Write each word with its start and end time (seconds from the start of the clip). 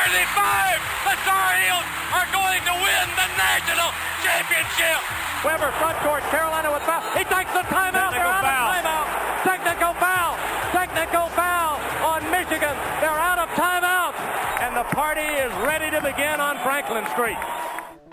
Worthy. 0.00 0.16
Worthy 0.16 0.26
five. 0.32 0.80
The 1.04 1.16
Tar 1.28 1.52
Heels 1.60 1.88
are 2.16 2.28
going 2.32 2.62
to 2.64 2.74
win 2.80 3.06
the 3.20 3.28
national 3.36 3.90
championship. 4.24 5.00
Webber 5.44 5.72
front 5.76 5.98
court. 6.00 6.22
Carolina 6.32 6.72
with 6.72 6.82
foul. 6.88 7.04
He 7.12 7.24
takes 7.24 7.52
the 7.52 7.64
timeout. 7.68 8.12
They're 8.12 8.24
out 8.24 8.44
foul. 8.44 8.68
of 8.68 8.80
timeout. 8.80 9.06
Technical 9.44 9.92
foul. 10.00 10.36
Technical 10.72 11.26
foul 11.36 11.76
on 12.04 12.20
Michigan. 12.30 12.76
They're 13.00 13.12
out 13.12 13.38
of 13.40 13.48
timeout. 13.56 14.16
And 14.64 14.76
the 14.76 14.84
party 14.94 15.24
is 15.24 15.52
ready 15.68 15.90
to 15.90 16.00
begin 16.00 16.40
on 16.40 16.56
Franklin 16.64 17.04
Street. 17.12 17.38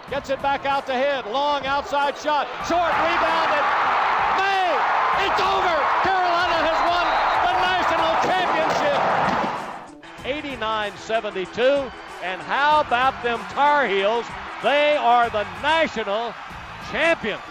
Gets 0.10 0.30
it 0.30 0.42
back 0.42 0.66
out 0.66 0.88
to 0.88 0.96
hit. 0.96 1.28
Long 1.28 1.66
outside 1.66 2.18
shot. 2.18 2.48
Short 2.68 2.92
rebounded. 3.00 3.64
May. 4.36 4.76
It's 5.28 5.40
over. 5.40 6.07
69-72. 10.60 11.92
And 12.24 12.42
how 12.42 12.82
about 12.82 13.22
them 13.24 13.40
Tar 13.52 13.88
Heels? 13.88 14.26
They 14.64 14.96
are 14.96 15.30
the 15.30 15.44
national 15.62 16.34
champions. 16.92 17.42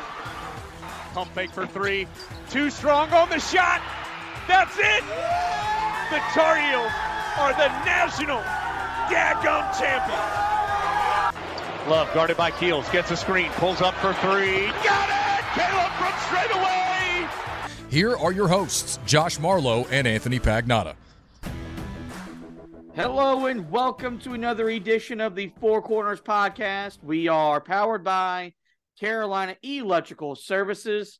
Pump 1.14 1.30
fake 1.32 1.50
for 1.50 1.66
three. 1.66 2.06
Too 2.50 2.70
strong 2.70 3.12
on 3.12 3.28
the 3.28 3.38
shot. 3.38 3.80
That's 4.48 4.76
it. 4.76 5.04
The 6.10 6.18
Tar 6.34 6.56
Heels 6.56 6.92
are 7.38 7.52
the 7.52 7.68
national 7.84 8.38
daggum 9.08 9.78
champions. 9.78 10.22
Love 11.88 12.12
guarded 12.12 12.36
by 12.36 12.50
Keels. 12.50 12.88
Gets 12.90 13.12
a 13.12 13.16
screen. 13.16 13.50
Pulls 13.52 13.80
up 13.80 13.94
for 13.94 14.12
three. 14.14 14.66
Got 14.82 15.08
it. 15.08 15.44
Caleb 15.54 15.92
runs 16.00 16.22
straight 16.22 16.50
away. 16.54 17.28
Here 17.88 18.16
are 18.16 18.32
your 18.32 18.48
hosts, 18.48 18.98
Josh 19.06 19.38
Marlowe 19.38 19.86
and 19.90 20.06
Anthony 20.06 20.40
Pagnotta. 20.40 20.96
Hello 22.96 23.44
and 23.44 23.70
welcome 23.70 24.18
to 24.20 24.32
another 24.32 24.70
edition 24.70 25.20
of 25.20 25.34
the 25.34 25.52
Four 25.60 25.82
Corners 25.82 26.22
podcast. 26.22 26.96
We 27.02 27.28
are 27.28 27.60
powered 27.60 28.02
by 28.02 28.54
Carolina 28.98 29.54
Electrical 29.62 30.34
Services. 30.34 31.18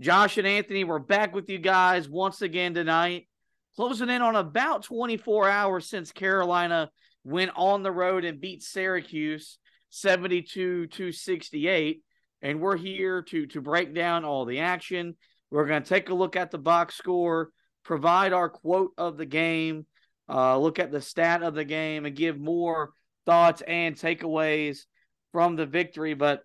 Josh 0.00 0.38
and 0.38 0.46
Anthony, 0.46 0.84
we're 0.84 1.00
back 1.00 1.34
with 1.34 1.50
you 1.50 1.58
guys 1.58 2.08
once 2.08 2.42
again 2.42 2.74
tonight, 2.74 3.26
closing 3.74 4.08
in 4.08 4.22
on 4.22 4.36
about 4.36 4.84
24 4.84 5.50
hours 5.50 5.88
since 5.90 6.12
Carolina 6.12 6.92
went 7.24 7.50
on 7.56 7.82
the 7.82 7.90
road 7.90 8.24
and 8.24 8.40
beat 8.40 8.62
Syracuse 8.62 9.58
72 9.90 10.86
to 10.86 11.10
68. 11.10 12.02
And 12.40 12.60
we're 12.60 12.76
here 12.76 13.22
to, 13.22 13.46
to 13.46 13.60
break 13.60 13.92
down 13.92 14.24
all 14.24 14.44
the 14.44 14.60
action. 14.60 15.16
We're 15.50 15.66
going 15.66 15.82
to 15.82 15.88
take 15.88 16.08
a 16.08 16.14
look 16.14 16.36
at 16.36 16.52
the 16.52 16.58
box 16.58 16.94
score, 16.94 17.50
provide 17.82 18.32
our 18.32 18.48
quote 18.48 18.92
of 18.96 19.16
the 19.16 19.26
game, 19.26 19.86
uh, 20.28 20.58
look 20.58 20.78
at 20.78 20.90
the 20.90 21.00
stat 21.00 21.42
of 21.42 21.54
the 21.54 21.64
game, 21.64 22.04
and 22.06 22.16
give 22.16 22.38
more 22.38 22.90
thoughts 23.24 23.62
and 23.66 23.96
takeaways 23.96 24.84
from 25.32 25.56
the 25.56 25.66
victory. 25.66 26.14
But 26.14 26.42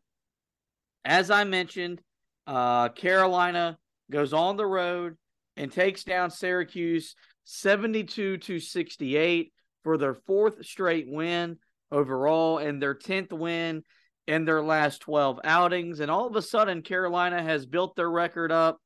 as 1.05 1.31
I 1.31 1.43
mentioned, 1.43 2.01
uh, 2.47 2.89
Carolina 2.89 3.77
goes 4.09 4.33
on 4.33 4.57
the 4.57 4.65
road 4.65 5.17
and 5.57 5.71
takes 5.71 6.03
down 6.03 6.31
Syracuse 6.31 7.15
72 7.45 8.37
to 8.37 8.59
68 8.59 9.53
for 9.83 9.97
their 9.97 10.13
fourth 10.13 10.65
straight 10.65 11.07
win 11.09 11.57
overall 11.91 12.57
and 12.59 12.81
their 12.81 12.95
10th 12.95 13.33
win 13.33 13.83
in 14.27 14.45
their 14.45 14.61
last 14.61 15.01
12 15.01 15.39
outings. 15.43 15.99
And 15.99 16.11
all 16.11 16.27
of 16.27 16.35
a 16.35 16.41
sudden, 16.41 16.81
Carolina 16.81 17.41
has 17.41 17.65
built 17.65 17.95
their 17.95 18.09
record 18.09 18.51
up 18.51 18.79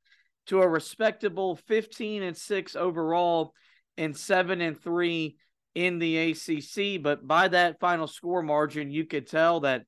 to 0.47 0.61
a 0.61 0.67
respectable 0.67 1.55
15 1.67 2.23
and 2.23 2.37
6 2.37 2.75
overall 2.75 3.53
and 3.97 4.15
7 4.15 4.61
and 4.61 4.79
3 4.79 5.35
in 5.75 5.99
the 5.99 6.31
ACC. 6.31 7.01
But 7.01 7.27
by 7.27 7.47
that 7.49 7.79
final 7.79 8.07
score 8.07 8.41
margin, 8.41 8.91
you 8.91 9.05
could 9.05 9.27
tell 9.27 9.61
that 9.61 9.83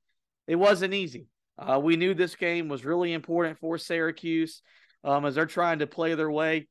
it 0.46 0.56
wasn't 0.56 0.94
easy. 0.94 1.26
Uh, 1.58 1.80
we 1.82 1.96
knew 1.96 2.14
this 2.14 2.36
game 2.36 2.68
was 2.68 2.84
really 2.84 3.12
important 3.12 3.58
for 3.58 3.78
Syracuse 3.78 4.62
um, 5.04 5.24
as 5.24 5.34
they're 5.34 5.46
trying 5.46 5.80
to 5.80 5.86
play 5.86 6.14
their 6.14 6.30
way 6.30 6.68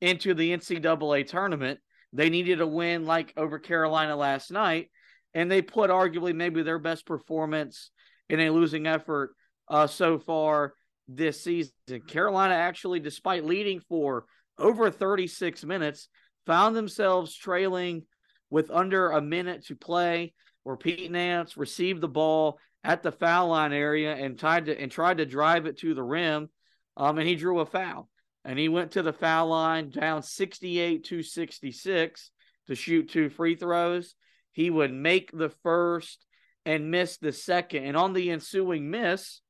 into 0.00 0.34
the 0.34 0.56
NCAA 0.56 1.26
tournament. 1.26 1.80
They 2.12 2.30
needed 2.30 2.60
a 2.60 2.66
win 2.66 3.04
like 3.04 3.32
over 3.36 3.58
Carolina 3.58 4.16
last 4.16 4.50
night, 4.50 4.90
and 5.34 5.50
they 5.50 5.62
put 5.62 5.90
arguably 5.90 6.34
maybe 6.34 6.62
their 6.62 6.78
best 6.78 7.06
performance 7.06 7.90
in 8.28 8.40
a 8.40 8.50
losing 8.50 8.86
effort 8.86 9.34
uh, 9.68 9.86
so 9.86 10.18
far 10.18 10.74
this 11.08 11.42
season. 11.42 11.72
Carolina 12.06 12.54
actually, 12.54 13.00
despite 13.00 13.44
leading 13.44 13.80
for 13.80 14.24
over 14.58 14.90
36 14.90 15.64
minutes, 15.64 16.08
found 16.46 16.76
themselves 16.76 17.34
trailing 17.34 18.04
with 18.50 18.70
under 18.70 19.10
a 19.10 19.20
minute 19.20 19.66
to 19.66 19.76
play, 19.76 20.34
where 20.62 20.76
Pete 20.76 21.10
Nance 21.10 21.56
received 21.56 22.00
the 22.00 22.08
ball 22.08 22.58
at 22.82 23.02
the 23.02 23.12
foul 23.12 23.48
line 23.48 23.72
area 23.72 24.14
and 24.14 24.38
tried 24.38 24.66
to 24.66 24.78
and 24.78 24.90
tried 24.90 25.18
to 25.18 25.26
drive 25.26 25.66
it 25.66 25.78
to 25.78 25.94
the 25.94 26.02
rim, 26.02 26.48
um, 26.96 27.18
and 27.18 27.26
he 27.26 27.34
drew 27.34 27.60
a 27.60 27.66
foul. 27.66 28.08
And 28.44 28.58
he 28.58 28.68
went 28.68 28.92
to 28.92 29.02
the 29.02 29.12
foul 29.12 29.48
line 29.48 29.88
down 29.88 30.22
68 30.22 31.04
to 31.04 31.22
66 31.22 32.30
to 32.66 32.74
shoot 32.74 33.08
two 33.08 33.30
free 33.30 33.56
throws. 33.56 34.14
He 34.52 34.68
would 34.68 34.92
make 34.92 35.30
the 35.32 35.48
first 35.48 36.24
and 36.66 36.90
miss 36.90 37.16
the 37.16 37.32
second. 37.32 37.84
And 37.84 37.96
on 37.96 38.12
the 38.12 38.30
ensuing 38.30 38.90
miss, 38.90 39.40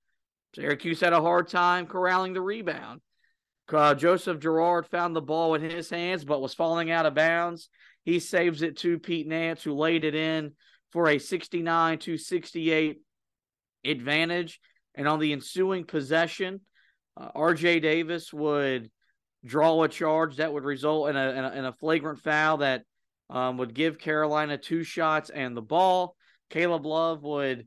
Syracuse 0.55 1.01
had 1.01 1.13
a 1.13 1.21
hard 1.21 1.49
time 1.49 1.87
corralling 1.87 2.33
the 2.33 2.41
rebound. 2.41 3.01
Uh, 3.73 3.95
Joseph 3.95 4.41
Girard 4.41 4.87
found 4.87 5.17
the 5.17 5.23
ball 5.23 5.55
in 5.55 5.63
his 5.63 5.89
hands, 5.89 6.25
but 6.25 6.43
was 6.43 6.55
falling 6.55 6.91
out 6.91 7.07
of 7.07 7.15
bounds. 7.15 7.69
He 8.05 8.21
saves 8.21 8.63
it 8.63 8.77
to 8.79 8.99
Pete 8.99 9.27
Nance, 9.27 9.63
who 9.63 9.75
laid 9.75 10.05
it 10.05 10.15
in 10.15 10.53
for 10.93 11.09
a 11.09 11.19
69 11.19 11.99
to 12.01 12.19
68 12.19 13.01
advantage. 13.85 14.61
And 14.95 15.09
on 15.09 15.19
the 15.19 15.33
ensuing 15.33 15.85
possession, 15.85 16.61
uh, 17.17 17.31
RJ 17.35 17.81
Davis 17.83 18.33
would 18.33 18.91
draw 19.45 19.83
a 19.83 19.89
charge 19.89 20.37
that 20.37 20.53
would 20.53 20.65
result 20.65 21.11
in 21.11 21.17
a, 21.17 21.31
in 21.31 21.45
a, 21.45 21.51
in 21.53 21.65
a 21.65 21.73
flagrant 21.73 22.21
foul 22.21 22.59
that 22.59 22.83
um, 23.31 23.57
would 23.59 23.75
give 23.75 23.99
Carolina 23.99 24.59
two 24.59 24.85
shots 24.85 25.31
and 25.31 25.57
the 25.57 25.63
ball. 25.63 26.17
Caleb 26.51 26.87
Love 26.87 27.23
would 27.23 27.67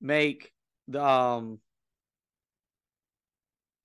make 0.00 0.52
the 0.86 1.04
um, 1.04 1.58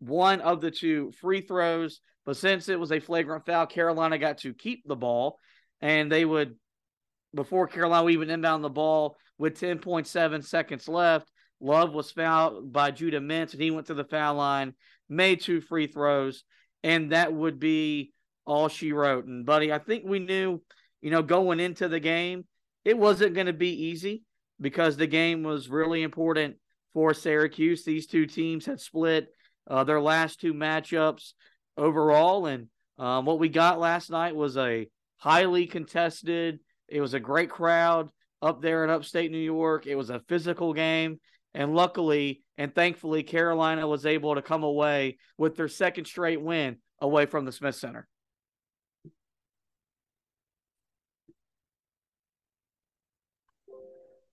one 0.08 0.42
of 0.42 0.62
the 0.62 0.72
two 0.72 1.12
free 1.22 1.42
throws, 1.42 2.02
but 2.26 2.38
since 2.38 2.70
it 2.70 2.80
was 2.80 2.92
a 2.92 3.00
flagrant 3.00 3.46
foul, 3.46 3.66
Carolina 3.66 4.18
got 4.18 4.40
to 4.40 4.54
keep 4.54 4.84
the 4.86 4.96
ball, 4.96 5.40
and 5.82 6.12
they 6.12 6.26
would 6.26 6.56
before 7.36 7.68
Carolina 7.68 8.10
even 8.10 8.30
inbound 8.30 8.64
the 8.64 8.70
ball 8.70 9.18
with 9.38 9.60
10.7 9.60 10.46
seconds 10.46 10.88
left. 10.88 11.32
Love 11.60 11.94
was 11.94 12.12
fouled 12.12 12.72
by 12.72 12.92
Judah 12.92 13.20
Mintz, 13.20 13.54
and 13.54 13.62
he 13.62 13.72
went 13.72 13.88
to 13.88 13.94
the 13.94 14.04
foul 14.04 14.36
line, 14.36 14.74
made 15.10 15.42
two 15.42 15.62
free 15.62 15.88
throws, 15.88 16.44
and 16.84 17.12
that 17.12 17.34
would 17.34 17.60
be 17.60 18.14
all 18.46 18.68
she 18.68 18.92
wrote. 18.92 19.26
And, 19.26 19.46
buddy, 19.46 19.72
I 19.72 19.80
think 19.80 20.04
we 20.06 20.20
knew, 20.20 20.62
you 21.02 21.12
know, 21.12 21.24
going 21.24 21.60
into 21.60 21.88
the 21.88 22.00
game, 22.00 22.46
it 22.84 22.98
wasn't 22.98 23.34
going 23.34 23.48
to 23.48 23.54
be 23.54 23.86
easy 23.86 24.24
because 24.60 24.98
the 24.98 25.08
game 25.08 25.44
was 25.44 25.70
really 25.70 26.04
important 26.04 26.58
for 26.94 27.14
Syracuse. 27.14 27.84
These 27.84 28.08
two 28.08 28.26
teams 28.26 28.66
had 28.66 28.80
split 28.80 29.30
uh, 29.68 29.84
their 29.84 30.02
last 30.02 30.40
two 30.40 30.54
matchups 30.54 31.34
overall, 31.78 32.46
and 32.46 32.68
um, 32.98 33.26
what 33.26 33.40
we 33.40 33.50
got 33.50 33.80
last 33.80 34.10
night 34.10 34.36
was 34.36 34.58
a 34.58 34.88
highly 35.18 35.68
contested. 35.68 36.60
It 36.88 37.02
was 37.02 37.14
a 37.14 37.20
great 37.20 37.50
crowd 37.50 38.10
up 38.42 38.62
there 38.62 38.84
in 38.84 38.90
upstate 38.90 39.32
New 39.32 39.38
York. 39.38 39.88
It 39.88 39.96
was 39.96 40.10
a 40.10 40.22
physical 40.28 40.74
game. 40.74 41.20
And 41.54 41.76
luckily 41.76 42.44
and 42.58 42.74
thankfully, 42.74 43.24
Carolina 43.24 43.88
was 43.88 44.06
able 44.06 44.36
to 44.36 44.42
come 44.42 44.64
away 44.64 45.18
with 45.38 45.56
their 45.56 45.68
second 45.68 46.06
straight 46.06 46.42
win 46.42 46.78
away 47.00 47.26
from 47.26 47.46
the 47.46 47.52
Smith 47.52 47.76
Center. 47.76 48.08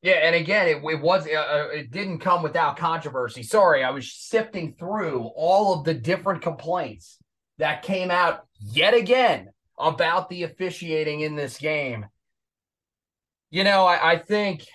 Yeah, 0.02 0.14
and 0.14 0.34
again, 0.34 0.66
it, 0.66 0.82
it 0.82 1.00
was 1.00 1.26
uh, 1.26 1.68
it 1.72 1.90
didn't 1.90 2.20
come 2.20 2.42
without 2.42 2.78
controversy. 2.78 3.42
Sorry, 3.42 3.84
I 3.84 3.90
was 3.90 4.12
sifting 4.12 4.74
through 4.78 5.30
all 5.36 5.74
of 5.74 5.84
the 5.84 5.92
different 5.92 6.40
complaints 6.40 7.18
that 7.58 7.82
came 7.82 8.10
out 8.10 8.46
yet 8.58 8.94
again 8.94 9.50
about 9.78 10.30
the 10.30 10.44
officiating 10.44 11.20
in 11.20 11.36
this 11.36 11.58
game. 11.58 12.06
You 13.50 13.64
know, 13.64 13.84
I, 13.84 14.12
I 14.12 14.18
think 14.18 14.66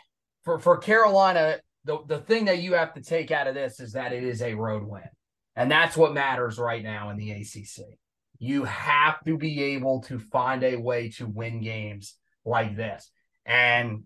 for 0.44 0.60
for 0.60 0.78
Carolina, 0.78 1.58
the 1.86 2.00
the 2.06 2.20
thing 2.20 2.46
that 2.46 2.60
you 2.60 2.74
have 2.74 2.94
to 2.94 3.02
take 3.02 3.32
out 3.32 3.48
of 3.48 3.56
this 3.56 3.80
is 3.80 3.94
that 3.94 4.14
it 4.14 4.24
is 4.24 4.44
a 4.44 4.54
road 4.54 4.84
win, 4.84 5.10
and 5.56 5.72
that's 5.72 5.98
what 5.98 6.14
matters 6.14 6.60
right 6.60 6.84
now 6.84 7.10
in 7.10 7.18
the 7.18 7.32
ACC. 7.32 7.98
You 8.38 8.66
have 8.66 9.24
to 9.24 9.38
be 9.38 9.64
able 9.64 10.02
to 10.04 10.20
find 10.20 10.64
a 10.64 10.76
way 10.76 11.10
to 11.12 11.26
win 11.26 11.62
games 11.62 12.14
like 12.46 12.76
this. 12.76 13.10
And 13.46 14.04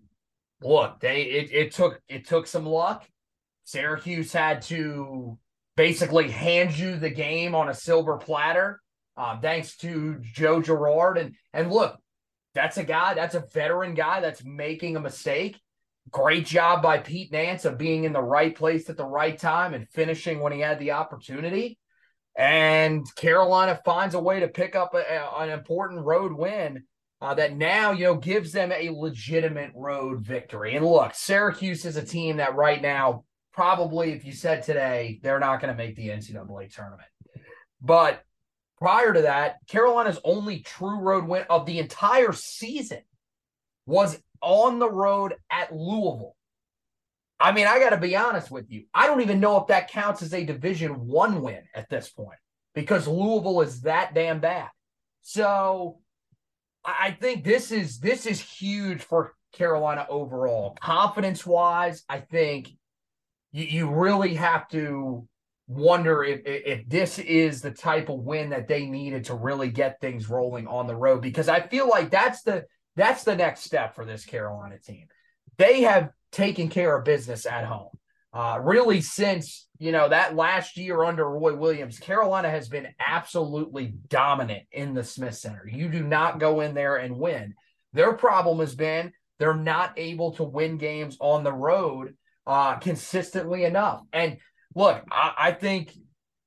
look, 0.62 1.00
they 1.00 1.22
it, 1.22 1.52
it 1.52 1.72
took 1.72 2.00
it 2.08 2.26
took 2.26 2.46
some 2.46 2.66
luck. 2.66 3.06
Syracuse 3.64 4.32
had 4.32 4.62
to 4.62 5.38
basically 5.76 6.30
hand 6.30 6.76
you 6.76 6.96
the 6.96 7.10
game 7.10 7.54
on 7.54 7.68
a 7.68 7.74
silver 7.74 8.16
platter, 8.16 8.80
uh, 9.16 9.38
thanks 9.40 9.76
to 9.78 10.18
Joe 10.20 10.60
Girard. 10.60 11.18
And 11.18 11.34
and 11.52 11.70
look, 11.70 11.98
that's 12.54 12.78
a 12.78 12.84
guy, 12.84 13.14
that's 13.14 13.34
a 13.34 13.46
veteran 13.52 13.94
guy 13.94 14.20
that's 14.20 14.44
making 14.44 14.96
a 14.96 15.00
mistake. 15.00 15.60
Great 16.10 16.46
job 16.46 16.82
by 16.82 16.98
Pete 16.98 17.30
Nance 17.30 17.64
of 17.64 17.78
being 17.78 18.04
in 18.04 18.12
the 18.12 18.22
right 18.22 18.54
place 18.54 18.90
at 18.90 18.96
the 18.96 19.04
right 19.04 19.38
time 19.38 19.74
and 19.74 19.88
finishing 19.88 20.40
when 20.40 20.52
he 20.52 20.60
had 20.60 20.78
the 20.78 20.92
opportunity. 20.92 21.78
And 22.36 23.04
Carolina 23.16 23.78
finds 23.84 24.14
a 24.14 24.20
way 24.20 24.40
to 24.40 24.48
pick 24.48 24.74
up 24.74 24.94
a, 24.94 24.98
a, 24.98 25.42
an 25.42 25.50
important 25.50 26.04
road 26.04 26.32
win 26.32 26.84
uh, 27.20 27.34
that 27.34 27.56
now 27.56 27.92
you 27.92 28.04
know 28.04 28.16
gives 28.16 28.52
them 28.52 28.72
a 28.72 28.90
legitimate 28.90 29.72
road 29.74 30.20
victory. 30.20 30.76
And 30.76 30.86
look, 30.86 31.14
Syracuse 31.14 31.84
is 31.84 31.96
a 31.96 32.04
team 32.04 32.38
that 32.38 32.54
right 32.54 32.80
now 32.80 33.24
probably, 33.52 34.12
if 34.12 34.24
you 34.24 34.32
said 34.32 34.62
today, 34.62 35.20
they're 35.22 35.40
not 35.40 35.60
going 35.60 35.72
to 35.72 35.76
make 35.76 35.96
the 35.96 36.08
NCAA 36.08 36.74
tournament. 36.74 37.08
But 37.80 38.22
prior 38.78 39.12
to 39.12 39.22
that, 39.22 39.56
Carolina's 39.66 40.20
only 40.24 40.60
true 40.60 40.98
road 40.98 41.26
win 41.26 41.44
of 41.50 41.66
the 41.66 41.78
entire 41.78 42.32
season 42.32 43.02
was 43.86 44.20
on 44.40 44.78
the 44.78 44.90
road 44.90 45.34
at 45.50 45.74
Louisville. 45.74 46.36
I 47.38 47.52
mean, 47.52 47.66
I 47.66 47.78
got 47.78 47.90
to 47.90 47.96
be 47.96 48.16
honest 48.16 48.50
with 48.50 48.70
you. 48.70 48.84
I 48.92 49.06
don't 49.06 49.22
even 49.22 49.40
know 49.40 49.58
if 49.58 49.68
that 49.68 49.90
counts 49.90 50.22
as 50.22 50.34
a 50.34 50.44
Division 50.44 51.06
One 51.06 51.42
win 51.42 51.62
at 51.74 51.88
this 51.88 52.10
point 52.10 52.38
because 52.74 53.08
Louisville 53.08 53.62
is 53.62 53.82
that 53.82 54.14
damn 54.14 54.40
bad. 54.40 54.68
So 55.22 55.99
I 56.84 57.16
think 57.20 57.44
this 57.44 57.72
is 57.72 57.98
this 57.98 58.26
is 58.26 58.40
huge 58.40 59.02
for 59.02 59.34
Carolina 59.52 60.06
overall. 60.08 60.76
Confidence 60.80 61.44
wise, 61.44 62.04
I 62.08 62.20
think 62.20 62.70
you, 63.52 63.64
you 63.64 63.90
really 63.90 64.34
have 64.34 64.68
to 64.68 65.26
wonder 65.66 66.24
if 66.24 66.40
if 66.44 66.88
this 66.88 67.18
is 67.18 67.62
the 67.62 67.70
type 67.70 68.08
of 68.08 68.20
win 68.20 68.50
that 68.50 68.66
they 68.66 68.86
needed 68.86 69.24
to 69.26 69.34
really 69.34 69.70
get 69.70 70.00
things 70.00 70.28
rolling 70.28 70.66
on 70.66 70.86
the 70.86 70.96
road 70.96 71.20
because 71.20 71.48
I 71.48 71.60
feel 71.60 71.88
like 71.88 72.10
that's 72.10 72.42
the 72.42 72.64
that's 72.96 73.24
the 73.24 73.36
next 73.36 73.60
step 73.60 73.94
for 73.94 74.04
this 74.04 74.24
Carolina 74.24 74.78
team. 74.78 75.06
They 75.58 75.82
have 75.82 76.10
taken 76.32 76.68
care 76.68 76.96
of 76.96 77.04
business 77.04 77.46
at 77.46 77.64
home. 77.64 77.90
Uh, 78.32 78.60
really, 78.62 79.00
since 79.00 79.66
you 79.78 79.90
know 79.90 80.08
that 80.08 80.36
last 80.36 80.76
year 80.76 81.02
under 81.02 81.28
Roy 81.28 81.54
Williams, 81.54 81.98
Carolina 81.98 82.48
has 82.48 82.68
been 82.68 82.88
absolutely 83.00 83.94
dominant 84.08 84.64
in 84.70 84.94
the 84.94 85.02
Smith 85.02 85.34
Center. 85.34 85.68
You 85.68 85.88
do 85.88 86.04
not 86.04 86.38
go 86.38 86.60
in 86.60 86.74
there 86.74 86.96
and 86.96 87.18
win. 87.18 87.54
Their 87.92 88.12
problem 88.12 88.60
has 88.60 88.74
been 88.74 89.12
they're 89.40 89.54
not 89.54 89.94
able 89.96 90.32
to 90.32 90.44
win 90.44 90.76
games 90.76 91.16
on 91.18 91.42
the 91.42 91.52
road 91.52 92.14
uh, 92.46 92.76
consistently 92.76 93.64
enough. 93.64 94.02
And 94.12 94.36
look, 94.74 95.02
I, 95.10 95.32
I 95.38 95.52
think 95.52 95.92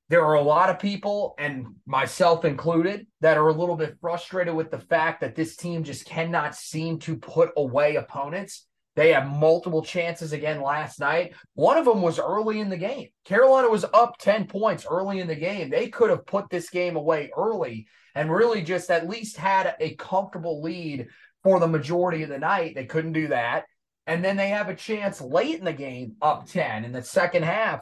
there 0.09 0.25
are 0.25 0.35
a 0.35 0.41
lot 0.41 0.69
of 0.69 0.80
people, 0.80 1.33
and 1.39 1.65
myself 1.85 2.45
included, 2.45 3.07
that 3.21 3.38
are 3.38 3.47
a 3.47 3.53
little 3.53 3.75
bit 3.75 3.97
frustrated 4.00 4.53
with 4.53 4.69
the 4.69 4.80
fact 4.80 5.21
that 5.21 5.35
this 5.35 5.56
team 5.56 5.83
just 5.83 6.06
cannot 6.06 6.56
seem 6.56 7.00
to 7.00 7.15
put 7.15 7.50
away 7.57 7.95
opponents. 7.95 8.68
They 8.95 9.13
had 9.13 9.28
multiple 9.28 9.84
chances 9.84 10.34
again 10.34 10.62
last 10.62 11.00
night. 11.00 11.34
One 11.56 11.78
of 11.78 11.86
them 11.86 12.01
was 12.01 12.19
early 12.19 12.60
in 12.60 12.69
the 12.69 12.78
game. 12.78 13.10
Carolina 13.25 13.69
was 13.69 13.86
up 13.86 14.18
10 14.19 14.45
points 14.45 14.86
early 14.90 15.19
in 15.19 15.28
the 15.28 15.36
game. 15.36 15.69
They 15.69 15.90
could 15.90 16.12
have 16.12 16.28
put 16.28 16.50
this 16.50 16.69
game 16.69 16.95
away 16.95 17.31
early 17.36 17.88
and 18.13 18.31
really 18.31 18.62
just 18.62 18.92
at 18.92 19.10
least 19.10 19.38
had 19.38 19.75
a 19.80 19.95
comfortable 19.95 20.62
lead 20.62 21.07
for 21.42 21.60
the 21.60 21.68
majority 21.68 22.24
of 22.24 22.30
the 22.30 22.38
night. 22.38 22.75
They 22.75 22.86
couldn't 22.86 23.13
do 23.13 23.30
that. 23.30 23.66
And 24.06 24.24
then 24.24 24.38
they 24.38 24.50
have 24.50 24.69
a 24.69 24.75
chance 24.75 25.22
late 25.22 25.57
in 25.57 25.66
the 25.66 25.74
game, 25.74 26.18
up 26.22 26.48
10 26.48 26.86
in 26.86 26.92
the 26.92 27.01
second 27.01 27.44
half, 27.44 27.81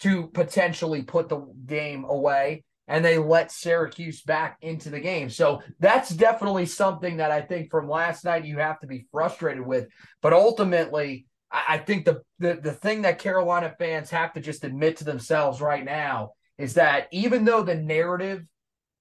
to 0.00 0.28
potentially 0.28 1.02
put 1.02 1.28
the 1.28 1.40
game 1.66 2.04
away 2.04 2.64
and 2.92 3.02
they 3.02 3.16
let 3.16 3.50
Syracuse 3.50 4.20
back 4.20 4.58
into 4.60 4.90
the 4.90 5.00
game. 5.00 5.30
So 5.30 5.62
that's 5.80 6.10
definitely 6.10 6.66
something 6.66 7.16
that 7.16 7.30
I 7.30 7.40
think 7.40 7.70
from 7.70 7.88
last 7.88 8.22
night 8.22 8.44
you 8.44 8.58
have 8.58 8.80
to 8.80 8.86
be 8.86 9.06
frustrated 9.10 9.66
with. 9.66 9.88
But 10.20 10.34
ultimately, 10.34 11.24
I 11.50 11.78
think 11.78 12.04
the, 12.04 12.20
the 12.38 12.60
the 12.62 12.72
thing 12.72 13.02
that 13.02 13.18
Carolina 13.18 13.74
fans 13.78 14.10
have 14.10 14.34
to 14.34 14.40
just 14.40 14.64
admit 14.64 14.98
to 14.98 15.04
themselves 15.04 15.62
right 15.62 15.82
now 15.82 16.32
is 16.58 16.74
that 16.74 17.08
even 17.12 17.46
though 17.46 17.62
the 17.62 17.74
narrative 17.74 18.44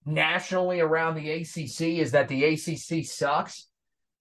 nationally 0.06 0.80
around 0.80 1.16
the 1.16 1.30
ACC 1.30 2.00
is 2.00 2.12
that 2.12 2.30
the 2.30 2.46
ACC 2.46 3.06
sucks, 3.06 3.68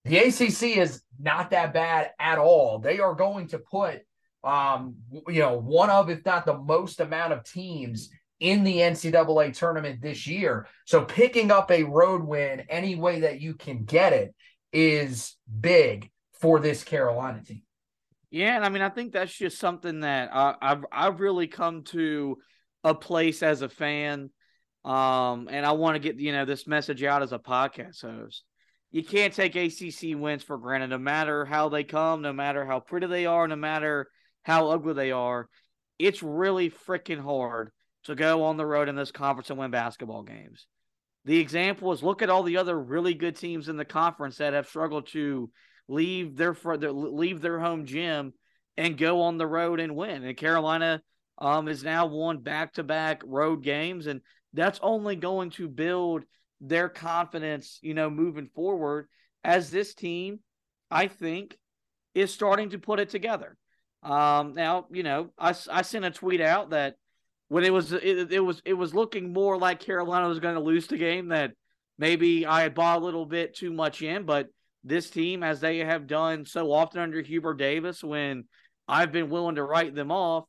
the 0.04 0.18
ACC 0.18 0.78
is 0.78 1.00
not 1.20 1.50
that 1.50 1.72
bad 1.72 2.10
at 2.18 2.38
all. 2.38 2.80
They 2.80 2.98
are 2.98 3.14
going 3.14 3.46
to 3.48 3.60
put 3.60 4.00
um 4.42 4.96
you 5.28 5.40
know 5.40 5.58
one 5.58 5.90
of 5.90 6.10
if 6.10 6.24
not 6.24 6.44
the 6.44 6.58
most 6.58 6.98
amount 6.98 7.32
of 7.32 7.44
teams 7.44 8.10
in 8.40 8.64
the 8.64 8.78
NCAA 8.78 9.56
tournament 9.56 10.00
this 10.00 10.26
year. 10.26 10.66
So 10.86 11.04
picking 11.04 11.50
up 11.50 11.70
a 11.70 11.84
road 11.84 12.24
win 12.24 12.64
any 12.68 12.96
way 12.96 13.20
that 13.20 13.40
you 13.40 13.54
can 13.54 13.84
get 13.84 14.14
it 14.14 14.34
is 14.72 15.36
big 15.60 16.10
for 16.40 16.58
this 16.58 16.82
Carolina 16.82 17.42
team. 17.44 17.62
Yeah, 18.30 18.56
and 18.56 18.64
I 18.64 18.68
mean 18.70 18.82
I 18.82 18.88
think 18.88 19.12
that's 19.12 19.34
just 19.34 19.58
something 19.58 20.00
that 20.00 20.30
I, 20.32 20.54
I've 20.60 20.84
I've 20.90 21.20
really 21.20 21.48
come 21.48 21.82
to 21.84 22.38
a 22.82 22.94
place 22.94 23.42
as 23.42 23.60
a 23.62 23.68
fan, 23.68 24.30
um, 24.84 25.48
and 25.50 25.66
I 25.66 25.72
want 25.72 25.96
to 25.96 25.98
get 25.98 26.18
you 26.18 26.32
know 26.32 26.44
this 26.44 26.66
message 26.66 27.02
out 27.02 27.22
as 27.22 27.32
a 27.32 27.38
podcast 27.38 28.02
host. 28.02 28.44
You 28.92 29.04
can't 29.04 29.34
take 29.34 29.54
ACC 29.54 30.16
wins 30.16 30.42
for 30.42 30.58
granted, 30.58 30.90
no 30.90 30.98
matter 30.98 31.44
how 31.44 31.68
they 31.68 31.84
come, 31.84 32.22
no 32.22 32.32
matter 32.32 32.64
how 32.64 32.80
pretty 32.80 33.06
they 33.06 33.26
are, 33.26 33.46
no 33.46 33.56
matter 33.56 34.08
how 34.42 34.70
ugly 34.70 34.94
they 34.94 35.10
are. 35.12 35.48
It's 35.98 36.22
really 36.22 36.70
freaking 36.70 37.22
hard 37.22 37.72
to 38.04 38.14
go 38.14 38.44
on 38.44 38.56
the 38.56 38.66
road 38.66 38.88
in 38.88 38.96
this 38.96 39.12
conference 39.12 39.50
and 39.50 39.58
win 39.58 39.70
basketball 39.70 40.22
games. 40.22 40.66
The 41.24 41.38
example 41.38 41.92
is 41.92 42.02
look 42.02 42.22
at 42.22 42.30
all 42.30 42.42
the 42.42 42.56
other 42.56 42.78
really 42.78 43.14
good 43.14 43.36
teams 43.36 43.68
in 43.68 43.76
the 43.76 43.84
conference 43.84 44.38
that 44.38 44.54
have 44.54 44.68
struggled 44.68 45.08
to 45.08 45.50
leave 45.88 46.36
their 46.36 46.54
leave 46.54 47.40
their 47.40 47.58
home 47.58 47.84
gym 47.84 48.32
and 48.76 48.96
go 48.96 49.22
on 49.22 49.36
the 49.36 49.46
road 49.46 49.80
and 49.80 49.96
win. 49.96 50.24
And 50.24 50.36
Carolina 50.36 51.02
um, 51.38 51.68
is 51.68 51.84
now 51.84 52.06
won 52.06 52.38
back 52.38 52.74
to 52.74 52.82
back 52.82 53.22
road 53.26 53.62
games, 53.62 54.06
and 54.06 54.20
that's 54.54 54.80
only 54.82 55.16
going 55.16 55.50
to 55.50 55.68
build 55.68 56.24
their 56.60 56.88
confidence, 56.88 57.78
you 57.82 57.94
know, 57.94 58.10
moving 58.10 58.48
forward 58.54 59.08
as 59.44 59.70
this 59.70 59.94
team, 59.94 60.40
I 60.90 61.06
think, 61.06 61.56
is 62.14 62.32
starting 62.32 62.70
to 62.70 62.78
put 62.78 63.00
it 63.00 63.10
together. 63.10 63.56
Um, 64.02 64.54
now, 64.54 64.86
you 64.90 65.02
know, 65.02 65.30
I, 65.38 65.54
I 65.70 65.82
sent 65.82 66.04
a 66.04 66.10
tweet 66.10 66.40
out 66.40 66.70
that 66.70 66.96
when 67.50 67.64
it 67.64 67.72
was 67.72 67.92
it, 67.92 68.32
it 68.32 68.38
was 68.38 68.62
it 68.64 68.74
was 68.74 68.94
looking 68.94 69.32
more 69.32 69.58
like 69.58 69.80
Carolina 69.80 70.28
was 70.28 70.38
going 70.38 70.54
to 70.54 70.60
lose 70.60 70.86
the 70.86 70.96
game 70.96 71.28
that 71.28 71.50
maybe 71.98 72.46
I 72.46 72.62
had 72.62 72.76
bought 72.76 73.02
a 73.02 73.04
little 73.04 73.26
bit 73.26 73.56
too 73.56 73.72
much 73.72 74.02
in, 74.02 74.24
but 74.24 74.46
this 74.84 75.10
team, 75.10 75.42
as 75.42 75.60
they 75.60 75.78
have 75.78 76.06
done 76.06 76.46
so 76.46 76.72
often 76.72 77.00
under 77.00 77.20
Hubert 77.20 77.54
Davis, 77.54 78.04
when 78.04 78.44
I've 78.86 79.10
been 79.10 79.30
willing 79.30 79.56
to 79.56 79.64
write 79.64 79.96
them 79.96 80.12
off, 80.12 80.44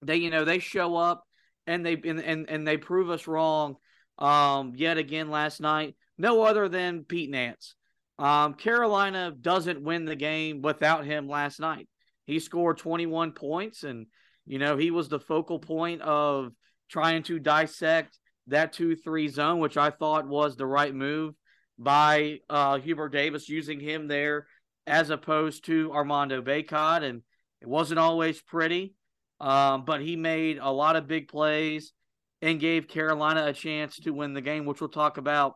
they 0.00 0.16
you 0.16 0.30
know 0.30 0.46
they 0.46 0.58
show 0.58 0.96
up 0.96 1.22
and 1.66 1.84
they 1.84 2.00
and 2.02 2.18
and, 2.18 2.48
and 2.48 2.66
they 2.66 2.78
prove 2.78 3.10
us 3.10 3.26
wrong 3.26 3.76
um 4.18 4.72
yet 4.74 4.96
again 4.96 5.30
last 5.30 5.60
night. 5.60 5.96
No 6.16 6.44
other 6.44 6.66
than 6.70 7.04
Pete 7.04 7.28
Nance. 7.30 7.74
Um, 8.18 8.54
Carolina 8.54 9.34
doesn't 9.38 9.82
win 9.82 10.06
the 10.06 10.16
game 10.16 10.62
without 10.62 11.04
him 11.04 11.28
last 11.28 11.60
night. 11.60 11.90
He 12.24 12.40
scored 12.40 12.78
21 12.78 13.32
points 13.32 13.82
and 13.82 14.06
you 14.46 14.58
know, 14.58 14.76
he 14.76 14.90
was 14.90 15.08
the 15.08 15.20
focal 15.20 15.58
point 15.58 16.02
of 16.02 16.52
trying 16.88 17.22
to 17.24 17.38
dissect 17.38 18.18
that 18.46 18.72
2 18.72 18.96
3 18.96 19.28
zone, 19.28 19.58
which 19.58 19.76
I 19.76 19.90
thought 19.90 20.28
was 20.28 20.56
the 20.56 20.66
right 20.66 20.94
move 20.94 21.34
by 21.78 22.38
uh, 22.48 22.78
Hubert 22.78 23.10
Davis, 23.10 23.48
using 23.48 23.80
him 23.80 24.08
there 24.08 24.46
as 24.86 25.10
opposed 25.10 25.64
to 25.66 25.92
Armando 25.92 26.40
Bacot. 26.40 27.02
And 27.02 27.22
it 27.60 27.68
wasn't 27.68 27.98
always 27.98 28.40
pretty, 28.40 28.94
um, 29.40 29.84
but 29.84 30.00
he 30.00 30.14
made 30.16 30.58
a 30.58 30.70
lot 30.70 30.96
of 30.96 31.08
big 31.08 31.28
plays 31.28 31.92
and 32.40 32.60
gave 32.60 32.86
Carolina 32.86 33.46
a 33.46 33.52
chance 33.52 33.96
to 34.00 34.12
win 34.12 34.34
the 34.34 34.40
game, 34.40 34.64
which 34.64 34.80
we'll 34.80 34.90
talk 34.90 35.16
about 35.16 35.54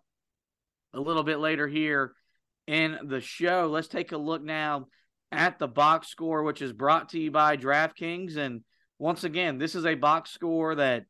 a 0.93 1.01
little 1.01 1.23
bit 1.23 1.39
later 1.39 1.69
here 1.69 2.13
in 2.67 2.99
the 3.05 3.21
show. 3.21 3.69
Let's 3.71 3.89
take 3.89 4.11
a 4.13 4.19
look 4.19 4.43
now 4.43 4.87
at 5.31 5.59
the 5.59 5.69
box 5.69 6.09
score, 6.09 6.43
which 6.43 6.63
is 6.63 6.73
brought 6.73 7.11
to 7.11 7.21
you 7.21 7.31
by 7.31 7.57
DraftKings. 7.57 8.37
And 8.37 8.63
once 9.01 9.25
again, 9.25 9.57
this 9.57 9.75
is 9.75 9.87
a 9.87 9.95
box 9.95 10.31
score 10.31 10.75
that 10.75 11.07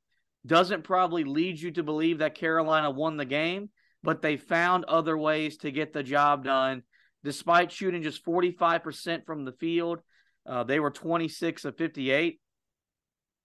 doesn't 0.47 0.85
probably 0.85 1.25
lead 1.25 1.61
you 1.61 1.73
to 1.73 1.83
believe 1.83 2.19
that 2.19 2.37
Carolina 2.37 2.89
won 2.91 3.17
the 3.17 3.25
game, 3.25 3.69
but 4.03 4.23
they 4.23 4.37
found 4.37 4.85
other 4.85 5.19
ways 5.19 5.59
to 5.59 5.73
get 5.73 5.93
the 5.93 6.05
job 6.05 6.45
done. 6.45 6.85
Despite 7.25 7.73
shooting 7.73 8.03
just 8.03 8.25
45% 8.25 9.27
from 9.27 9.45
the 9.45 9.53
field, 9.53 10.01
Uh, 10.47 10.65
they 10.65 10.81
were 10.81 10.91
26 10.91 11.65
of 11.67 11.77
58. 11.77 12.41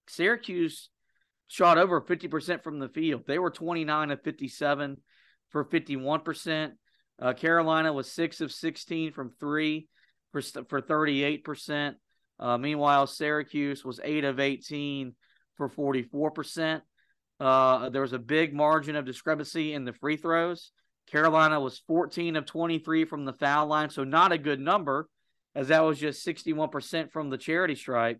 Syracuse 0.07 0.89
shot 1.47 1.77
over 1.77 1.99
50% 1.99 2.63
from 2.63 2.79
the 2.79 2.87
field. 2.87 3.25
They 3.27 3.37
were 3.37 3.51
29 3.51 4.11
of 4.11 4.21
57 4.23 4.97
for 5.49 5.65
51%. 5.65 6.71
Uh, 7.19 7.33
Carolina 7.33 7.91
was 7.91 8.11
6 8.11 8.41
of 8.41 8.51
16 8.51 9.11
from 9.11 9.31
three 9.39 9.89
for, 10.31 10.41
for 10.41 10.81
38%. 10.81 11.95
Uh, 12.39 12.57
meanwhile, 12.57 13.07
Syracuse 13.07 13.83
was 13.85 13.99
8 14.03 14.23
of 14.25 14.39
18 14.39 15.15
for 15.55 15.69
44%. 15.69 16.81
Uh, 17.39 17.89
there 17.89 18.01
was 18.01 18.13
a 18.13 18.19
big 18.19 18.53
margin 18.53 18.95
of 18.95 19.05
discrepancy 19.05 19.73
in 19.73 19.85
the 19.85 19.93
free 19.93 20.17
throws. 20.17 20.71
Carolina 21.11 21.59
was 21.59 21.79
14 21.87 22.35
of 22.35 22.45
23 22.45 23.05
from 23.05 23.25
the 23.25 23.33
foul 23.33 23.67
line, 23.67 23.89
so 23.89 24.03
not 24.03 24.31
a 24.31 24.37
good 24.37 24.59
number, 24.59 25.07
as 25.53 25.67
that 25.67 25.83
was 25.83 25.99
just 25.99 26.25
61% 26.25 27.11
from 27.11 27.29
the 27.29 27.37
charity 27.37 27.75
stripe, 27.75 28.19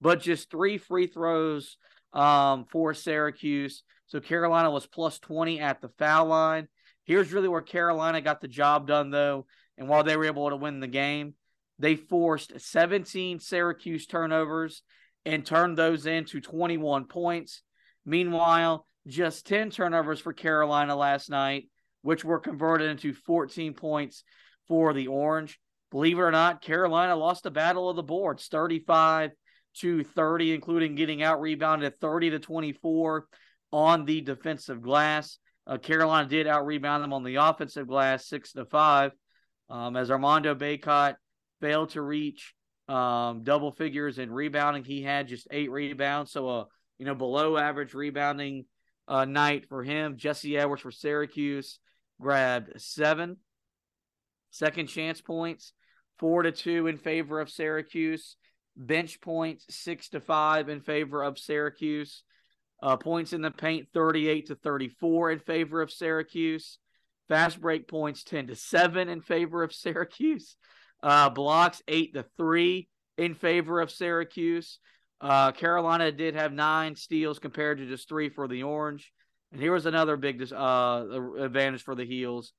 but 0.00 0.20
just 0.20 0.50
three 0.50 0.78
free 0.78 1.06
throws 1.06 1.76
um, 2.12 2.66
for 2.70 2.94
Syracuse. 2.94 3.82
So 4.06 4.20
Carolina 4.20 4.70
was 4.70 4.86
plus 4.86 5.18
20 5.18 5.60
at 5.60 5.80
the 5.80 5.88
foul 5.98 6.26
line. 6.26 6.68
Here's 7.04 7.32
really 7.32 7.48
where 7.48 7.62
Carolina 7.62 8.20
got 8.20 8.40
the 8.40 8.48
job 8.48 8.86
done, 8.86 9.10
though. 9.10 9.46
And 9.78 9.88
while 9.88 10.02
they 10.02 10.16
were 10.16 10.24
able 10.24 10.50
to 10.50 10.56
win 10.56 10.80
the 10.80 10.86
game, 10.86 11.34
they 11.78 11.96
forced 11.96 12.58
17 12.60 13.40
Syracuse 13.40 14.06
turnovers 14.06 14.82
and 15.24 15.44
turned 15.44 15.76
those 15.76 16.06
into 16.06 16.40
21 16.40 17.06
points. 17.06 17.62
Meanwhile, 18.04 18.86
just 19.06 19.46
10 19.46 19.70
turnovers 19.70 20.20
for 20.20 20.32
Carolina 20.32 20.96
last 20.96 21.28
night, 21.28 21.68
which 22.02 22.24
were 22.24 22.38
converted 22.38 22.90
into 22.90 23.12
14 23.12 23.74
points 23.74 24.24
for 24.68 24.92
the 24.92 25.08
Orange. 25.08 25.58
Believe 25.90 26.18
it 26.18 26.22
or 26.22 26.30
not, 26.30 26.62
Carolina 26.62 27.14
lost 27.14 27.42
the 27.42 27.50
battle 27.50 27.88
of 27.88 27.96
the 27.96 28.02
boards 28.02 28.48
35 28.48 29.30
to 29.78 30.04
30, 30.04 30.54
including 30.54 30.94
getting 30.94 31.22
out 31.22 31.40
rebounded 31.40 32.00
30 32.00 32.30
to 32.30 32.38
24 32.38 33.26
on 33.72 34.04
the 34.04 34.20
defensive 34.20 34.80
glass. 34.80 35.38
Uh, 35.66 35.78
Carolina 35.78 36.28
did 36.28 36.46
out 36.46 36.64
rebound 36.64 37.02
them 37.02 37.12
on 37.12 37.24
the 37.24 37.36
offensive 37.36 37.86
glass, 37.86 38.26
six 38.28 38.52
to 38.52 38.64
five, 38.64 39.12
um, 39.68 39.96
as 39.96 40.10
Armando 40.10 40.54
Bacot 40.54 41.16
failed 41.66 41.90
to 41.90 42.00
reach 42.00 42.54
um, 42.88 43.42
double 43.42 43.72
figures 43.72 44.18
in 44.18 44.30
rebounding. 44.30 44.84
He 44.84 45.02
had 45.02 45.26
just 45.26 45.48
eight 45.50 45.70
rebounds, 45.70 46.30
so 46.30 46.48
a 46.48 46.66
you 46.98 47.06
know 47.06 47.14
below 47.14 47.56
average 47.56 47.92
rebounding 47.92 48.66
uh, 49.08 49.24
night 49.24 49.68
for 49.68 49.82
him. 49.82 50.16
Jesse 50.16 50.56
Edwards 50.56 50.82
for 50.82 50.92
Syracuse 50.92 51.80
grabbed 52.20 52.80
seven 52.80 53.38
second 54.50 54.86
chance 54.86 55.20
points, 55.20 55.72
four 56.18 56.44
to 56.44 56.52
two 56.52 56.86
in 56.86 56.98
favor 56.98 57.40
of 57.40 57.50
Syracuse. 57.50 58.36
Bench 58.76 59.20
points 59.20 59.64
six 59.70 60.10
to 60.10 60.20
five 60.20 60.68
in 60.68 60.80
favor 60.80 61.22
of 61.24 61.38
Syracuse. 61.38 62.22
Uh, 62.80 62.96
points 62.96 63.32
in 63.32 63.40
the 63.40 63.50
paint 63.50 63.88
38 63.92 64.46
to 64.46 64.54
34 64.54 65.32
in 65.32 65.38
favor 65.40 65.80
of 65.80 65.90
Syracuse. 65.90 66.78
Fast 67.26 67.60
break 67.60 67.88
points 67.88 68.22
10 68.22 68.48
to 68.48 68.54
7 68.54 69.08
in 69.08 69.20
favor 69.20 69.64
of 69.64 69.72
Syracuse. 69.72 70.56
Uh, 71.06 71.30
blocks 71.30 71.80
8 71.86 72.14
to 72.14 72.24
3 72.36 72.88
in 73.16 73.34
favor 73.34 73.80
of 73.80 73.92
Syracuse. 73.92 74.80
Uh, 75.20 75.52
Carolina 75.52 76.10
did 76.10 76.34
have 76.34 76.52
nine 76.52 76.96
steals 76.96 77.38
compared 77.38 77.78
to 77.78 77.86
just 77.86 78.08
three 78.08 78.28
for 78.28 78.48
the 78.48 78.64
Orange. 78.64 79.12
And 79.52 79.60
here 79.60 79.72
was 79.72 79.86
another 79.86 80.16
big 80.16 80.52
uh, 80.52 81.04
advantage 81.38 81.84
for 81.84 81.94
the 81.94 82.04
Heels. 82.04 82.52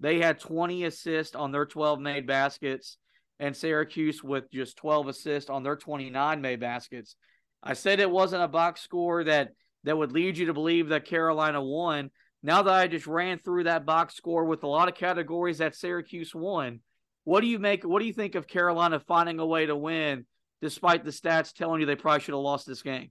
They 0.00 0.18
had 0.18 0.38
20 0.38 0.84
assists 0.84 1.34
on 1.34 1.50
their 1.50 1.64
12 1.64 1.98
made 1.98 2.26
baskets, 2.26 2.98
and 3.40 3.56
Syracuse 3.56 4.22
with 4.22 4.50
just 4.52 4.76
12 4.76 5.08
assists 5.08 5.48
on 5.48 5.62
their 5.62 5.76
29 5.76 6.42
made 6.42 6.60
baskets. 6.60 7.16
I 7.62 7.72
said 7.72 8.00
it 8.00 8.10
wasn't 8.10 8.42
a 8.42 8.48
box 8.48 8.82
score 8.82 9.24
that 9.24 9.52
that 9.84 9.96
would 9.96 10.12
lead 10.12 10.36
you 10.36 10.44
to 10.46 10.52
believe 10.52 10.90
that 10.90 11.06
Carolina 11.06 11.64
won. 11.64 12.10
Now 12.42 12.60
that 12.60 12.74
I 12.74 12.86
just 12.86 13.06
ran 13.06 13.38
through 13.38 13.64
that 13.64 13.86
box 13.86 14.14
score 14.14 14.44
with 14.44 14.62
a 14.62 14.68
lot 14.68 14.88
of 14.88 14.94
categories 14.94 15.58
that 15.58 15.74
Syracuse 15.74 16.34
won, 16.34 16.80
what 17.24 17.40
do 17.40 17.46
you 17.46 17.58
make? 17.58 17.84
What 17.84 18.00
do 18.00 18.06
you 18.06 18.12
think 18.12 18.34
of 18.34 18.46
Carolina 18.46 19.00
finding 19.00 19.38
a 19.38 19.46
way 19.46 19.66
to 19.66 19.74
win, 19.74 20.26
despite 20.60 21.04
the 21.04 21.10
stats 21.10 21.52
telling 21.52 21.80
you 21.80 21.86
they 21.86 21.96
probably 21.96 22.20
should 22.20 22.34
have 22.34 22.40
lost 22.40 22.66
this 22.66 22.82
game? 22.82 23.10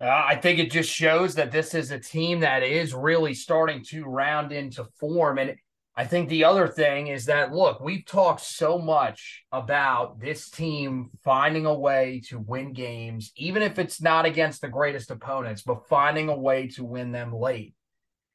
Uh, 0.00 0.06
I 0.06 0.36
think 0.36 0.60
it 0.60 0.70
just 0.70 0.90
shows 0.90 1.34
that 1.36 1.50
this 1.50 1.74
is 1.74 1.90
a 1.90 1.98
team 1.98 2.40
that 2.40 2.62
is 2.62 2.94
really 2.94 3.34
starting 3.34 3.82
to 3.86 4.04
round 4.04 4.52
into 4.52 4.84
form. 5.00 5.38
And 5.38 5.56
I 5.96 6.04
think 6.04 6.28
the 6.28 6.44
other 6.44 6.68
thing 6.68 7.08
is 7.08 7.24
that, 7.26 7.52
look, 7.52 7.80
we've 7.80 8.06
talked 8.06 8.42
so 8.42 8.78
much 8.78 9.42
about 9.50 10.20
this 10.20 10.50
team 10.50 11.10
finding 11.24 11.66
a 11.66 11.74
way 11.74 12.22
to 12.28 12.38
win 12.38 12.72
games, 12.72 13.32
even 13.34 13.62
if 13.62 13.80
it's 13.80 14.00
not 14.00 14.24
against 14.24 14.60
the 14.60 14.68
greatest 14.68 15.10
opponents, 15.10 15.62
but 15.62 15.88
finding 15.88 16.28
a 16.28 16.38
way 16.38 16.68
to 16.68 16.84
win 16.84 17.10
them 17.10 17.32
late 17.32 17.74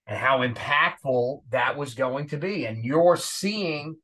and 0.06 0.18
how 0.18 0.40
impactful 0.46 1.44
that 1.52 1.78
was 1.78 1.94
going 1.94 2.28
to 2.28 2.38
be. 2.38 2.66
And 2.66 2.84
you're 2.84 3.16
seeing 3.16 3.96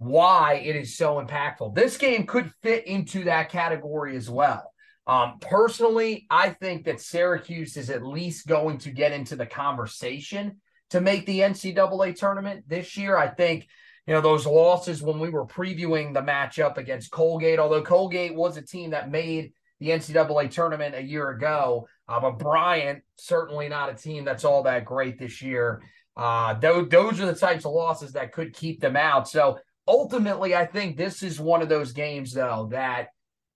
why 0.00 0.54
it 0.54 0.76
is 0.76 0.96
so 0.96 1.22
impactful. 1.22 1.74
This 1.74 1.98
game 1.98 2.26
could 2.26 2.50
fit 2.62 2.86
into 2.86 3.24
that 3.24 3.50
category 3.50 4.16
as 4.16 4.30
well. 4.30 4.72
Um, 5.06 5.34
personally, 5.42 6.26
I 6.30 6.50
think 6.50 6.84
that 6.84 7.02
Syracuse 7.02 7.76
is 7.76 7.90
at 7.90 8.02
least 8.02 8.46
going 8.46 8.78
to 8.78 8.90
get 8.90 9.12
into 9.12 9.36
the 9.36 9.44
conversation 9.44 10.62
to 10.88 11.02
make 11.02 11.26
the 11.26 11.40
NCAA 11.40 12.16
tournament 12.16 12.64
this 12.66 12.96
year. 12.96 13.14
I 13.14 13.28
think, 13.28 13.68
you 14.06 14.14
know, 14.14 14.22
those 14.22 14.46
losses 14.46 15.02
when 15.02 15.20
we 15.20 15.28
were 15.28 15.46
previewing 15.46 16.14
the 16.14 16.22
matchup 16.22 16.78
against 16.78 17.10
Colgate, 17.10 17.58
although 17.58 17.82
Colgate 17.82 18.34
was 18.34 18.56
a 18.56 18.62
team 18.62 18.90
that 18.90 19.10
made 19.10 19.52
the 19.80 19.90
NCAA 19.90 20.50
tournament 20.50 20.94
a 20.94 21.02
year 21.02 21.28
ago, 21.28 21.86
uh, 22.08 22.20
but 22.20 22.38
Bryant, 22.38 23.02
certainly 23.16 23.68
not 23.68 23.90
a 23.90 23.94
team 23.94 24.24
that's 24.24 24.46
all 24.46 24.62
that 24.62 24.86
great 24.86 25.18
this 25.18 25.42
year. 25.42 25.82
Uh, 26.16 26.54
those, 26.54 26.88
those 26.88 27.20
are 27.20 27.26
the 27.26 27.34
types 27.34 27.66
of 27.66 27.72
losses 27.72 28.12
that 28.12 28.32
could 28.32 28.54
keep 28.54 28.80
them 28.80 28.96
out. 28.96 29.28
So 29.28 29.58
ultimately, 29.90 30.54
I 30.54 30.66
think 30.66 30.96
this 30.96 31.22
is 31.22 31.40
one 31.40 31.62
of 31.62 31.68
those 31.68 31.92
games, 31.92 32.32
though, 32.32 32.68
that, 32.70 33.08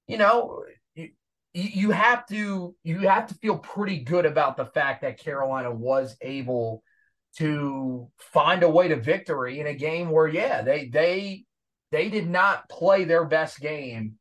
you 0.08 0.18
know, 0.18 0.64
you 0.96 1.10
you 1.54 1.90
have 1.92 2.26
to 2.26 2.74
you 2.82 2.98
have 2.98 3.28
to 3.28 3.34
feel 3.34 3.56
pretty 3.56 4.00
good 4.00 4.26
about 4.26 4.56
the 4.56 4.66
fact 4.66 5.02
that 5.02 5.20
Carolina 5.20 5.70
was 5.70 6.16
able 6.20 6.82
to 7.36 8.10
find 8.18 8.62
a 8.62 8.68
way 8.68 8.88
to 8.88 8.96
victory 8.96 9.60
in 9.60 9.66
a 9.66 9.74
game 9.74 10.10
where 10.10 10.28
yeah 10.28 10.62
they 10.62 10.88
they 10.88 11.44
they 11.92 12.08
did 12.08 12.28
not 12.28 12.68
play 12.68 13.04
their 13.04 13.24
best 13.24 13.60
game 13.60 14.14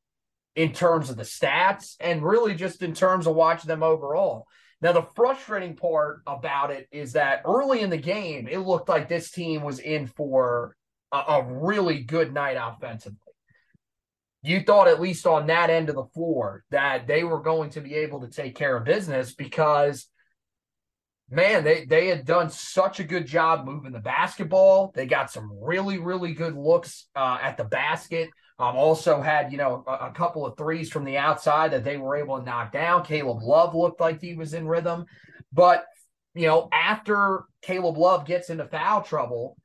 in 0.55 0.71
terms 0.71 1.09
of 1.09 1.17
the 1.17 1.23
stats 1.23 1.95
and 1.99 2.23
really 2.23 2.53
just 2.53 2.83
in 2.83 2.93
terms 2.93 3.25
of 3.25 3.35
watching 3.35 3.67
them 3.67 3.81
overall. 3.81 4.45
Now 4.79 4.91
the 4.91 5.07
frustrating 5.15 5.75
part 5.75 6.21
about 6.27 6.69
it 6.69 6.87
is 6.91 7.13
that 7.13 7.41
early 7.45 7.81
in 7.81 7.89
the 7.89 7.97
game 7.97 8.47
it 8.47 8.59
looked 8.59 8.89
like 8.89 9.09
this 9.09 9.31
team 9.31 9.63
was 9.63 9.79
in 9.79 10.05
for 10.05 10.75
a, 11.13 11.17
a 11.17 11.43
really 11.47 12.01
good 12.01 12.33
night 12.33 12.57
offensively. 12.59 13.17
You 14.41 14.61
thought 14.61 14.89
at 14.89 14.99
least 14.99 15.25
on 15.25 15.47
that 15.47 15.69
end 15.69 15.87
of 15.87 15.95
the 15.95 16.09
floor 16.13 16.65
that 16.71 17.07
they 17.07 17.23
were 17.23 17.39
going 17.39 17.69
to 17.71 17.81
be 17.81 17.95
able 17.95 18.21
to 18.21 18.27
take 18.27 18.55
care 18.55 18.75
of 18.75 18.83
business 18.83 19.33
because 19.33 20.09
man, 21.29 21.63
they 21.63 21.85
they 21.85 22.07
had 22.07 22.25
done 22.25 22.49
such 22.49 22.99
a 22.99 23.03
good 23.03 23.25
job 23.25 23.65
moving 23.65 23.91
the 23.91 23.99
basketball. 23.99 24.91
They 24.93 25.05
got 25.05 25.31
some 25.31 25.51
really 25.61 25.97
really 25.97 26.33
good 26.33 26.55
looks 26.55 27.07
uh, 27.15 27.37
at 27.41 27.57
the 27.57 27.63
basket. 27.63 28.29
Um, 28.59 28.75
also 28.75 29.19
had 29.21 29.51
you 29.51 29.57
know 29.57 29.83
a, 29.87 30.07
a, 30.07 30.11
couple 30.11 30.45
of 30.45 30.57
threes 30.57 30.91
from 30.91 31.05
the 31.05 31.17
outside 31.17 31.71
that 31.71 31.83
they 31.83 31.97
were 31.97 32.15
able 32.15 32.37
to 32.37 32.45
knock 32.45 32.71
down. 32.71 33.03
Caleb 33.03 33.41
Love 33.41 33.73
looked 33.73 33.99
like 33.99 34.21
he 34.21 34.35
was 34.35 34.53
in 34.53 34.67
rhythm, 34.67 35.05
but 35.51 35.85
you 36.35 36.47
know 36.47 36.69
after 36.71 37.45
Caleb 37.61 37.97
Love 37.97 38.25
gets 38.25 38.49
into 38.49 38.67
foul 38.67 39.01
trouble, 39.01 39.57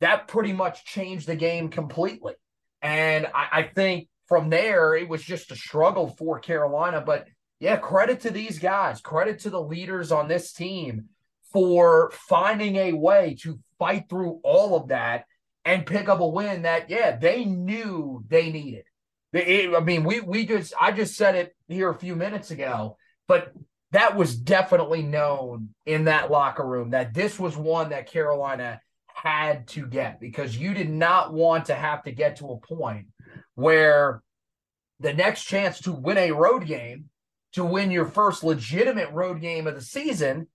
that 0.00 0.28
pretty 0.28 0.52
much 0.52 0.84
changed 0.84 1.26
the 1.26 1.36
game 1.36 1.68
completely. 1.68 2.34
And 2.82 3.26
I, 3.34 3.48
I 3.52 3.62
think 3.62 4.08
from 4.26 4.50
there 4.50 4.94
it 4.94 5.08
was 5.08 5.22
just 5.22 5.50
a 5.50 5.56
struggle 5.56 6.08
for 6.08 6.38
Carolina, 6.38 7.00
but 7.00 7.26
yeah, 7.58 7.76
credit 7.76 8.20
to 8.20 8.30
these 8.30 8.58
guys, 8.58 9.00
credit 9.00 9.40
to 9.40 9.50
the 9.50 9.60
leaders 9.60 10.12
on 10.12 10.28
this 10.28 10.52
team 10.52 11.06
for 11.52 12.10
finding 12.12 12.76
a 12.76 12.92
way 12.92 13.36
to 13.42 13.58
fight 13.78 14.08
through 14.08 14.40
all 14.42 14.76
of 14.76 14.88
that 14.88 15.24
and 15.64 15.86
pick 15.86 16.08
up 16.08 16.20
a 16.20 16.26
win 16.26 16.62
that, 16.62 16.90
yeah, 16.90 17.16
they 17.16 17.44
knew 17.44 18.22
they 18.28 18.50
needed. 18.50 18.84
It, 19.32 19.74
I 19.74 19.80
mean, 19.80 20.04
we 20.04 20.20
we 20.20 20.46
just 20.46 20.72
I 20.80 20.92
just 20.92 21.16
said 21.16 21.34
it 21.34 21.54
here 21.68 21.90
a 21.90 21.98
few 21.98 22.16
minutes 22.16 22.50
ago, 22.50 22.96
but 23.26 23.52
that 23.90 24.16
was 24.16 24.36
definitely 24.36 25.02
known 25.02 25.70
in 25.84 26.04
that 26.04 26.30
locker 26.30 26.66
room 26.66 26.90
that 26.90 27.12
this 27.12 27.38
was 27.38 27.56
one 27.56 27.90
that 27.90 28.10
Carolina 28.10 28.80
had 29.16 29.66
to 29.66 29.86
get 29.86 30.20
because 30.20 30.56
you 30.56 30.74
did 30.74 30.90
not 30.90 31.32
want 31.32 31.66
to 31.66 31.74
have 31.74 32.02
to 32.04 32.12
get 32.12 32.36
to 32.36 32.50
a 32.50 32.58
point 32.58 33.06
where 33.54 34.22
the 35.00 35.12
next 35.12 35.44
chance 35.44 35.80
to 35.80 35.92
win 35.92 36.18
a 36.18 36.32
road 36.32 36.66
game 36.66 37.06
to 37.52 37.64
win 37.64 37.90
your 37.90 38.04
first 38.04 38.44
legitimate 38.44 39.10
road 39.12 39.40
game 39.40 39.66
of 39.66 39.74
the 39.74 39.80
season 39.80 40.46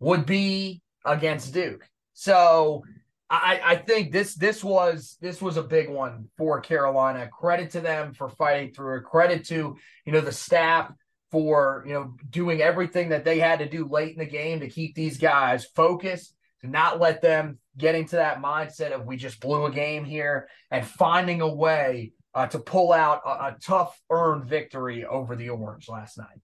would 0.00 0.24
be 0.24 0.80
against 1.04 1.52
Duke. 1.52 1.86
So 2.14 2.84
I, 3.28 3.60
I 3.62 3.76
think 3.76 4.12
this 4.12 4.34
this 4.34 4.62
was 4.62 5.18
this 5.20 5.42
was 5.42 5.56
a 5.56 5.62
big 5.62 5.90
one 5.90 6.28
for 6.38 6.60
Carolina. 6.60 7.28
Credit 7.28 7.70
to 7.72 7.80
them 7.80 8.14
for 8.14 8.28
fighting 8.28 8.72
through 8.72 8.98
it. 8.98 9.04
Credit 9.04 9.44
to 9.46 9.76
you 10.04 10.12
know 10.12 10.20
the 10.20 10.32
staff 10.32 10.92
for 11.30 11.84
you 11.86 11.92
know 11.92 12.14
doing 12.30 12.62
everything 12.62 13.08
that 13.10 13.24
they 13.24 13.38
had 13.38 13.58
to 13.58 13.68
do 13.68 13.86
late 13.86 14.12
in 14.12 14.18
the 14.18 14.26
game 14.26 14.60
to 14.60 14.70
keep 14.70 14.94
these 14.94 15.18
guys 15.18 15.64
focused, 15.64 16.35
not 16.70 17.00
let 17.00 17.22
them 17.22 17.58
get 17.76 17.94
into 17.94 18.16
that 18.16 18.42
mindset 18.42 18.92
of 18.92 19.06
we 19.06 19.16
just 19.16 19.40
blew 19.40 19.66
a 19.66 19.70
game 19.70 20.04
here, 20.04 20.48
and 20.70 20.86
finding 20.86 21.40
a 21.40 21.54
way 21.54 22.12
uh, 22.34 22.46
to 22.46 22.58
pull 22.58 22.92
out 22.92 23.22
a, 23.24 23.28
a 23.28 23.56
tough 23.62 23.98
earned 24.10 24.44
victory 24.44 25.04
over 25.04 25.36
the 25.36 25.48
Orange 25.48 25.88
last 25.88 26.18
night. 26.18 26.40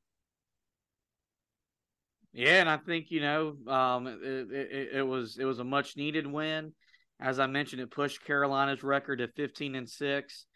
Yeah, 2.32 2.60
and 2.60 2.68
I 2.68 2.78
think 2.78 3.10
you 3.10 3.20
know 3.20 3.56
um, 3.68 4.06
it, 4.06 4.50
it, 4.50 4.88
it, 4.94 5.06
was 5.06 5.36
it 5.38 5.44
was 5.44 5.58
a 5.58 5.64
much 5.64 5.96
needed 5.96 6.26
win. 6.26 6.72
As 7.20 7.38
I 7.38 7.46
mentioned, 7.46 7.82
it 7.82 7.90
pushed 7.90 8.24
Carolina's 8.24 8.82
record 8.82 9.18
to 9.18 9.28
fifteen 9.28 9.74
and 9.74 9.88
six. 9.88 10.46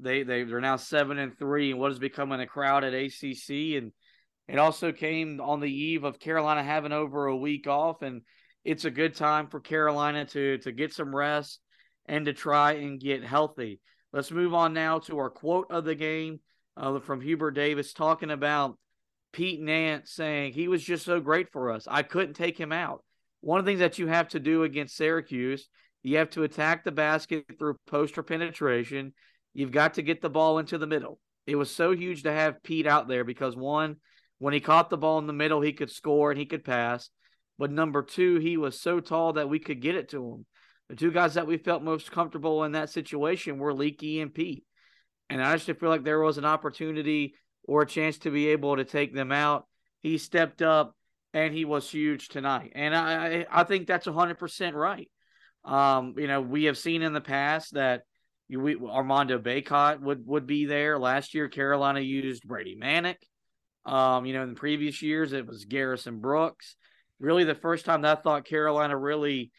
They 0.00 0.24
they 0.24 0.42
they're 0.42 0.60
now 0.60 0.76
seven 0.76 1.18
and 1.18 1.38
three, 1.38 1.70
and 1.70 1.78
what 1.78 1.92
is 1.92 2.00
becoming 2.00 2.40
a 2.40 2.46
crowded 2.46 2.94
ACC. 2.94 3.80
And 3.80 3.92
it 4.48 4.58
also 4.58 4.90
came 4.90 5.40
on 5.40 5.60
the 5.60 5.72
eve 5.72 6.02
of 6.02 6.18
Carolina 6.18 6.64
having 6.64 6.92
over 6.92 7.26
a 7.26 7.36
week 7.36 7.68
off, 7.68 8.02
and 8.02 8.22
it's 8.64 8.84
a 8.84 8.90
good 8.90 9.14
time 9.14 9.48
for 9.48 9.60
Carolina 9.60 10.24
to 10.26 10.58
to 10.58 10.72
get 10.72 10.92
some 10.92 11.14
rest 11.14 11.60
and 12.06 12.26
to 12.26 12.32
try 12.32 12.72
and 12.72 13.00
get 13.00 13.24
healthy. 13.24 13.80
Let's 14.12 14.30
move 14.30 14.54
on 14.54 14.72
now 14.72 14.98
to 15.00 15.18
our 15.18 15.30
quote 15.30 15.70
of 15.70 15.84
the 15.84 15.94
game 15.94 16.40
uh, 16.76 16.98
from 17.00 17.20
Hubert 17.20 17.52
Davis 17.52 17.92
talking 17.92 18.30
about 18.30 18.78
Pete 19.32 19.60
Nance 19.60 20.12
saying 20.12 20.52
he 20.52 20.68
was 20.68 20.82
just 20.82 21.04
so 21.04 21.20
great 21.20 21.52
for 21.52 21.70
us. 21.70 21.86
I 21.88 22.02
couldn't 22.02 22.34
take 22.34 22.58
him 22.58 22.72
out. 22.72 23.04
One 23.40 23.58
of 23.58 23.64
the 23.64 23.70
things 23.70 23.80
that 23.80 23.98
you 23.98 24.08
have 24.08 24.28
to 24.30 24.40
do 24.40 24.64
against 24.64 24.96
Syracuse, 24.96 25.68
you 26.02 26.16
have 26.18 26.30
to 26.30 26.42
attack 26.42 26.84
the 26.84 26.92
basket 26.92 27.44
through 27.58 27.76
poster 27.86 28.22
penetration. 28.22 29.14
You've 29.54 29.72
got 29.72 29.94
to 29.94 30.02
get 30.02 30.20
the 30.20 30.30
ball 30.30 30.58
into 30.58 30.78
the 30.78 30.86
middle. 30.86 31.18
It 31.46 31.56
was 31.56 31.70
so 31.70 31.92
huge 31.92 32.24
to 32.24 32.32
have 32.32 32.62
Pete 32.62 32.86
out 32.86 33.08
there 33.08 33.24
because 33.24 33.56
one, 33.56 33.96
when 34.38 34.54
he 34.54 34.60
caught 34.60 34.90
the 34.90 34.98
ball 34.98 35.18
in 35.18 35.26
the 35.26 35.32
middle, 35.32 35.60
he 35.60 35.72
could 35.72 35.90
score 35.90 36.30
and 36.30 36.38
he 36.38 36.46
could 36.46 36.64
pass. 36.64 37.10
But 37.60 37.70
number 37.70 38.02
two, 38.02 38.36
he 38.36 38.56
was 38.56 38.80
so 38.80 39.00
tall 39.00 39.34
that 39.34 39.50
we 39.50 39.58
could 39.58 39.82
get 39.82 39.94
it 39.94 40.08
to 40.08 40.32
him. 40.32 40.46
The 40.88 40.96
two 40.96 41.12
guys 41.12 41.34
that 41.34 41.46
we 41.46 41.58
felt 41.58 41.82
most 41.82 42.10
comfortable 42.10 42.64
in 42.64 42.72
that 42.72 42.88
situation 42.88 43.58
were 43.58 43.74
Leaky 43.74 44.22
and 44.22 44.32
Pete. 44.32 44.64
And 45.28 45.42
I 45.42 45.54
just 45.58 45.78
feel 45.78 45.90
like 45.90 46.02
there 46.02 46.22
was 46.22 46.38
an 46.38 46.46
opportunity 46.46 47.34
or 47.64 47.82
a 47.82 47.86
chance 47.86 48.16
to 48.20 48.30
be 48.30 48.48
able 48.48 48.76
to 48.76 48.86
take 48.86 49.14
them 49.14 49.30
out. 49.30 49.66
He 50.00 50.16
stepped 50.16 50.62
up 50.62 50.96
and 51.34 51.52
he 51.52 51.66
was 51.66 51.88
huge 51.90 52.28
tonight. 52.28 52.72
And 52.74 52.96
I, 52.96 53.44
I 53.50 53.64
think 53.64 53.86
that's 53.86 54.06
100% 54.06 54.72
right. 54.72 55.10
Um, 55.62 56.14
you 56.16 56.28
know, 56.28 56.40
we 56.40 56.64
have 56.64 56.78
seen 56.78 57.02
in 57.02 57.12
the 57.12 57.20
past 57.20 57.74
that 57.74 58.04
we, 58.48 58.74
Armando 58.74 59.38
Bacot 59.38 60.00
would, 60.00 60.26
would 60.26 60.46
be 60.46 60.64
there. 60.64 60.98
Last 60.98 61.34
year, 61.34 61.50
Carolina 61.50 62.00
used 62.00 62.48
Brady 62.48 62.78
Manek. 62.82 63.16
Um, 63.84 64.24
you 64.24 64.32
know, 64.32 64.44
in 64.44 64.48
the 64.48 64.54
previous 64.54 65.02
years, 65.02 65.34
it 65.34 65.46
was 65.46 65.66
Garrison 65.66 66.20
Brooks. 66.20 66.74
Really, 67.20 67.44
the 67.44 67.54
first 67.54 67.84
time 67.84 68.02
that 68.02 68.18
I 68.18 68.20
thought 68.20 68.44
Carolina 68.46 68.96
really 68.96 69.52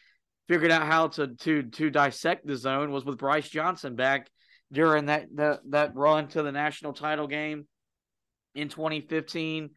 figured 0.48 0.70
out 0.70 0.86
how 0.86 1.08
to 1.08 1.28
to 1.28 1.62
to 1.62 1.90
dissect 1.90 2.46
the 2.46 2.56
zone 2.56 2.90
was 2.90 3.04
with 3.04 3.18
Brice 3.18 3.48
Johnson 3.48 3.94
back 3.94 4.28
during 4.72 5.06
that 5.06 5.26
that, 5.36 5.60
that 5.70 5.94
run 5.94 6.28
to 6.28 6.42
the 6.42 6.52
national 6.52 6.92
title 6.92 7.26
game 7.26 7.66
in 8.54 8.68
2015, 8.68 9.70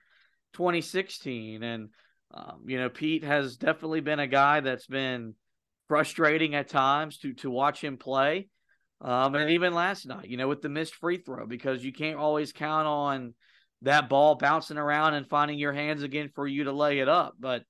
2016. 0.54 1.64
And, 1.64 1.90
um, 2.34 2.64
you 2.66 2.78
know, 2.80 2.90
Pete 2.90 3.24
has 3.24 3.58
definitely 3.58 4.02
been 4.02 4.20
a 4.20 4.28
guy 4.28 4.60
that's 4.60 4.88
been 4.88 5.36
frustrating 5.88 6.56
at 6.56 6.70
times 6.70 7.20
to, 7.20 7.34
to 7.36 7.50
watch 7.50 7.84
him 7.84 7.98
play. 7.98 8.50
Um, 9.02 9.36
and 9.36 9.52
even 9.52 9.74
last 9.74 10.06
night, 10.08 10.30
you 10.30 10.38
know, 10.38 10.48
with 10.48 10.62
the 10.62 10.70
missed 10.70 10.96
free 10.96 11.18
throw, 11.18 11.46
because 11.46 11.84
you 11.84 11.94
can't 11.94 12.18
always 12.18 12.54
count 12.54 12.88
on 12.88 13.34
that 13.82 14.10
ball 14.10 14.36
bouncing 14.36 14.78
around 14.78 15.14
and 15.14 15.28
finding 15.28 15.60
your 15.60 15.74
hands 15.74 16.02
again 16.02 16.30
for 16.34 16.48
you 16.48 16.64
to 16.64 16.72
lay 16.72 17.00
it 17.00 17.10
up. 17.10 17.36
But 17.40 17.64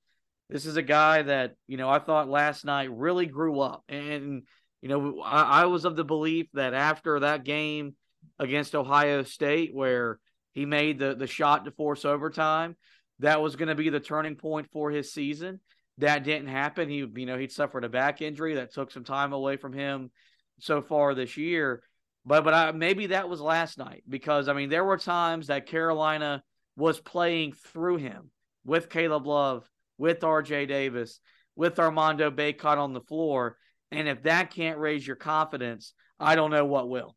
this 0.50 0.66
is 0.66 0.78
a 0.78 0.82
guy 0.82 1.24
that, 1.24 1.56
you 1.68 1.78
know, 1.78 1.90
I 1.90 2.00
thought 2.00 2.30
last 2.30 2.66
night 2.66 2.92
really 2.92 3.26
grew 3.26 3.60
up. 3.60 3.84
And, 3.90 4.44
you 4.82 4.90
know, 4.90 5.22
I, 5.22 5.64
I 5.64 5.66
was 5.66 5.86
of 5.86 5.96
the 5.96 6.04
belief 6.04 6.48
that 6.54 6.74
after 6.74 7.22
that 7.22 7.44
game 7.44 7.96
against 8.40 8.76
Ohio 8.76 9.24
State, 9.24 9.74
where 9.74 10.20
he 10.56 10.66
made 10.66 10.98
the 10.98 11.14
the 11.14 11.28
shot 11.28 11.66
to 11.66 11.72
force 11.72 12.06
overtime. 12.06 12.76
That 13.20 13.42
was 13.42 13.56
going 13.56 13.68
to 13.70 13.76
be 13.76 13.90
the 13.90 14.00
turning 14.00 14.36
point 14.36 14.68
for 14.72 14.90
his 14.90 15.14
season. 15.14 15.60
That 16.00 16.24
didn't 16.24 16.48
happen. 16.48 16.90
He, 16.90 16.98
you 16.98 17.26
know, 17.26 17.38
he'd 17.38 17.52
suffered 17.52 17.86
a 17.86 17.90
back 17.90 18.22
injury 18.22 18.56
that 18.56 18.74
took 18.74 18.92
some 18.92 19.04
time 19.04 19.32
away 19.32 19.56
from 19.56 19.72
him 19.72 20.12
so 20.60 20.82
far 20.82 21.14
this 21.14 21.38
year. 21.38 21.84
But 22.26 22.44
but 22.44 22.54
I, 22.54 22.72
maybe 22.72 23.08
that 23.08 23.30
was 23.30 23.40
last 23.40 23.78
night 23.78 24.04
because 24.08 24.48
I 24.48 24.54
mean 24.54 24.70
there 24.70 24.84
were 24.84 24.98
times 24.98 25.48
that 25.48 25.68
Carolina 25.68 26.42
was 26.76 27.00
playing 27.00 27.54
through 27.54 27.98
him 27.98 28.32
with 28.66 28.90
Caleb 28.90 29.28
Love, 29.28 29.70
with 29.98 30.24
R.J. 30.24 30.68
Davis, 30.68 31.20
with 31.56 31.80
Armando 31.80 32.32
Bacot 32.32 32.78
on 32.78 32.94
the 32.94 33.02
floor, 33.02 33.58
and 33.92 34.08
if 34.08 34.24
that 34.24 34.52
can't 34.52 34.80
raise 34.80 35.06
your 35.06 35.16
confidence, 35.16 35.94
I 36.20 36.36
don't 36.36 36.52
know 36.52 36.66
what 36.66 36.90
will. 36.90 37.16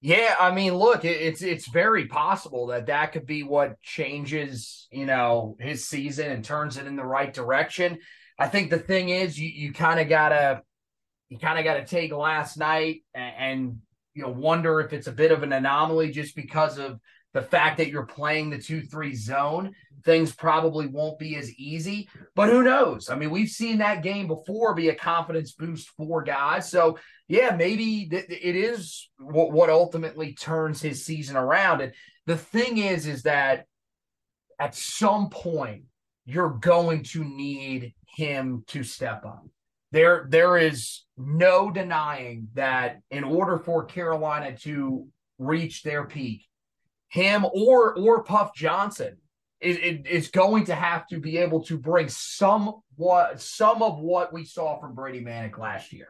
Yeah, 0.00 0.36
I 0.38 0.54
mean, 0.54 0.74
look, 0.74 1.04
it's 1.04 1.42
it's 1.42 1.68
very 1.68 2.06
possible 2.06 2.66
that 2.68 2.86
that 2.86 3.12
could 3.12 3.26
be 3.26 3.42
what 3.42 3.80
changes, 3.80 4.86
you 4.92 5.06
know, 5.06 5.56
his 5.58 5.88
season 5.88 6.30
and 6.30 6.44
turns 6.44 6.76
it 6.76 6.86
in 6.86 6.96
the 6.96 7.04
right 7.04 7.32
direction. 7.32 7.98
I 8.38 8.48
think 8.48 8.70
the 8.70 8.78
thing 8.78 9.08
is, 9.08 9.38
you 9.38 9.48
you 9.48 9.72
kind 9.72 9.98
of 9.98 10.08
gotta 10.08 10.62
you 11.28 11.38
kind 11.38 11.58
of 11.58 11.64
got 11.64 11.74
to 11.74 11.84
take 11.84 12.12
last 12.12 12.56
night 12.56 13.02
and, 13.14 13.34
and 13.38 13.78
you 14.14 14.22
know 14.22 14.30
wonder 14.30 14.80
if 14.80 14.92
it's 14.92 15.06
a 15.06 15.12
bit 15.12 15.32
of 15.32 15.42
an 15.42 15.52
anomaly 15.52 16.10
just 16.10 16.36
because 16.36 16.78
of 16.78 17.00
the 17.36 17.42
fact 17.42 17.76
that 17.76 17.90
you're 17.90 18.06
playing 18.06 18.48
the 18.48 18.56
2-3 18.56 19.14
zone 19.14 19.74
things 20.06 20.34
probably 20.34 20.86
won't 20.86 21.18
be 21.18 21.36
as 21.36 21.52
easy 21.56 22.08
but 22.34 22.48
who 22.48 22.62
knows? 22.62 23.10
I 23.10 23.16
mean 23.16 23.30
we've 23.30 23.50
seen 23.50 23.78
that 23.78 24.02
game 24.02 24.26
before 24.26 24.74
be 24.74 24.88
a 24.88 24.94
confidence 24.94 25.52
boost 25.52 25.88
for 25.98 26.22
guys. 26.22 26.70
So 26.70 26.98
yeah 27.28 27.54
maybe 27.54 28.08
th- 28.08 28.24
it 28.30 28.56
is 28.56 29.10
what, 29.18 29.52
what 29.52 29.68
ultimately 29.68 30.32
turns 30.32 30.80
his 30.80 31.04
season 31.04 31.36
around. 31.36 31.82
And 31.82 31.92
the 32.24 32.38
thing 32.38 32.78
is 32.78 33.06
is 33.06 33.24
that 33.24 33.66
at 34.58 34.74
some 34.74 35.28
point 35.28 35.82
you're 36.24 36.56
going 36.60 37.02
to 37.02 37.22
need 37.22 37.92
him 38.16 38.64
to 38.68 38.82
step 38.82 39.26
up. 39.26 39.44
There 39.92 40.26
there 40.30 40.56
is 40.56 41.04
no 41.18 41.70
denying 41.70 42.48
that 42.54 43.00
in 43.10 43.24
order 43.24 43.58
for 43.58 43.84
carolina 43.84 44.56
to 44.60 45.06
reach 45.38 45.82
their 45.82 46.06
peak 46.06 46.46
him 47.16 47.46
or 47.46 47.94
or 47.94 48.22
Puff 48.22 48.54
Johnson 48.54 49.16
is, 49.60 49.78
is 50.04 50.28
going 50.28 50.66
to 50.66 50.74
have 50.74 51.06
to 51.08 51.18
be 51.18 51.38
able 51.38 51.64
to 51.64 51.78
bring 51.78 52.08
some 52.08 52.74
what 52.96 53.40
some 53.40 53.82
of 53.82 53.98
what 53.98 54.32
we 54.32 54.44
saw 54.44 54.78
from 54.78 54.94
Brady 54.94 55.20
Manek 55.20 55.58
last 55.58 55.92
year. 55.92 56.08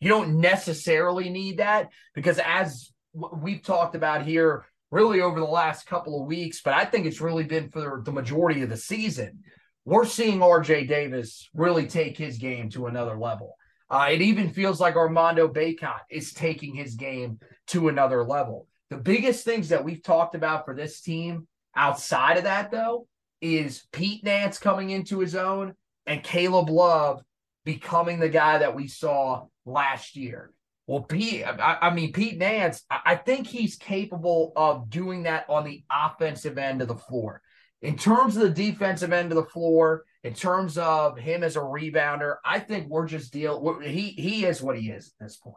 You 0.00 0.08
don't 0.08 0.40
necessarily 0.40 1.28
need 1.28 1.58
that 1.58 1.90
because 2.14 2.40
as 2.42 2.90
we've 3.12 3.62
talked 3.62 3.94
about 3.94 4.26
here 4.26 4.64
really 4.90 5.20
over 5.20 5.38
the 5.38 5.46
last 5.46 5.86
couple 5.86 6.20
of 6.20 6.26
weeks, 6.26 6.62
but 6.62 6.72
I 6.72 6.86
think 6.86 7.04
it's 7.06 7.20
really 7.20 7.44
been 7.44 7.68
for 7.70 8.02
the 8.04 8.12
majority 8.12 8.62
of 8.62 8.70
the 8.70 8.76
season. 8.76 9.40
We're 9.84 10.06
seeing 10.06 10.38
RJ 10.38 10.88
Davis 10.88 11.48
really 11.54 11.86
take 11.86 12.16
his 12.16 12.38
game 12.38 12.70
to 12.70 12.86
another 12.86 13.18
level. 13.18 13.56
Uh, 13.90 14.08
it 14.10 14.22
even 14.22 14.50
feels 14.50 14.80
like 14.80 14.96
Armando 14.96 15.48
Bacot 15.48 16.00
is 16.10 16.32
taking 16.32 16.74
his 16.74 16.94
game 16.94 17.40
to 17.68 17.88
another 17.88 18.24
level. 18.24 18.66
The 18.90 18.96
biggest 18.96 19.44
things 19.44 19.70
that 19.70 19.84
we've 19.84 20.02
talked 20.02 20.34
about 20.34 20.64
for 20.64 20.74
this 20.74 21.00
team 21.00 21.48
outside 21.74 22.36
of 22.36 22.44
that, 22.44 22.70
though, 22.70 23.06
is 23.40 23.86
Pete 23.92 24.24
Nance 24.24 24.58
coming 24.58 24.90
into 24.90 25.18
his 25.18 25.34
own 25.34 25.74
and 26.06 26.22
Caleb 26.22 26.70
Love 26.70 27.22
becoming 27.64 28.20
the 28.20 28.28
guy 28.28 28.58
that 28.58 28.74
we 28.76 28.86
saw 28.86 29.46
last 29.64 30.16
year. 30.16 30.52
Well, 30.86 31.02
Pete, 31.02 31.44
I, 31.44 31.78
I 31.82 31.90
mean, 31.94 32.12
Pete 32.12 32.38
Nance, 32.38 32.84
I 32.88 33.16
think 33.16 33.48
he's 33.48 33.74
capable 33.74 34.52
of 34.54 34.88
doing 34.88 35.24
that 35.24 35.46
on 35.48 35.64
the 35.64 35.82
offensive 35.90 36.58
end 36.58 36.80
of 36.80 36.88
the 36.88 36.94
floor. 36.94 37.42
In 37.82 37.96
terms 37.96 38.36
of 38.36 38.42
the 38.42 38.50
defensive 38.50 39.12
end 39.12 39.32
of 39.32 39.36
the 39.36 39.50
floor, 39.50 40.04
in 40.22 40.32
terms 40.32 40.78
of 40.78 41.18
him 41.18 41.42
as 41.42 41.56
a 41.56 41.60
rebounder, 41.60 42.36
I 42.44 42.60
think 42.60 42.88
we're 42.88 43.06
just 43.06 43.32
deal. 43.32 43.78
He 43.80 44.10
he 44.10 44.44
is 44.44 44.62
what 44.62 44.78
he 44.78 44.90
is 44.90 45.12
at 45.20 45.26
this 45.26 45.36
point. 45.36 45.56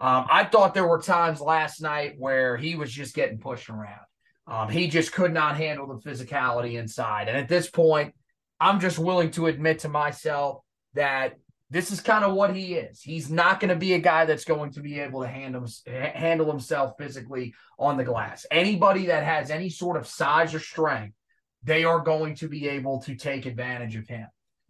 Um, 0.00 0.26
I 0.30 0.44
thought 0.44 0.74
there 0.74 0.86
were 0.86 1.00
times 1.00 1.40
last 1.40 1.82
night 1.82 2.14
where 2.18 2.56
he 2.56 2.76
was 2.76 2.92
just 2.92 3.14
getting 3.14 3.38
pushed 3.38 3.68
around. 3.68 4.00
Um, 4.46 4.68
he 4.68 4.88
just 4.88 5.12
could 5.12 5.34
not 5.34 5.56
handle 5.56 5.86
the 5.86 6.08
physicality 6.08 6.74
inside. 6.78 7.28
And 7.28 7.36
at 7.36 7.48
this 7.48 7.68
point, 7.68 8.14
I'm 8.60 8.80
just 8.80 8.98
willing 8.98 9.30
to 9.32 9.46
admit 9.46 9.80
to 9.80 9.88
myself 9.88 10.62
that 10.94 11.34
this 11.70 11.92
is 11.92 12.00
kind 12.00 12.24
of 12.24 12.34
what 12.34 12.56
he 12.56 12.74
is. 12.74 13.02
He's 13.02 13.30
not 13.30 13.60
going 13.60 13.68
to 13.68 13.76
be 13.76 13.92
a 13.92 13.98
guy 13.98 14.24
that's 14.24 14.44
going 14.44 14.72
to 14.72 14.80
be 14.80 15.00
able 15.00 15.22
to 15.22 15.28
handle, 15.28 15.66
handle 15.86 16.50
himself 16.50 16.94
physically 16.96 17.54
on 17.78 17.98
the 17.98 18.04
glass. 18.04 18.46
Anybody 18.50 19.06
that 19.06 19.22
has 19.22 19.50
any 19.50 19.68
sort 19.68 19.98
of 19.98 20.06
size 20.06 20.54
or 20.54 20.60
strength, 20.60 21.14
they 21.62 21.84
are 21.84 22.00
going 22.00 22.36
to 22.36 22.48
be 22.48 22.68
able 22.68 23.02
to 23.02 23.16
take 23.16 23.44
advantage 23.44 23.96
of 23.96 24.08
him. 24.08 24.26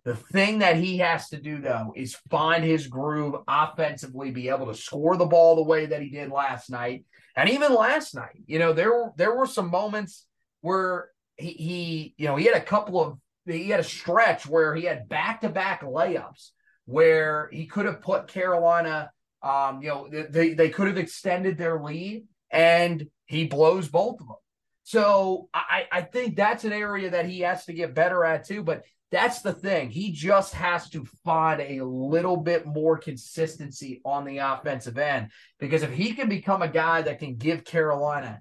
The 0.09 0.15
thing 0.15 0.61
that 0.61 0.77
he 0.77 0.97
has 0.99 1.29
to 1.29 1.37
do, 1.37 1.61
though, 1.61 1.93
is 1.95 2.17
find 2.31 2.65
his 2.65 2.87
groove 2.87 3.35
offensively, 3.47 4.31
be 4.31 4.49
able 4.49 4.65
to 4.65 4.75
score 4.75 5.19
the 5.19 5.27
ball 5.27 5.55
the 5.55 5.63
way 5.63 5.85
that 5.85 6.01
he 6.01 6.09
did 6.09 6.31
last 6.31 6.71
night. 6.71 7.05
And 7.37 7.51
even 7.51 7.75
last 7.75 8.15
night, 8.15 8.41
you 8.47 8.59
know, 8.59 8.73
there 8.73 9.13
there 9.17 9.37
were 9.37 9.47
some 9.47 9.71
moments 9.71 10.25
where 10.63 11.11
he, 11.37 11.51
he 11.51 12.15
you 12.17 12.27
know, 12.27 12.37
he 12.37 12.47
had 12.47 12.57
a 12.57 12.63
couple 12.63 12.99
of 12.99 13.19
he 13.45 13.69
had 13.69 13.81
a 13.81 13.85
stretch 13.85 14.47
where 14.47 14.75
he 14.75 14.85
had 14.85 15.11
back-to-back 15.11 15.83
layups 15.83 16.53
where 16.87 17.51
he 17.53 17.67
could 17.67 17.85
have 17.85 18.01
put 18.01 18.29
Carolina 18.29 19.11
um, 19.43 19.83
you 19.83 19.89
know, 19.89 20.09
they, 20.09 20.55
they 20.55 20.71
could 20.71 20.87
have 20.87 20.97
extended 20.97 21.59
their 21.59 21.83
lead 21.83 22.25
and 22.51 23.07
he 23.27 23.45
blows 23.45 23.89
both 23.89 24.23
of 24.23 24.27
them. 24.27 24.37
So 24.85 25.51
I, 25.53 25.87
I 25.93 26.01
think 26.01 26.35
that's 26.35 26.65
an 26.65 26.73
area 26.73 27.11
that 27.11 27.27
he 27.27 27.41
has 27.41 27.67
to 27.67 27.75
get 27.75 27.95
better 27.95 28.25
at 28.25 28.47
too. 28.47 28.63
But 28.63 28.85
that's 29.11 29.41
the 29.41 29.53
thing. 29.53 29.91
He 29.91 30.13
just 30.13 30.55
has 30.55 30.91
to 30.91 31.05
find 31.25 31.61
a 31.61 31.85
little 31.85 32.37
bit 32.37 32.67
more 32.67 32.99
consistency 32.99 34.03
on 34.05 34.25
the 34.25 34.39
offensive 34.39 34.99
end. 34.99 35.31
Because 35.59 35.83
if 35.83 35.93
he 35.93 36.13
can 36.13 36.29
become 36.29 36.61
a 36.61 36.69
guy 36.69 37.03
that 37.03 37.19
can 37.19 37.37
give 37.37 37.65
Carolina 37.65 38.41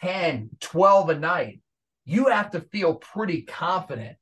10, 0.00 0.50
12 0.60 1.10
a 1.10 1.18
night, 1.18 1.60
you 2.04 2.28
have 2.28 2.50
to 2.52 2.62
feel 2.72 2.94
pretty 2.94 3.42
confident 3.42 4.16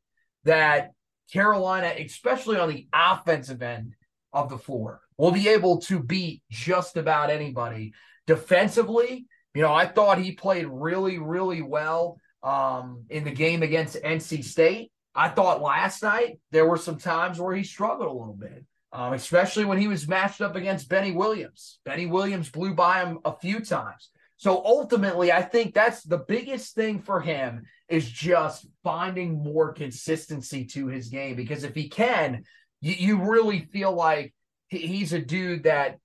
that 0.45 0.91
Carolina, 1.33 1.93
especially 1.99 2.59
on 2.59 2.69
the 2.69 2.89
offensive 2.93 3.63
end 3.63 3.95
of 4.33 4.49
the 4.49 4.59
floor, 4.59 5.01
will 5.17 5.33
be 5.33 5.49
able 5.49 5.79
to 5.83 6.01
beat 6.01 6.43
just 6.51 6.97
about 6.97 7.31
anybody. 7.31 7.93
Defensively, 8.27 9.27
you 9.55 9.63
know, 9.63 9.73
I 9.73 9.87
thought 9.87 10.19
he 10.19 10.33
played 10.33 10.67
really, 10.67 11.19
really 11.19 11.63
well 11.63 12.19
um, 12.43 13.05
in 13.09 13.25
the 13.25 13.31
game 13.31 13.63
against 13.63 14.03
NC 14.03 14.45
State. 14.45 14.91
I 15.17 15.29
thought 15.29 15.63
last 15.63 16.03
night 16.03 16.39
there 16.51 16.67
were 16.67 16.77
some 16.77 16.99
times 16.99 17.41
where 17.41 17.57
he 17.57 17.65
struggled 17.65 18.09
a 18.09 18.13
little 18.13 18.37
bit, 18.39 18.65
um, 18.93 19.15
especially 19.15 19.65
when 19.65 19.79
he 19.79 19.89
was 19.89 20.07
matched 20.07 20.43
up 20.43 20.57
against 20.57 20.89
Benny 20.89 21.13
Williams. 21.13 21.79
Benny 21.85 22.07
Williams 22.07 22.51
blew 22.51 22.75
by 22.75 23.03
him 23.03 23.21
a 23.25 23.35
few 23.35 23.61
times. 23.61 24.11
So 24.37 24.63
ultimately, 24.65 25.33
I 25.33 25.41
think 25.41 25.73
that's 25.73 26.03
the 26.03 26.19
biggest 26.19 26.75
thing 26.75 27.01
for 27.01 27.21
him 27.21 27.65
is 27.89 28.09
just 28.09 28.67
finding 28.85 29.43
more 29.43 29.73
consistency 29.73 30.67
to 30.67 30.89
his 30.89 31.09
game. 31.09 31.37
Because 31.37 31.65
if 31.65 31.75
he 31.75 31.89
can, 31.89 32.45
you, 32.83 32.93
you 32.93 33.31
really 33.31 33.61
feel 33.73 33.93
like 33.93 34.35
he's 34.69 35.15
a 35.15 35.21
dude 35.21 35.63
that 35.63 35.99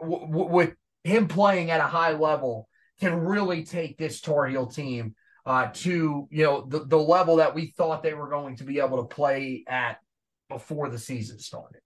with 0.00 0.74
him 1.02 1.26
playing 1.26 1.70
at 1.70 1.80
a 1.80 1.84
high 1.84 2.12
level 2.12 2.68
can 3.00 3.14
really 3.14 3.64
take 3.64 3.98
this 3.98 4.20
Tar 4.20 4.46
Heel 4.46 4.66
team 4.66 5.16
uh, 5.46 5.68
to 5.72 6.28
you 6.30 6.44
know 6.44 6.62
the, 6.62 6.84
the 6.84 6.98
level 6.98 7.36
that 7.36 7.54
we 7.54 7.66
thought 7.66 8.02
they 8.02 8.14
were 8.14 8.28
going 8.28 8.56
to 8.56 8.64
be 8.64 8.78
able 8.78 8.98
to 8.98 9.14
play 9.14 9.64
at 9.66 9.98
before 10.48 10.88
the 10.88 10.98
season 10.98 11.38
started. 11.38 11.80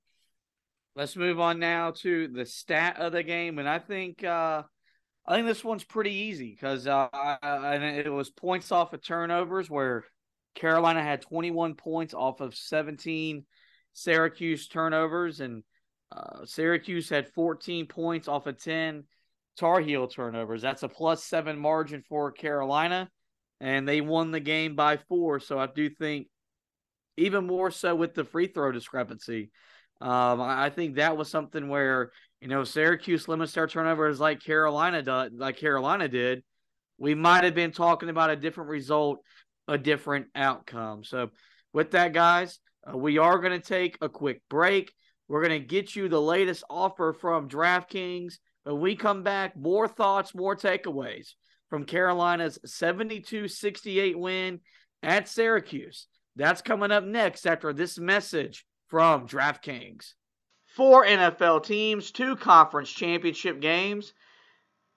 Let's 0.96 1.16
move 1.16 1.40
on 1.40 1.58
now 1.58 1.90
to 2.02 2.28
the 2.28 2.46
stat 2.46 2.98
of 2.98 3.12
the 3.12 3.22
game, 3.22 3.58
and 3.58 3.68
I 3.68 3.78
think 3.78 4.22
uh, 4.22 4.62
I 5.26 5.34
think 5.34 5.46
this 5.46 5.64
one's 5.64 5.84
pretty 5.84 6.12
easy 6.12 6.50
because 6.50 6.86
uh, 6.86 7.08
it 7.42 8.12
was 8.12 8.30
points 8.30 8.70
off 8.70 8.92
of 8.92 9.02
turnovers 9.02 9.70
where 9.70 10.04
Carolina 10.54 11.02
had 11.02 11.22
21 11.22 11.74
points 11.74 12.14
off 12.14 12.40
of 12.40 12.54
17 12.54 13.44
Syracuse 13.92 14.68
turnovers, 14.68 15.40
and 15.40 15.62
uh, 16.12 16.44
Syracuse 16.44 17.08
had 17.08 17.28
14 17.28 17.86
points 17.86 18.28
off 18.28 18.46
of 18.46 18.62
10 18.62 19.04
Tar 19.56 19.80
Heel 19.80 20.06
turnovers. 20.08 20.62
That's 20.62 20.82
a 20.82 20.88
plus 20.88 21.24
seven 21.24 21.58
margin 21.58 22.02
for 22.08 22.30
Carolina, 22.32 23.08
and 23.64 23.88
they 23.88 24.02
won 24.02 24.30
the 24.30 24.40
game 24.40 24.76
by 24.76 24.98
four. 24.98 25.40
So 25.40 25.58
I 25.58 25.66
do 25.66 25.88
think, 25.88 26.28
even 27.16 27.46
more 27.46 27.70
so 27.70 27.94
with 27.94 28.12
the 28.12 28.24
free 28.24 28.46
throw 28.46 28.72
discrepancy, 28.72 29.50
um, 30.02 30.40
I, 30.40 30.66
I 30.66 30.70
think 30.70 30.96
that 30.96 31.16
was 31.16 31.30
something 31.30 31.68
where 31.68 32.12
you 32.42 32.48
know 32.48 32.64
Syracuse 32.64 33.26
limits 33.26 33.52
their 33.52 33.66
turnovers 33.66 34.20
like 34.20 34.44
Carolina 34.44 35.00
did, 35.02 35.38
like 35.38 35.56
Carolina 35.56 36.08
did. 36.08 36.44
We 36.98 37.14
might 37.14 37.44
have 37.44 37.54
been 37.54 37.72
talking 37.72 38.10
about 38.10 38.30
a 38.30 38.36
different 38.36 38.68
result, 38.68 39.20
a 39.66 39.78
different 39.78 40.26
outcome. 40.34 41.02
So 41.02 41.30
with 41.72 41.92
that, 41.92 42.12
guys, 42.12 42.58
uh, 42.86 42.98
we 42.98 43.16
are 43.16 43.38
going 43.38 43.58
to 43.58 43.66
take 43.66 43.96
a 44.02 44.10
quick 44.10 44.42
break. 44.50 44.92
We're 45.26 45.42
going 45.42 45.58
to 45.58 45.66
get 45.66 45.96
you 45.96 46.08
the 46.08 46.20
latest 46.20 46.64
offer 46.68 47.14
from 47.18 47.48
DraftKings 47.48 48.34
when 48.64 48.80
we 48.80 48.94
come 48.94 49.22
back, 49.22 49.56
more 49.56 49.88
thoughts, 49.88 50.34
more 50.34 50.54
takeaways 50.54 51.32
from 51.74 51.84
Carolina's 51.84 52.56
72 52.64 53.48
68 53.48 54.16
win 54.16 54.60
at 55.02 55.26
Syracuse. 55.26 56.06
That's 56.36 56.62
coming 56.62 56.92
up 56.92 57.02
next 57.02 57.48
after 57.48 57.72
this 57.72 57.98
message 57.98 58.64
from 58.86 59.26
DraftKings. 59.26 60.14
Four 60.76 61.04
NFL 61.04 61.64
teams, 61.64 62.12
two 62.12 62.36
conference 62.36 62.92
championship 62.92 63.60
games, 63.60 64.14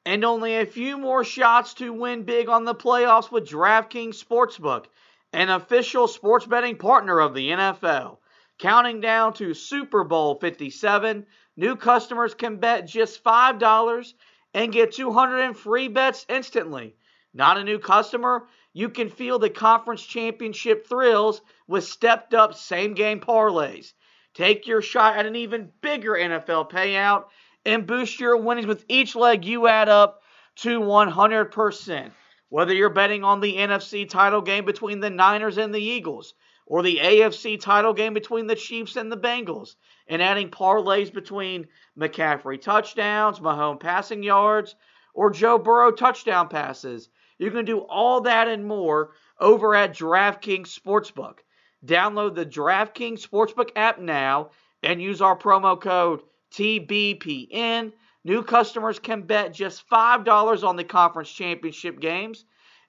and 0.05 0.23
only 0.23 0.57
a 0.57 0.67
few 0.67 0.99
more 0.99 1.23
shots 1.23 1.73
to 1.73 1.91
win 1.91 2.21
big 2.21 2.47
on 2.47 2.63
the 2.63 2.75
playoffs 2.75 3.31
with 3.31 3.49
DraftKings 3.49 4.23
Sportsbook, 4.23 4.85
an 5.33 5.49
official 5.49 6.07
sports 6.07 6.45
betting 6.45 6.77
partner 6.77 7.19
of 7.19 7.33
the 7.33 7.49
NFL. 7.49 8.17
Counting 8.59 9.01
down 9.01 9.33
to 9.33 9.55
Super 9.55 10.03
Bowl 10.03 10.37
57, 10.39 11.25
New 11.59 11.75
customers 11.75 12.35
can 12.35 12.57
bet 12.57 12.85
just 12.85 13.23
$5 13.23 14.13
and 14.57 14.73
get 14.73 14.91
200 14.91 15.41
in 15.41 15.53
free 15.53 15.87
bets 15.87 16.25
instantly. 16.27 16.95
Not 17.31 17.59
a 17.59 17.63
new 17.63 17.77
customer? 17.77 18.47
You 18.73 18.89
can 18.89 19.07
feel 19.07 19.37
the 19.37 19.51
conference 19.51 20.01
championship 20.03 20.87
thrills 20.87 21.41
with 21.67 21.83
stepped 21.83 22.33
up 22.33 22.55
same 22.55 22.95
game 22.95 23.19
parlays. 23.19 23.93
Take 24.33 24.65
your 24.65 24.81
shot 24.81 25.15
at 25.15 25.27
an 25.27 25.35
even 25.35 25.69
bigger 25.81 26.13
NFL 26.13 26.71
payout 26.71 27.25
and 27.67 27.85
boost 27.85 28.19
your 28.19 28.35
winnings 28.35 28.65
with 28.65 28.83
each 28.89 29.15
leg 29.15 29.45
you 29.45 29.67
add 29.67 29.89
up 29.89 30.23
to 30.55 30.79
100%. 30.79 32.11
Whether 32.49 32.73
you're 32.73 32.89
betting 32.89 33.23
on 33.23 33.41
the 33.41 33.57
NFC 33.57 34.09
title 34.09 34.41
game 34.41 34.65
between 34.65 35.01
the 35.01 35.11
Niners 35.11 35.59
and 35.59 35.71
the 35.71 35.83
Eagles, 35.83 36.33
or 36.67 36.83
the 36.83 36.99
AFC 37.01 37.59
title 37.59 37.93
game 37.93 38.13
between 38.13 38.45
the 38.45 38.55
Chiefs 38.55 38.97
and 38.97 39.09
the 39.09 39.17
Bengals, 39.17 39.75
and 40.07 40.21
adding 40.21 40.49
parlays 40.49 41.11
between 41.11 41.67
McCaffrey 41.97 42.61
touchdowns, 42.61 43.39
Mahomes 43.39 43.79
passing 43.79 44.21
yards, 44.21 44.75
or 45.13 45.31
Joe 45.31 45.57
Burrow 45.57 45.91
touchdown 45.91 46.49
passes. 46.49 47.09
You 47.39 47.51
can 47.51 47.63
do 47.63 47.79
all 47.79 48.21
that 48.21 48.49
and 48.49 48.65
more 48.65 49.11
over 49.39 49.75
at 49.75 49.95
DraftKings 49.95 50.77
Sportsbook. 50.77 51.39
Download 51.85 52.35
the 52.35 52.45
DraftKings 52.45 53.25
Sportsbook 53.25 53.69
app 53.77 53.99
now 53.99 54.49
and 54.83 55.01
use 55.01 55.21
our 55.21 55.37
promo 55.37 55.79
code 55.79 56.21
TBPN. 56.51 57.93
New 58.25 58.43
customers 58.43 58.99
can 58.99 59.21
bet 59.21 59.53
just 59.53 59.87
$5 59.89 60.63
on 60.67 60.75
the 60.75 60.83
conference 60.83 61.31
championship 61.31 62.01
games 62.01 62.43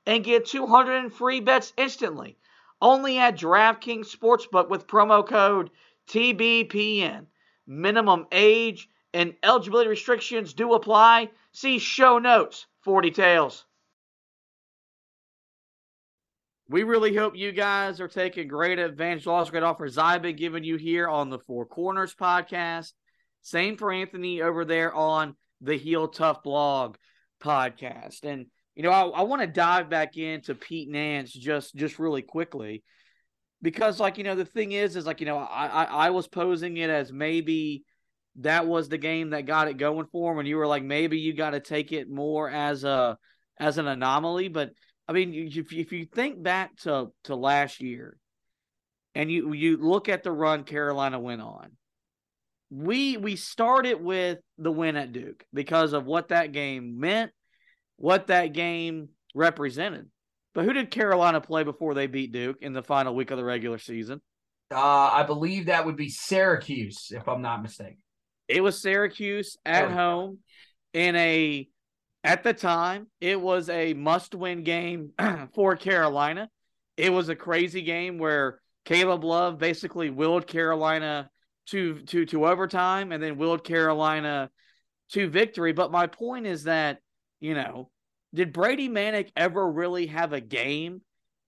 and 0.04 0.24
get 0.24 0.46
200 0.46 0.96
in 0.96 1.10
free 1.10 1.40
bets 1.40 1.72
instantly. 1.76 2.36
Only 2.80 3.18
at 3.18 3.36
DraftKings 3.36 4.14
Sportsbook 4.14 4.68
with 4.68 4.86
promo 4.86 5.26
code 5.26 5.70
TBPN. 6.08 7.26
Minimum 7.66 8.26
age 8.32 8.88
and 9.12 9.34
eligibility 9.42 9.88
restrictions 9.88 10.54
do 10.54 10.74
apply. 10.74 11.30
See 11.52 11.78
show 11.78 12.18
notes 12.18 12.66
for 12.80 13.02
details. 13.02 13.64
We 16.70 16.82
really 16.82 17.16
hope 17.16 17.34
you 17.34 17.50
guys 17.50 17.98
are 18.00 18.08
taking 18.08 18.46
great 18.46 18.78
advantage 18.78 19.22
of 19.22 19.28
all 19.28 19.44
the 19.44 19.50
great 19.50 19.62
offers 19.62 19.96
I've 19.96 20.20
been 20.20 20.36
giving 20.36 20.64
you 20.64 20.76
here 20.76 21.08
on 21.08 21.30
the 21.30 21.38
Four 21.38 21.64
Corners 21.64 22.14
podcast. 22.14 22.92
Same 23.40 23.76
for 23.78 23.90
Anthony 23.90 24.42
over 24.42 24.66
there 24.66 24.92
on 24.92 25.34
the 25.62 25.76
Heel 25.76 26.08
Tough 26.08 26.42
blog 26.42 26.96
podcast. 27.42 28.24
And 28.24 28.46
you 28.78 28.84
know, 28.84 28.92
I, 28.92 29.08
I 29.08 29.22
want 29.22 29.42
to 29.42 29.48
dive 29.48 29.90
back 29.90 30.16
into 30.16 30.54
Pete 30.54 30.88
Nance 30.88 31.32
just 31.32 31.74
just 31.74 31.98
really 31.98 32.22
quickly 32.22 32.84
because 33.60 33.98
like 33.98 34.18
you 34.18 34.22
know 34.22 34.36
the 34.36 34.44
thing 34.44 34.70
is 34.70 34.94
is 34.94 35.04
like 35.04 35.18
you 35.18 35.26
know 35.26 35.36
I, 35.36 35.66
I, 35.66 35.84
I 35.84 36.10
was 36.10 36.28
posing 36.28 36.76
it 36.76 36.88
as 36.88 37.12
maybe 37.12 37.82
that 38.36 38.68
was 38.68 38.88
the 38.88 38.96
game 38.96 39.30
that 39.30 39.46
got 39.46 39.66
it 39.66 39.78
going 39.78 40.06
for 40.12 40.32
him 40.32 40.38
and 40.38 40.46
you 40.46 40.56
were 40.56 40.66
like 40.68 40.84
maybe 40.84 41.18
you 41.18 41.32
got 41.32 41.50
to 41.50 41.60
take 41.60 41.90
it 41.90 42.08
more 42.08 42.48
as 42.48 42.84
a 42.84 43.18
as 43.58 43.78
an 43.78 43.88
anomaly. 43.88 44.46
But 44.46 44.70
i 45.08 45.12
mean 45.12 45.34
if, 45.34 45.72
if 45.72 45.90
you 45.90 46.04
think 46.06 46.40
back 46.40 46.76
to 46.76 47.08
to 47.24 47.34
last 47.34 47.80
year 47.80 48.16
and 49.16 49.28
you 49.28 49.52
you 49.54 49.76
look 49.78 50.08
at 50.08 50.22
the 50.22 50.30
run 50.30 50.62
carolina 50.62 51.18
went 51.18 51.42
on 51.42 51.72
we 52.70 53.16
we 53.16 53.34
started 53.34 54.00
with 54.00 54.38
the 54.56 54.70
win 54.70 54.94
at 54.94 55.12
duke 55.12 55.44
because 55.52 55.94
of 55.94 56.04
what 56.04 56.28
that 56.28 56.52
game 56.52 57.00
meant 57.00 57.32
what 57.98 58.28
that 58.28 58.52
game 58.52 59.10
represented 59.34 60.08
but 60.58 60.64
who 60.64 60.72
did 60.72 60.90
Carolina 60.90 61.40
play 61.40 61.62
before 61.62 61.94
they 61.94 62.08
beat 62.08 62.32
Duke 62.32 62.56
in 62.62 62.72
the 62.72 62.82
final 62.82 63.14
week 63.14 63.30
of 63.30 63.36
the 63.36 63.44
regular 63.44 63.78
season? 63.78 64.20
Uh, 64.74 65.10
I 65.12 65.22
believe 65.22 65.66
that 65.66 65.86
would 65.86 65.94
be 65.94 66.08
Syracuse, 66.08 67.12
if 67.12 67.28
I'm 67.28 67.42
not 67.42 67.62
mistaken. 67.62 67.98
It 68.48 68.60
was 68.60 68.82
Syracuse 68.82 69.56
at 69.64 69.90
home 69.92 70.38
in 70.92 71.14
a 71.14 71.68
at 72.24 72.42
the 72.42 72.54
time 72.54 73.06
it 73.20 73.40
was 73.40 73.68
a 73.68 73.94
must-win 73.94 74.64
game 74.64 75.12
for 75.54 75.76
Carolina. 75.76 76.50
It 76.96 77.12
was 77.12 77.28
a 77.28 77.36
crazy 77.36 77.82
game 77.82 78.18
where 78.18 78.60
Caleb 78.84 79.22
Love 79.22 79.58
basically 79.58 80.10
willed 80.10 80.48
Carolina 80.48 81.30
to 81.66 82.00
to 82.06 82.26
to 82.26 82.48
overtime 82.48 83.12
and 83.12 83.22
then 83.22 83.38
willed 83.38 83.62
Carolina 83.62 84.50
to 85.12 85.28
victory. 85.28 85.72
But 85.72 85.92
my 85.92 86.08
point 86.08 86.46
is 86.48 86.64
that, 86.64 86.98
you 87.40 87.54
know, 87.54 87.90
did 88.34 88.52
Brady 88.52 88.88
Manek 88.88 89.30
ever 89.36 89.70
really 89.70 90.06
have 90.06 90.32
a 90.32 90.40
game 90.40 91.02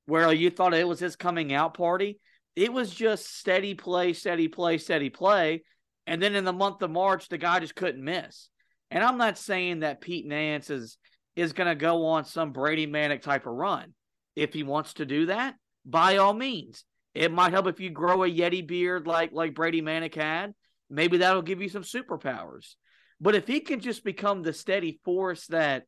where 0.07 0.33
you 0.33 0.51
thought 0.51 0.75
it 0.75 0.89
was 0.89 1.01
his 1.01 1.17
coming 1.17 1.53
out 1.53 1.75
party? 1.75 2.19
It 2.57 2.73
was 2.73 2.93
just 2.93 3.39
steady 3.39 3.75
play, 3.75 4.13
steady 4.13 4.49
play, 4.49 4.79
steady 4.79 5.11
play. 5.11 5.63
And 6.07 6.23
then 6.23 6.35
in 6.35 6.45
the 6.45 6.53
month 6.53 6.83
of 6.83 6.91
March, 6.91 7.29
the 7.29 7.39
guy 7.39 7.61
just 7.61 7.77
couldn't 7.77 8.03
miss. 8.03 8.49
And 8.91 9.05
I'm 9.05 9.19
not 9.19 9.39
saying 9.39 9.81
that 9.81 10.01
Pete 10.01 10.27
Nance 10.27 10.71
is 10.71 10.99
is 11.37 11.53
going 11.53 11.69
to 11.69 11.77
go 11.77 12.07
on 12.07 12.25
some 12.25 12.53
Brady 12.53 12.87
Manek 12.87 13.23
type 13.23 13.47
of 13.47 13.53
run. 13.53 13.95
If 14.35 14.53
he 14.53 14.63
wants 14.63 14.95
to 14.95 15.07
do 15.07 15.27
that, 15.27 15.55
by 15.85 16.17
all 16.17 16.35
means. 16.35 16.85
It 17.15 17.33
might 17.33 17.53
help 17.53 17.67
if 17.67 17.81
you 17.81 17.91
grow 17.91 18.25
a 18.25 18.31
Yeti 18.31 18.67
beard 18.67 19.07
like 19.07 19.33
like 19.33 19.55
Brady 19.55 19.83
Manek 19.83 20.15
had. 20.15 20.55
Maybe 20.89 21.19
that'll 21.19 21.43
give 21.43 21.61
you 21.61 21.69
some 21.69 21.83
superpowers. 21.83 22.75
But 23.21 23.35
if 23.35 23.47
he 23.47 23.61
can 23.61 23.81
just 23.81 24.05
become 24.05 24.43
the 24.43 24.53
steady 24.53 25.01
force 25.05 25.47
that 25.49 25.85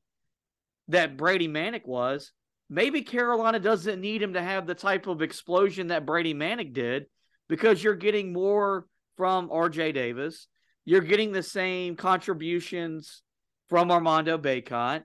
that 0.88 1.16
Brady 1.16 1.48
Manek 1.48 1.86
was, 1.86 2.32
maybe 2.68 3.02
Carolina 3.02 3.58
doesn't 3.58 4.00
need 4.00 4.22
him 4.22 4.34
to 4.34 4.42
have 4.42 4.66
the 4.66 4.74
type 4.74 5.06
of 5.06 5.22
explosion 5.22 5.88
that 5.88 6.04
Brady 6.04 6.34
Manek 6.34 6.72
did 6.72 7.06
because 7.48 7.82
you're 7.82 7.94
getting 7.94 8.32
more 8.32 8.86
from 9.16 9.48
RJ 9.48 9.94
Davis. 9.94 10.48
You're 10.84 11.00
getting 11.00 11.32
the 11.32 11.42
same 11.42 11.96
contributions 11.96 13.22
from 13.68 13.90
Armando 13.90 14.36
Bacot. 14.36 15.02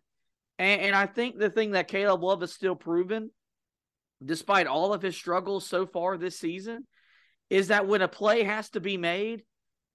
And, 0.57 0.81
and 0.81 0.95
I 0.95 1.05
think 1.05 1.37
the 1.37 1.49
thing 1.49 1.71
that 1.71 1.87
Caleb 1.87 2.23
Love 2.23 2.41
has 2.41 2.51
still 2.51 2.75
proven, 2.75 3.29
despite 4.23 4.67
all 4.67 4.93
of 4.93 5.01
his 5.01 5.15
struggles 5.15 5.67
so 5.67 5.85
far 5.85 6.17
this 6.17 6.39
season, 6.39 6.85
is 7.49 7.67
that 7.67 7.87
when 7.87 8.01
a 8.01 8.07
play 8.07 8.43
has 8.43 8.69
to 8.71 8.79
be 8.79 8.97
made, 8.97 9.43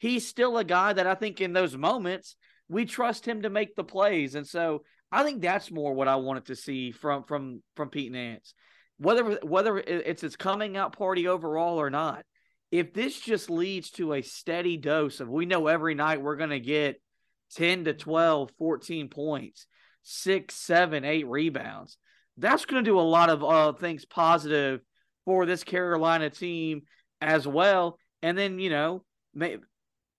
he's 0.03 0.27
still 0.27 0.59
a 0.59 0.65
guy 0.65 0.93
that 0.93 1.07
I 1.07 1.15
think 1.15 1.41
in 1.41 1.53
those 1.53 1.77
moments 1.77 2.35
we 2.69 2.85
trust 2.87 3.25
him 3.25 3.43
to 3.43 3.51
make 3.51 3.77
the 3.77 3.85
plays. 3.85 4.35
And 4.35 4.45
so 4.45 4.83
I 5.13 5.23
think 5.23 5.41
that's 5.41 5.71
more 5.71 5.95
what 5.95 6.09
I 6.09 6.17
wanted 6.17 6.47
to 6.47 6.57
see 6.57 6.91
from 6.91 7.23
from 7.23 7.63
from 7.77 7.89
Pete 7.89 8.11
Nance. 8.11 8.53
Whether 8.99 9.39
whether 9.45 9.79
it's 9.79 10.23
his 10.23 10.35
coming 10.35 10.77
out 10.77 10.99
party 10.99 11.29
overall 11.29 11.81
or 11.81 11.89
not, 11.89 12.25
if 12.73 12.93
this 12.93 13.21
just 13.21 13.49
leads 13.49 13.91
to 13.93 14.15
a 14.15 14.23
steady 14.23 14.77
dose 14.77 15.21
of 15.21 15.29
we 15.29 15.47
know 15.47 15.69
every 15.69 15.95
night 15.95 16.21
we're 16.21 16.37
going 16.37 16.51
to 16.51 16.61
get 16.61 17.01
10 17.55 17.85
to 17.85 17.95
12, 17.95 18.51
14 18.59 19.09
points, 19.09 19.67
six, 20.03 20.57
seven, 20.57 21.05
eight 21.05 21.29
rebounds, 21.29 21.97
that's 22.39 22.65
going 22.65 22.83
to 22.85 22.91
do 22.91 22.99
a 22.99 23.03
lot 23.03 23.31
of 23.31 23.45
uh, 23.45 23.73
things 23.73 24.05
positive 24.05 24.81
for 25.27 25.47
this 25.47 25.63
Carolina 25.63 26.29
team 26.29 26.83
as 27.21 27.47
well. 27.47 27.99
And 28.21 28.37
then, 28.37 28.59
you 28.59 28.71
know, 28.71 29.05
may, 29.35 29.59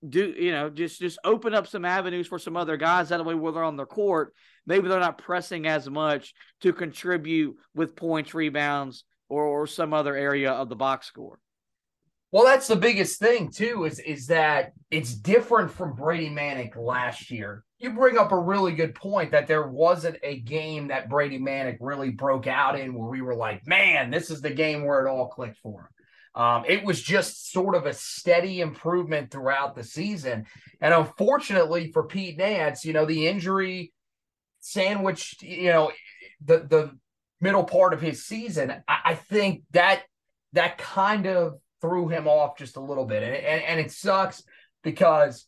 do 0.08 0.34
you 0.38 0.52
know 0.52 0.70
just 0.70 1.00
just 1.00 1.18
open 1.24 1.54
up 1.54 1.68
some 1.68 1.86
avenues 1.86 2.28
for 2.28 2.40
some 2.40 2.58
other 2.58 2.78
guys. 2.78 3.10
That 3.10 3.24
way 3.26 3.36
where 3.36 3.52
they're 3.52 3.64
on 3.64 3.78
the 3.78 3.86
court 3.86 4.34
maybe 4.66 4.88
they're 4.88 5.00
not 5.00 5.18
pressing 5.18 5.68
as 5.68 5.90
much 5.90 6.34
to 6.62 6.74
contribute 6.74 7.56
with 7.76 7.96
points 7.96 8.34
rebounds 8.34 9.04
or, 9.30 9.44
or 9.44 9.68
some 9.68 9.94
other 9.94 10.16
area 10.16 10.52
of 10.52 10.70
the 10.70 10.76
box 10.76 11.08
score. 11.08 11.40
Well 12.32 12.46
that's 12.46 12.68
the 12.68 12.76
biggest 12.76 13.20
thing 13.20 13.52
too 13.52 13.86
is 13.86 14.00
is 14.00 14.28
that 14.28 14.74
it's 14.90 15.14
different 15.14 15.72
from 15.72 15.96
brady 15.96 16.30
manek 16.30 16.76
last 16.76 17.30
year. 17.30 17.64
You 17.78 17.92
bring 17.92 18.18
up 18.18 18.32
a 18.32 18.40
really 18.40 18.72
good 18.72 18.96
point 18.96 19.32
that 19.32 19.46
there 19.46 19.68
wasn't 19.68 20.18
a 20.24 20.40
game 20.40 20.88
that 20.88 21.10
brady 21.10 21.38
manek 21.38 21.78
really 21.80 22.10
broke 22.10 22.48
out 22.48 22.80
in 22.80 22.94
where 22.94 23.10
we 23.10 23.22
were 23.22 23.36
like 23.36 23.68
man 23.68 24.10
this 24.10 24.32
is 24.32 24.42
the 24.42 24.50
game 24.50 24.84
where 24.84 25.06
it 25.06 25.10
all 25.10 25.28
clicked 25.28 25.58
for 25.58 25.82
him 25.82 25.88
um, 26.36 26.64
it 26.68 26.84
was 26.84 27.02
just 27.02 27.52
sort 27.52 27.76
of 27.76 27.86
a 27.86 27.94
steady 27.94 28.62
improvement 28.62 29.30
throughout 29.30 29.76
the 29.76 29.84
season. 29.84 30.46
And 30.82 30.94
unfortunately 30.94 31.92
for 31.92 32.04
Pete 32.04 32.38
Nance, 32.38 32.84
you 32.86 32.94
know, 32.94 33.06
the 33.06 33.28
injury 33.28 33.94
sandwiched, 34.60 35.44
you 35.44 35.70
know, 35.70 35.92
the 36.44 36.60
the 36.60 36.98
middle 37.40 37.64
part 37.64 37.94
of 37.94 38.02
his 38.02 38.26
season, 38.26 38.74
I, 38.88 39.00
I 39.06 39.16
think 39.16 39.64
that 39.72 40.04
that 40.54 40.78
kind 40.78 41.28
of 41.28 41.60
threw 41.82 42.08
him 42.08 42.28
off 42.28 42.58
just 42.58 42.78
a 42.78 42.82
little 42.82 43.06
bit. 43.06 43.24
And, 43.24 43.36
and, 43.36 43.64
and 43.64 43.80
it 43.80 43.92
sucks 43.92 44.44
because 44.84 45.46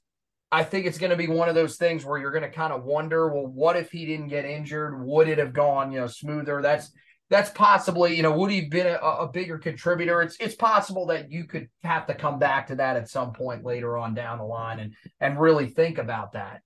I 0.51 0.63
think 0.63 0.85
it's 0.85 0.97
going 0.97 1.11
to 1.11 1.17
be 1.17 1.27
one 1.27 1.49
of 1.49 1.55
those 1.55 1.77
things 1.77 2.05
where 2.05 2.17
you're 2.17 2.31
going 2.31 2.43
to 2.43 2.49
kind 2.49 2.73
of 2.73 2.83
wonder, 2.83 3.33
well, 3.33 3.47
what 3.47 3.75
if 3.75 3.91
he 3.91 4.05
didn't 4.05 4.27
get 4.27 4.45
injured? 4.45 5.03
Would 5.05 5.27
it 5.27 5.37
have 5.37 5.53
gone, 5.53 5.91
you 5.91 5.99
know, 5.99 6.07
smoother? 6.07 6.61
That's 6.61 6.91
that's 7.29 7.49
possibly, 7.51 8.15
you 8.15 8.21
know, 8.21 8.37
would 8.37 8.51
he 8.51 8.61
have 8.61 8.69
been 8.69 8.87
a, 8.87 8.97
a, 8.97 9.27
bigger 9.27 9.57
contributor? 9.57 10.21
It's 10.21 10.37
it's 10.39 10.55
possible 10.55 11.07
that 11.07 11.31
you 11.31 11.45
could 11.45 11.69
have 11.83 12.05
to 12.07 12.13
come 12.13 12.37
back 12.37 12.67
to 12.67 12.75
that 12.75 12.97
at 12.97 13.09
some 13.09 13.33
point 13.33 13.63
later 13.63 13.97
on 13.97 14.13
down 14.13 14.37
the 14.37 14.43
line 14.43 14.79
and 14.79 14.93
and 15.19 15.39
really 15.39 15.67
think 15.67 15.97
about 15.97 16.33
that. 16.33 16.61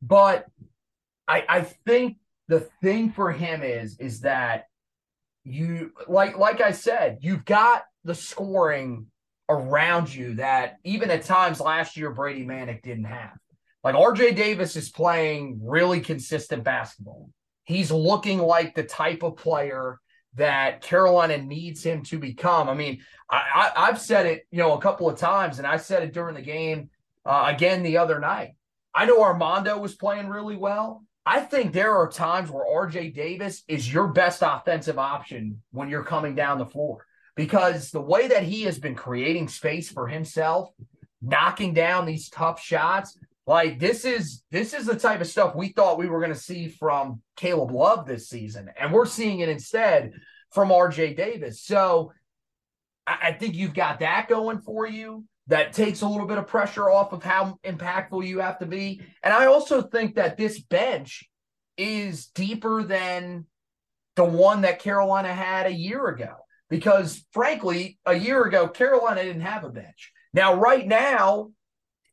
But 0.00 0.46
I 1.28 1.44
I 1.48 1.60
think 1.62 2.16
the 2.48 2.68
thing 2.82 3.12
for 3.12 3.30
him 3.32 3.62
is 3.62 3.98
is 4.00 4.20
that 4.20 4.64
you 5.44 5.92
like 6.08 6.38
like 6.38 6.62
I 6.62 6.72
said, 6.72 7.18
you've 7.20 7.44
got 7.44 7.84
the 8.04 8.14
scoring 8.14 9.06
around 9.50 10.14
you 10.14 10.36
that 10.36 10.76
even 10.84 11.10
at 11.10 11.24
times 11.24 11.60
last 11.60 11.96
year 11.96 12.10
Brady 12.10 12.46
Manek 12.46 12.82
didn't 12.82 13.04
have. 13.04 13.36
Like 13.82 13.94
RJ 13.94 14.36
Davis 14.36 14.76
is 14.76 14.90
playing 14.90 15.60
really 15.62 16.00
consistent 16.00 16.64
basketball. 16.64 17.30
He's 17.70 17.90
looking 17.90 18.38
like 18.38 18.74
the 18.74 18.82
type 18.82 19.22
of 19.22 19.36
player 19.36 20.00
that 20.34 20.82
Carolina 20.82 21.38
needs 21.38 21.82
him 21.82 22.02
to 22.04 22.18
become. 22.18 22.68
I 22.68 22.74
mean, 22.74 23.00
I, 23.30 23.72
I, 23.76 23.86
have 23.86 24.00
said 24.00 24.26
it, 24.26 24.46
you 24.50 24.58
know, 24.58 24.74
a 24.74 24.80
couple 24.80 25.08
of 25.08 25.18
times, 25.18 25.58
and 25.58 25.66
I 25.66 25.76
said 25.76 26.02
it 26.02 26.12
during 26.12 26.34
the 26.34 26.42
game 26.42 26.90
uh, 27.24 27.52
again 27.54 27.82
the 27.82 27.98
other 27.98 28.20
night. 28.20 28.50
I 28.94 29.06
know 29.06 29.22
Armando 29.22 29.78
was 29.78 29.94
playing 29.94 30.28
really 30.28 30.56
well. 30.56 31.04
I 31.26 31.40
think 31.40 31.72
there 31.72 31.96
are 31.96 32.10
times 32.10 32.50
where 32.50 32.64
RJ 32.64 33.14
Davis 33.14 33.62
is 33.68 33.92
your 33.92 34.08
best 34.08 34.42
offensive 34.44 34.98
option 34.98 35.62
when 35.70 35.88
you're 35.88 36.04
coming 36.04 36.34
down 36.34 36.58
the 36.58 36.66
floor 36.66 37.06
because 37.36 37.90
the 37.90 38.00
way 38.00 38.28
that 38.28 38.42
he 38.42 38.62
has 38.62 38.78
been 38.78 38.94
creating 38.94 39.48
space 39.48 39.90
for 39.90 40.08
himself, 40.08 40.70
knocking 41.22 41.74
down 41.74 42.06
these 42.06 42.28
tough 42.30 42.60
shots, 42.60 43.16
like 43.46 43.78
this 43.78 44.04
is 44.04 44.42
this 44.50 44.74
is 44.74 44.86
the 44.86 44.98
type 44.98 45.20
of 45.20 45.26
stuff 45.26 45.54
we 45.54 45.68
thought 45.68 45.98
we 45.98 46.08
were 46.08 46.20
going 46.20 46.32
to 46.32 46.38
see 46.38 46.68
from 46.68 47.22
Caleb 47.36 47.72
Love 47.72 48.06
this 48.06 48.28
season, 48.28 48.70
and 48.78 48.92
we're 48.92 49.06
seeing 49.06 49.40
it 49.40 49.48
instead 49.48 50.12
from 50.52 50.68
RJ 50.68 51.16
Davis. 51.16 51.62
So 51.62 52.12
I, 53.06 53.18
I 53.22 53.32
think 53.32 53.54
you've 53.54 53.74
got 53.74 54.00
that 54.00 54.28
going 54.28 54.60
for 54.60 54.86
you. 54.86 55.24
That 55.46 55.72
takes 55.72 56.02
a 56.02 56.08
little 56.08 56.26
bit 56.26 56.38
of 56.38 56.46
pressure 56.46 56.88
off 56.90 57.12
of 57.12 57.24
how 57.24 57.58
impactful 57.64 58.24
you 58.24 58.38
have 58.38 58.60
to 58.60 58.66
be. 58.66 59.02
And 59.22 59.34
I 59.34 59.46
also 59.46 59.82
think 59.82 60.14
that 60.14 60.36
this 60.36 60.60
bench 60.60 61.28
is 61.76 62.26
deeper 62.26 62.84
than 62.84 63.46
the 64.14 64.24
one 64.24 64.60
that 64.60 64.78
Carolina 64.78 65.32
had 65.32 65.66
a 65.66 65.72
year 65.72 66.06
ago. 66.06 66.36
Because 66.68 67.24
frankly, 67.32 67.98
a 68.06 68.14
year 68.14 68.44
ago, 68.44 68.68
Carolina 68.68 69.24
didn't 69.24 69.42
have 69.42 69.64
a 69.64 69.70
bench. 69.70 70.12
Now, 70.32 70.54
right 70.54 70.86
now, 70.86 71.50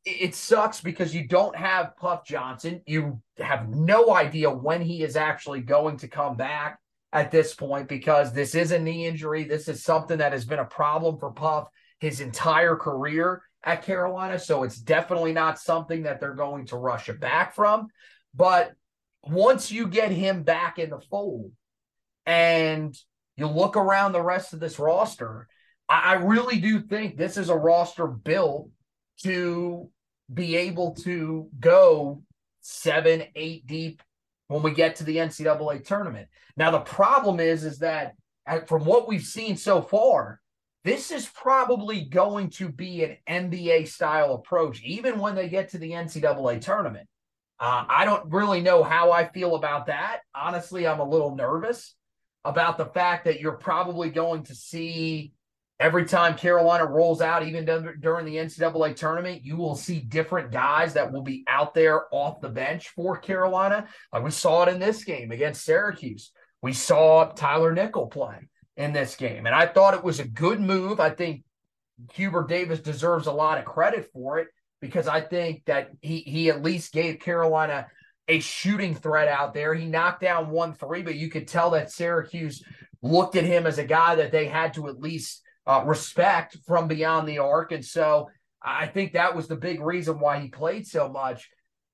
it 0.08 0.36
sucks 0.36 0.80
because 0.82 1.14
you 1.14 1.28
don't 1.28 1.56
have 1.56 1.98
Puff 1.98 2.26
Johnson. 2.26 2.82
You 2.86 3.22
have 3.40 3.70
no 3.70 4.14
idea 4.16 4.50
when 4.50 4.82
he 4.82 5.04
is 5.04 5.16
actually 5.16 5.62
going 5.62 5.98
to 5.98 6.08
come 6.08 6.38
back 6.38 6.80
at 7.12 7.32
this 7.32 7.54
point 7.54 7.90
because 7.90 8.32
this 8.32 8.56
is 8.56 8.72
a 8.72 8.80
knee 8.80 9.06
injury. 9.06 9.44
This 9.44 9.68
is 9.68 9.84
something 9.84 10.20
that 10.20 10.32
has 10.32 10.46
been 10.46 10.60
a 10.60 10.66
problem 10.66 11.20
for 11.20 11.32
Puff 11.32 11.68
his 12.00 12.22
entire 12.22 12.76
career 12.76 13.42
at 13.64 13.84
Carolina. 13.84 14.40
So 14.40 14.64
it's 14.64 14.78
definitely 14.78 15.34
not 15.34 15.60
something 15.60 16.04
that 16.04 16.20
they're 16.20 16.34
going 16.34 16.68
to 16.68 16.78
rush 16.78 17.10
it 17.10 17.20
back 17.20 17.54
from. 17.54 17.88
But 18.34 18.74
once 19.24 19.72
you 19.72 19.88
get 19.88 20.12
him 20.12 20.44
back 20.44 20.80
in 20.80 20.90
the 20.90 21.00
fold 21.00 21.52
and 22.26 22.98
you 23.36 23.48
look 23.48 23.76
around 23.76 24.12
the 24.12 24.22
rest 24.22 24.54
of 24.54 24.60
this 24.60 24.80
roster, 24.80 25.48
I, 25.90 26.16
really 26.16 26.60
do 26.60 26.82
think 26.82 27.18
this 27.18 27.38
is 27.38 27.50
a 27.50 27.56
roster 27.56 28.08
built 28.08 28.70
to 29.24 29.90
be 30.34 30.56
able 30.56 30.94
to 30.96 31.50
go 31.60 32.22
seven, 32.62 33.24
eight 33.36 33.66
deep 33.66 34.02
when 34.48 34.62
we 34.62 34.72
get 34.72 34.96
to 34.98 35.04
the 35.04 35.18
NCAA 35.18 35.86
tournament. 35.86 36.28
Now 36.56 36.72
the 36.72 36.80
problem 36.80 37.40
is, 37.40 37.64
is 37.64 37.80
that 37.80 38.16
from 38.66 38.86
what 38.86 39.08
we've 39.08 39.24
seen 39.24 39.58
so 39.58 39.82
far, 39.82 40.40
this 40.84 41.12
is 41.12 41.28
probably 41.28 42.06
going 42.06 42.50
to 42.52 42.70
be 42.70 43.04
an 43.04 43.18
NBA 43.30 43.88
style 43.90 44.36
approach, 44.36 44.82
even 44.84 45.20
when 45.20 45.36
they 45.36 45.50
get 45.50 45.70
to 45.70 45.78
the 45.78 45.92
NCAA 45.92 46.62
tournament. 46.62 47.08
Uh, 47.60 47.86
I 47.90 48.06
don't 48.06 48.32
really 48.32 48.62
know 48.62 48.84
how 48.84 49.12
I 49.12 49.28
feel 49.28 49.56
about 49.56 49.88
that. 49.88 50.20
Honestly, 50.36 50.88
I'm 50.88 51.00
a 51.00 51.10
little 51.10 51.36
nervous 51.36 51.96
about 52.46 52.78
the 52.78 52.86
fact 52.86 53.26
that 53.26 53.42
you're 53.42 53.54
probably 53.54 54.10
going 54.10 54.44
to 54.44 54.56
see 54.56 55.34
Every 55.80 56.06
time 56.06 56.36
Carolina 56.36 56.86
rolls 56.86 57.22
out, 57.22 57.46
even 57.46 57.66
during 57.66 58.26
the 58.26 58.38
NCAA 58.38 58.96
tournament, 58.96 59.46
you 59.46 59.58
will 59.58 59.76
see 59.76 60.00
different 60.00 60.52
guys 60.52 60.94
that 60.94 61.12
will 61.12 61.22
be 61.22 61.44
out 61.48 61.74
there 61.74 62.06
off 62.12 62.42
the 62.42 62.50
bench 62.50 62.90
for 62.90 63.18
Carolina. 63.18 63.88
Like 64.12 64.24
we 64.24 64.32
saw 64.32 64.64
it 64.64 64.70
in 64.70 64.80
this 64.80 65.04
game 65.04 65.32
against 65.32 65.64
Syracuse. 65.64 66.32
We 66.64 66.74
saw 66.74 67.26
Tyler 67.26 67.74
Nickel 67.74 68.08
play. 68.08 68.50
in 68.78 68.94
this 68.94 69.16
game. 69.16 69.46
And 69.46 69.56
I 69.56 69.66
thought 69.66 69.96
it 69.96 70.04
was 70.04 70.20
a 70.20 70.28
good 70.28 70.62
move. 70.62 71.00
I 71.00 71.10
think 71.10 71.44
Hubert 72.14 72.48
Davis 72.48 72.80
deserves 72.80 73.28
a 73.28 73.32
lot 73.32 73.58
of 73.58 73.66
credit 73.66 74.10
for 74.14 74.38
it 74.38 74.48
because 74.80 75.08
I 75.08 75.22
think 75.22 75.66
that 75.66 75.90
he 76.02 76.20
he 76.20 76.50
at 76.50 76.62
least 76.62 76.94
gave 76.94 77.20
Carolina 77.20 77.88
a 78.28 78.40
shooting 78.40 78.94
threat 78.94 79.28
out 79.28 79.54
there. 79.54 79.74
He 79.74 79.86
knocked 79.86 80.22
down 80.22 80.50
one 80.52 80.74
three, 80.74 81.02
but 81.02 81.16
you 81.16 81.30
could 81.30 81.48
tell 81.48 81.72
that 81.72 81.92
Syracuse 81.92 82.64
looked 83.02 83.36
at 83.36 83.46
him 83.46 83.66
as 83.66 83.80
a 83.80 83.84
guy 83.84 84.16
that 84.16 84.32
they 84.32 84.46
had 84.46 84.74
to 84.76 84.88
at 84.88 85.00
least 85.00 85.42
uh, 85.68 85.84
respect 85.86 86.58
from 86.66 86.88
beyond 86.88 87.28
the 87.28 87.40
arc. 87.40 87.72
And 87.74 87.86
so 87.86 88.30
I 88.64 88.88
think 88.88 89.14
that 89.14 89.36
was 89.36 89.48
the 89.48 89.58
big 89.58 89.82
reason 89.82 90.20
why 90.20 90.40
he 90.40 90.48
played 90.48 90.88
so 90.88 91.10
much. 91.10 91.50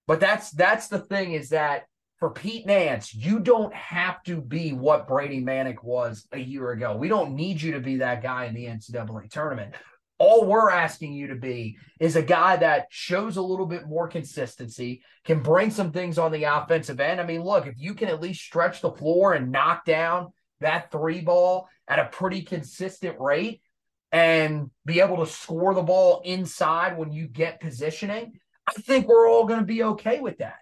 But 0.08 0.20
that's 0.20 0.52
that's 0.52 0.88
the 0.88 1.00
thing 1.00 1.34
is 1.34 1.50
that 1.50 1.84
for 2.20 2.30
Pete 2.30 2.66
Nance, 2.66 3.14
you 3.14 3.40
don't 3.40 3.74
have 3.74 4.22
to 4.24 4.40
be 4.40 4.72
what 4.72 5.08
Brady 5.08 5.42
Manek 5.42 5.84
was 5.84 6.28
a 6.32 6.40
year 6.40 6.72
ago. 6.72 6.96
We 6.96 7.10
don't 7.10 7.36
need 7.36 7.62
you 7.62 7.74
to 7.74 7.80
be 7.80 7.98
that 7.98 8.22
guy 8.22 8.46
in 8.46 8.54
the 8.54 8.66
NCAA 8.66 9.30
tournament. 9.30 9.76
All 10.20 10.46
we're 10.46 10.70
asking 10.70 11.14
you 11.14 11.28
to 11.28 11.36
be 11.36 11.78
is 12.00 12.16
a 12.16 12.22
guy 12.22 12.56
that 12.58 12.86
shows 12.92 13.36
a 13.36 13.42
little 13.42 13.66
bit 13.66 13.88
more 13.88 14.08
consistency, 14.08 15.02
can 15.26 15.42
bring 15.42 15.70
some 15.70 15.92
things 15.92 16.18
on 16.18 16.32
the 16.32 16.44
offensive 16.44 17.00
end. 17.02 17.20
I 17.20 17.26
mean, 17.26 17.42
look, 17.42 17.68
if 17.68 17.76
you 17.78 17.94
can 17.94 18.08
at 18.08 18.22
least 18.22 18.42
stretch 18.42 18.80
the 18.80 18.92
floor 18.92 19.34
and 19.34 19.52
knock 19.52 19.84
down 19.84 20.32
that 20.62 20.92
three 20.92 21.22
ball 21.22 21.68
at 21.88 22.00
a 22.00 22.06
pretty 22.06 22.44
consistent 22.44 23.20
rate 23.20 23.62
and 24.14 24.70
be 24.86 25.02
able 25.02 25.18
to 25.18 25.26
score 25.26 25.74
the 25.74 25.82
ball 25.82 26.22
inside 26.24 26.98
when 26.98 27.12
you 27.12 27.28
get 27.28 27.60
positioning, 27.60 28.34
I 28.68 28.74
think 28.74 29.08
we're 29.08 29.28
all 29.28 29.46
going 29.46 29.60
to 29.60 29.66
be 29.66 29.84
okay 29.84 30.20
with 30.20 30.38
that. 30.38 30.60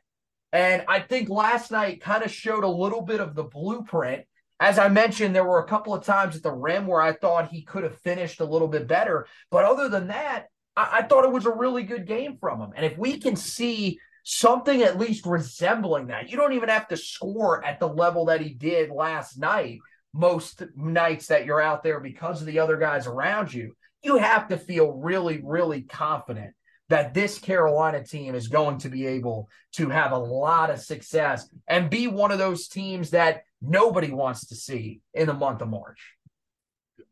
And 0.53 0.83
I 0.87 1.01
think 1.01 1.29
last 1.29 1.69
night 1.69 2.01
kind 2.01 2.23
of 2.23 2.31
showed 2.31 2.63
a 2.63 2.69
little 2.69 3.01
bit 3.01 3.19
of 3.19 3.35
the 3.35 3.43
blueprint. 3.43 4.23
As 4.61 4.79
I 4.79 4.87
mentioned, 4.87 5.35
there 5.35 5.43
were 5.43 5.59
a 5.59 5.67
couple 5.67 5.93
of 5.93 6.03
times 6.03 6.37
at 6.37 6.43
the 6.43 6.51
rim 6.51 6.87
where 6.87 7.01
I 7.01 7.13
thought 7.13 7.49
he 7.49 7.63
could 7.63 7.83
have 7.83 7.97
finished 7.99 8.39
a 8.39 8.45
little 8.45 8.69
bit 8.69 8.87
better. 8.87 9.27
But 9.49 9.65
other 9.65 9.89
than 9.89 10.07
that, 10.07 10.45
I, 10.77 10.99
I 10.99 11.01
thought 11.01 11.25
it 11.25 11.31
was 11.31 11.45
a 11.45 11.53
really 11.53 11.83
good 11.83 12.07
game 12.07 12.37
from 12.39 12.61
him. 12.61 12.71
And 12.75 12.85
if 12.85 12.97
we 12.97 13.19
can 13.19 13.35
see 13.35 13.99
something 14.23 14.81
at 14.81 14.99
least 14.99 15.25
resembling 15.25 16.07
that, 16.07 16.29
you 16.29 16.37
don't 16.37 16.53
even 16.53 16.69
have 16.69 16.87
to 16.87 16.97
score 16.97 17.63
at 17.65 17.79
the 17.79 17.87
level 17.87 18.25
that 18.25 18.39
he 18.39 18.53
did 18.53 18.91
last 18.91 19.37
night 19.37 19.79
most 20.13 20.63
nights 20.75 21.27
that 21.27 21.45
you're 21.45 21.61
out 21.61 21.83
there 21.83 21.99
because 21.99 22.41
of 22.41 22.47
the 22.47 22.59
other 22.59 22.77
guys 22.77 23.07
around 23.07 23.53
you, 23.53 23.75
you 24.03 24.17
have 24.17 24.47
to 24.49 24.57
feel 24.57 24.91
really, 24.91 25.41
really 25.43 25.83
confident 25.83 26.53
that 26.89 27.13
this 27.13 27.39
Carolina 27.39 28.03
team 28.03 28.35
is 28.35 28.49
going 28.49 28.77
to 28.79 28.89
be 28.89 29.07
able 29.07 29.47
to 29.73 29.87
have 29.89 30.11
a 30.11 30.17
lot 30.17 30.69
of 30.69 30.79
success 30.81 31.47
and 31.67 31.89
be 31.89 32.07
one 32.07 32.31
of 32.31 32.39
those 32.39 32.67
teams 32.67 33.11
that 33.11 33.43
nobody 33.61 34.11
wants 34.11 34.47
to 34.47 34.55
see 34.55 34.99
in 35.13 35.27
the 35.27 35.33
month 35.33 35.61
of 35.61 35.69
March. 35.69 36.15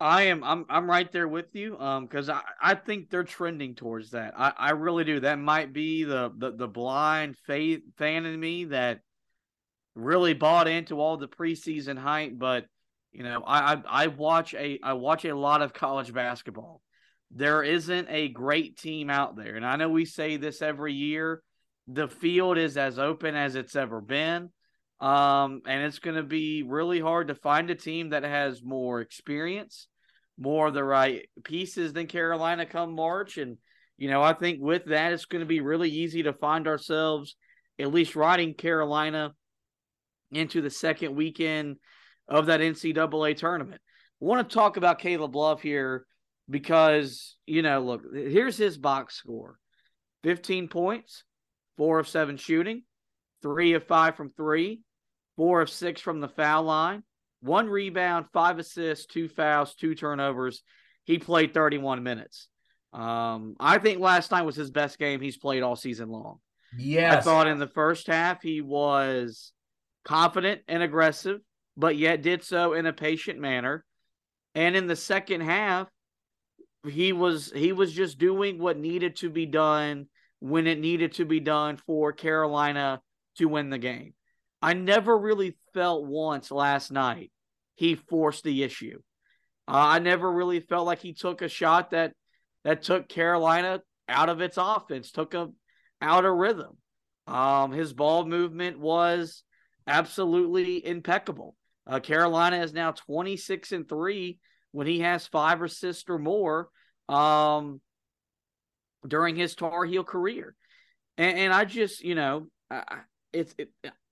I 0.01 0.23
am 0.23 0.43
I'm 0.43 0.65
I'm 0.69 0.89
right 0.89 1.11
there 1.11 1.27
with 1.27 1.53
you 1.55 1.77
um 1.77 2.05
because 2.05 2.29
I, 2.29 2.41
I 2.61 2.75
think 2.75 3.09
they're 3.09 3.23
trending 3.23 3.75
towards 3.75 4.11
that. 4.11 4.33
I, 4.37 4.53
I 4.57 4.69
really 4.71 5.03
do. 5.03 5.19
That 5.19 5.39
might 5.39 5.73
be 5.73 6.03
the, 6.05 6.31
the 6.37 6.51
the 6.51 6.67
blind 6.67 7.37
faith 7.45 7.81
fan 7.97 8.25
in 8.25 8.39
me 8.39 8.65
that 8.65 9.01
really 9.95 10.33
bought 10.33 10.67
into 10.67 10.99
all 10.99 11.17
the 11.17 11.27
preseason 11.27 11.97
hype, 11.97 12.37
but 12.37 12.65
you 13.11 13.23
know, 13.23 13.43
I, 13.45 13.73
I 13.73 13.81
I 13.87 14.07
watch 14.07 14.53
a 14.53 14.79
I 14.83 14.93
watch 14.93 15.25
a 15.25 15.35
lot 15.35 15.61
of 15.61 15.73
college 15.73 16.13
basketball. 16.13 16.81
There 17.31 17.63
isn't 17.63 18.07
a 18.09 18.29
great 18.29 18.77
team 18.77 19.09
out 19.09 19.35
there, 19.35 19.55
and 19.55 19.65
I 19.65 19.75
know 19.75 19.89
we 19.89 20.05
say 20.05 20.37
this 20.37 20.61
every 20.61 20.93
year. 20.93 21.41
The 21.87 22.07
field 22.07 22.57
is 22.57 22.77
as 22.77 22.99
open 22.99 23.35
as 23.35 23.55
it's 23.55 23.75
ever 23.75 23.99
been, 23.99 24.49
um, 24.99 25.61
and 25.67 25.83
it's 25.83 25.99
going 25.99 26.17
to 26.17 26.23
be 26.23 26.63
really 26.63 26.99
hard 26.99 27.29
to 27.29 27.35
find 27.35 27.69
a 27.69 27.75
team 27.75 28.09
that 28.09 28.23
has 28.23 28.63
more 28.63 29.01
experience, 29.01 29.87
more 30.37 30.67
of 30.67 30.75
the 30.75 30.83
right 30.83 31.27
pieces 31.43 31.93
than 31.93 32.05
Carolina 32.07 32.65
come 32.65 32.93
March. 32.93 33.37
And 33.37 33.57
you 33.97 34.09
know, 34.09 34.21
I 34.21 34.33
think 34.33 34.59
with 34.61 34.85
that, 34.85 35.13
it's 35.13 35.25
going 35.25 35.41
to 35.41 35.47
be 35.47 35.61
really 35.61 35.89
easy 35.89 36.23
to 36.23 36.33
find 36.33 36.67
ourselves 36.67 37.35
at 37.79 37.91
least 37.91 38.15
riding 38.15 38.53
Carolina 38.53 39.33
into 40.31 40.61
the 40.61 40.69
second 40.69 41.15
weekend 41.15 41.77
of 42.29 42.45
that 42.45 42.61
NCAA 42.61 43.35
tournament. 43.35 43.81
I 44.21 44.25
want 44.25 44.47
to 44.47 44.53
talk 44.53 44.77
about 44.77 44.99
Caleb 44.99 45.35
Love 45.35 45.61
here 45.61 46.05
because, 46.49 47.35
you 47.45 47.61
know, 47.61 47.81
look, 47.81 48.03
here's 48.13 48.57
his 48.57 48.77
box 48.77 49.15
score 49.15 49.57
15 50.23 50.67
points, 50.67 51.23
four 51.77 51.99
of 51.99 52.07
seven 52.07 52.37
shooting, 52.37 52.83
three 53.41 53.73
of 53.73 53.85
five 53.85 54.15
from 54.15 54.29
three, 54.29 54.81
four 55.37 55.61
of 55.61 55.69
six 55.69 56.01
from 56.01 56.19
the 56.19 56.27
foul 56.27 56.63
line, 56.63 57.03
one 57.41 57.67
rebound, 57.67 58.25
five 58.33 58.59
assists, 58.59 59.05
two 59.05 59.27
fouls, 59.27 59.75
two 59.75 59.95
turnovers. 59.95 60.61
He 61.05 61.17
played 61.17 61.53
31 61.53 62.03
minutes. 62.03 62.47
Um, 62.91 63.55
I 63.59 63.77
think 63.77 63.99
last 63.99 64.31
night 64.31 64.43
was 64.43 64.55
his 64.55 64.71
best 64.71 64.99
game 64.99 65.21
he's 65.21 65.37
played 65.37 65.63
all 65.63 65.75
season 65.75 66.09
long. 66.09 66.39
Yes. 66.77 67.15
I 67.15 67.21
thought 67.21 67.47
in 67.47 67.59
the 67.59 67.67
first 67.67 68.07
half 68.07 68.41
he 68.41 68.61
was 68.61 69.53
confident 70.05 70.61
and 70.67 70.83
aggressive 70.83 71.39
but 71.79 71.97
yet 71.97 72.21
did 72.21 72.43
so 72.43 72.73
in 72.73 72.85
a 72.85 72.91
patient 72.91 73.39
manner. 73.39 73.85
And 74.53 74.75
in 74.75 74.87
the 74.87 74.97
second 74.97 75.41
half, 75.41 75.87
he 76.87 77.13
was 77.13 77.51
he 77.55 77.71
was 77.71 77.93
just 77.93 78.17
doing 78.17 78.59
what 78.59 78.77
needed 78.77 79.15
to 79.17 79.29
be 79.29 79.45
done 79.45 80.07
when 80.39 80.67
it 80.67 80.79
needed 80.79 81.13
to 81.13 81.25
be 81.25 81.39
done 81.39 81.77
for 81.77 82.11
Carolina 82.11 83.01
to 83.37 83.45
win 83.45 83.69
the 83.69 83.77
game. 83.77 84.13
I 84.61 84.73
never 84.73 85.17
really 85.17 85.55
felt 85.73 86.05
once 86.05 86.51
last 86.51 86.91
night 86.91 87.31
he 87.75 87.95
forced 87.95 88.43
the 88.43 88.63
issue. 88.63 88.99
Uh, 89.65 89.95
I 89.95 89.99
never 89.99 90.29
really 90.29 90.59
felt 90.59 90.85
like 90.85 90.99
he 90.99 91.13
took 91.13 91.41
a 91.41 91.47
shot 91.47 91.91
that 91.91 92.11
that 92.65 92.83
took 92.83 93.07
Carolina 93.07 93.81
out 94.09 94.27
of 94.27 94.41
its 94.41 94.57
offense, 94.57 95.11
took 95.11 95.31
him 95.31 95.55
out 96.01 96.25
of 96.25 96.35
rhythm. 96.35 96.77
Um, 97.25 97.71
his 97.71 97.93
ball 97.93 98.25
movement 98.25 98.79
was 98.79 99.43
absolutely 99.87 100.85
impeccable. 100.85 101.55
Uh, 101.89 101.99
Carolina 101.99 102.61
is 102.61 102.71
now 102.71 102.91
26 102.91 103.71
and 103.71 103.89
3 103.89 104.37
when 104.71 104.85
he 104.85 104.99
has 104.99 105.25
five 105.25 105.61
assists 105.61 106.07
or 106.07 106.19
more 106.19 106.69
um, 107.07 107.81
during 109.07 109.35
his 109.35 109.55
Tar 109.55 109.85
Heel 109.85 110.03
career. 110.03 110.55
And, 111.17 111.37
and 111.37 111.53
I 111.53 111.65
just, 111.65 112.03
you 112.03 112.13
know, 112.13 112.47
I, 112.69 112.83
it's 113.33 113.55
it, 113.57 113.71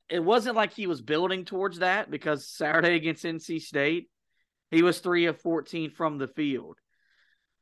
it 0.10 0.24
wasn't 0.24 0.56
like 0.56 0.74
he 0.74 0.88
was 0.88 1.02
building 1.02 1.46
towards 1.46 1.80
that 1.80 2.10
because 2.10 2.50
Saturday 2.50 2.96
against 2.96 3.24
NC 3.24 3.62
State, 3.62 4.10
he 4.72 4.82
was 4.82 5.00
3 5.00 5.26
of 5.26 5.40
14 5.42 5.92
from 5.92 6.18
the 6.18 6.28
field. 6.28 6.78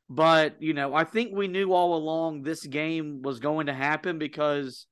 But, 0.10 0.62
you 0.62 0.73
know, 0.73 0.93
I 0.93 1.04
think 1.04 1.34
we 1.34 1.47
knew 1.47 1.73
all 1.73 1.95
along 1.95 2.43
this 2.43 2.65
game 2.65 3.21
was 3.21 3.39
going 3.39 3.65
to 3.65 3.73
happen 3.73 4.17
because 4.17 4.86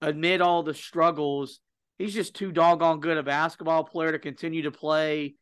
amid 0.00 0.40
all 0.40 0.62
the 0.62 0.74
struggles 0.74 1.60
he's 1.98 2.14
just 2.14 2.34
too 2.34 2.52
doggone 2.52 3.00
good 3.00 3.16
a 3.16 3.22
basketball 3.22 3.84
player 3.84 4.12
to 4.12 4.18
continue 4.18 4.62
to 4.62 4.70
play 4.70 5.34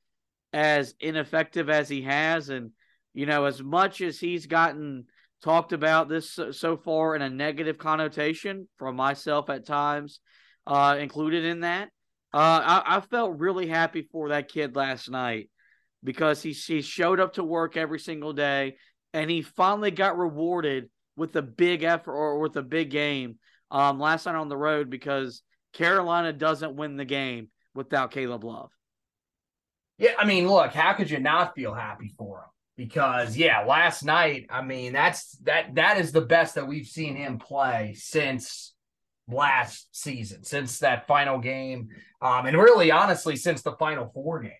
as 0.53 0.95
ineffective 1.01 1.69
as 1.69 1.89
he 1.89 2.03
has. 2.03 2.49
And, 2.49 2.71
you 3.13 3.27
know, 3.27 3.45
as 3.45 3.63
much 3.63 4.01
as 4.01 4.19
he's 4.19 4.47
gotten 4.47 5.07
talked 5.43 5.73
about 5.73 6.09
this 6.09 6.39
so 6.53 6.77
far 6.77 7.17
in 7.17 7.23
a 7.23 7.29
negative 7.29 7.77
connotation 7.77 8.69
from 8.79 8.97
myself 8.97 9.51
at 9.51 9.67
times, 9.67 10.21
uh, 10.67 10.97
included 10.99 11.45
in 11.45 11.61
that, 11.61 11.89
uh, 12.33 12.83
I, 12.85 12.97
I 12.97 13.01
felt 13.01 13.39
really 13.39 13.67
happy 13.67 14.09
for 14.11 14.31
that 14.31 14.49
kid 14.49 14.77
last 14.77 15.11
night 15.11 15.51
because 16.03 16.43
he, 16.43 16.53
he 16.53 16.81
showed 16.83 17.21
up 17.21 17.35
to 17.35 17.45
work 17.45 17.77
every 17.77 17.99
single 17.99 18.33
day 18.33 18.77
and 19.13 19.31
he 19.31 19.43
finally 19.43 19.91
got 19.91 20.19
rewarded 20.19 20.89
with 21.17 21.37
a 21.37 21.43
big 21.43 21.83
effort 21.83 22.13
or 22.13 22.41
with 22.41 22.57
a 22.57 22.63
big 22.63 22.91
game 22.91 23.39
um, 23.71 24.01
last 24.01 24.27
night 24.27 24.35
on 24.35 24.49
the 24.49 24.57
road 24.57 24.89
because– 24.89 25.43
Carolina 25.75 26.33
doesn't 26.33 26.77
win 26.77 26.97
the 26.97 27.05
game 27.05 27.49
without 27.75 28.13
Caleb 28.13 28.45
Love. 28.45 28.71
Yeah, 29.99 30.13
I 30.19 30.25
mean, 30.25 30.49
look, 30.49 30.73
how 30.73 30.95
could 30.95 31.11
you 31.11 31.21
not 31.21 31.55
feel 31.55 31.75
happy 31.75 32.15
for 32.17 32.39
him? 32.39 32.49
Because 32.77 33.37
yeah, 33.37 33.65
last 33.65 34.03
night, 34.03 34.47
I 34.51 34.63
mean, 34.63 34.93
that's 34.93 35.37
that 35.45 35.77
that 35.77 35.99
is 35.99 36.11
the 36.11 36.23
best 36.23 36.57
that 36.57 36.67
we've 36.67 36.87
seen 36.87 37.15
him 37.15 37.39
play 37.39 37.95
since 37.97 38.75
last 39.29 39.89
season, 39.93 40.43
since 40.43 40.81
that 40.81 41.07
final 41.07 41.39
game, 41.39 41.89
um, 42.21 42.47
and 42.47 42.57
really, 42.57 42.91
honestly, 42.91 43.37
since 43.37 43.63
the 43.63 43.73
final 43.73 44.11
four 44.13 44.41
game. 44.41 44.53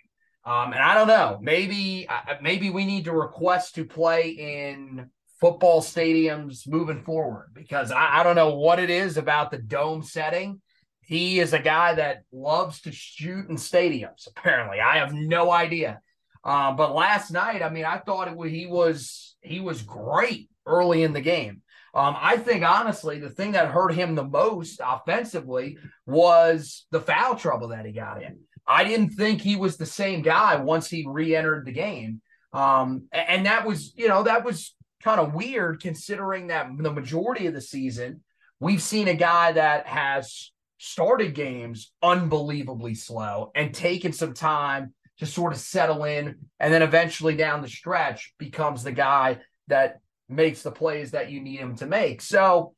Um, 0.45 0.73
and 0.73 0.83
I 0.83 0.95
don't 0.95 1.09
know, 1.09 1.39
maybe 1.43 2.07
uh, 2.09 2.35
maybe 2.41 2.71
we 2.71 2.85
need 2.85 3.07
to 3.07 3.13
request 3.13 3.75
to 3.77 3.85
play 3.85 4.29
in 4.29 5.11
football 5.41 5.81
stadiums 5.83 6.69
moving 6.69 7.03
forward 7.03 7.51
because 7.55 7.91
I, 7.91 8.21
I 8.21 8.23
don't 8.23 8.37
know 8.37 8.55
what 8.55 8.79
it 8.79 8.91
is 8.91 9.17
about 9.17 9.51
the 9.51 9.59
dome 9.59 10.03
setting 10.03 10.61
he 11.07 11.41
is 11.41 11.53
a 11.53 11.59
guy 11.59 11.95
that 11.95 12.25
loves 12.33 12.81
to 12.83 12.93
shoot 12.93 13.49
in 13.49 13.57
stadiums. 13.57 14.27
Apparently, 14.27 14.81
I 14.81 14.99
have 14.99 15.13
no 15.13 15.51
idea. 15.51 16.01
Uh, 16.43 16.73
but 16.73 16.95
last 16.95 17.31
night, 17.31 17.63
I 17.63 17.71
mean, 17.71 17.85
I 17.85 17.99
thought 17.99 18.29
it 18.29 18.37
was, 18.37 18.51
he 18.51 18.67
was 18.67 19.37
he 19.41 19.61
was 19.61 19.83
great 19.83 20.51
early 20.67 21.03
in 21.03 21.13
the 21.13 21.21
game. 21.21 21.63
Um, 21.95 22.17
I 22.19 22.37
think 22.37 22.65
honestly, 22.65 23.19
the 23.21 23.31
thing 23.31 23.53
that 23.53 23.69
hurt 23.69 23.95
him 23.95 24.15
the 24.15 24.25
most 24.25 24.81
offensively 24.85 25.79
was 26.07 26.87
the 26.91 27.01
foul 27.01 27.37
trouble 27.37 27.69
that 27.69 27.87
he 27.87 27.93
got 27.93 28.23
in. 28.23 28.41
I 28.67 28.85
didn't 28.85 29.11
think 29.11 29.41
he 29.41 29.57
was 29.57 29.77
the 29.77 29.87
same 29.87 30.23
guy 30.23 30.57
once 30.57 30.89
he 30.89 31.05
re-entered 31.07 31.67
the 31.67 31.73
game. 31.73 32.21
Um, 32.53 33.05
and 33.13 33.47
that 33.47 33.67
was, 33.67 33.93
you 33.97 34.09
know, 34.09 34.23
that 34.25 34.45
was 34.45 34.75
kind 35.03 35.21
of 35.21 35.35
weird 35.35 35.81
considering 35.81 36.49
that 36.49 36.69
the 36.79 36.93
majority 36.93 37.47
of 37.47 37.55
the 37.55 37.61
season 37.61 38.23
we've 38.61 38.83
seen 38.83 39.09
a 39.09 39.15
guy 39.15 39.53
that 39.53 39.87
has 39.87 40.51
started 40.85 41.35
games 41.35 41.93
unbelievably 42.03 42.95
slow 42.95 43.51
and 43.55 43.75
taken 43.75 44.13
some 44.13 44.35
time 44.35 44.93
to 45.19 45.27
sort 45.27 45.53
of 45.53 45.59
settle 45.59 46.05
in 46.05 46.37
and 46.61 46.73
then 46.73 46.83
eventually 46.83 47.35
down 47.35 47.63
the 47.63 47.69
stretch 47.69 48.35
becomes 48.39 48.83
the 48.83 48.93
guy 48.93 49.39
that 49.69 50.01
makes 50.29 50.63
the 50.63 50.71
plays 50.71 51.13
that 51.13 51.31
you 51.31 51.41
need 51.41 51.59
him 51.59 51.77
to 51.77 51.87
make. 51.87 52.21
So 52.21 52.75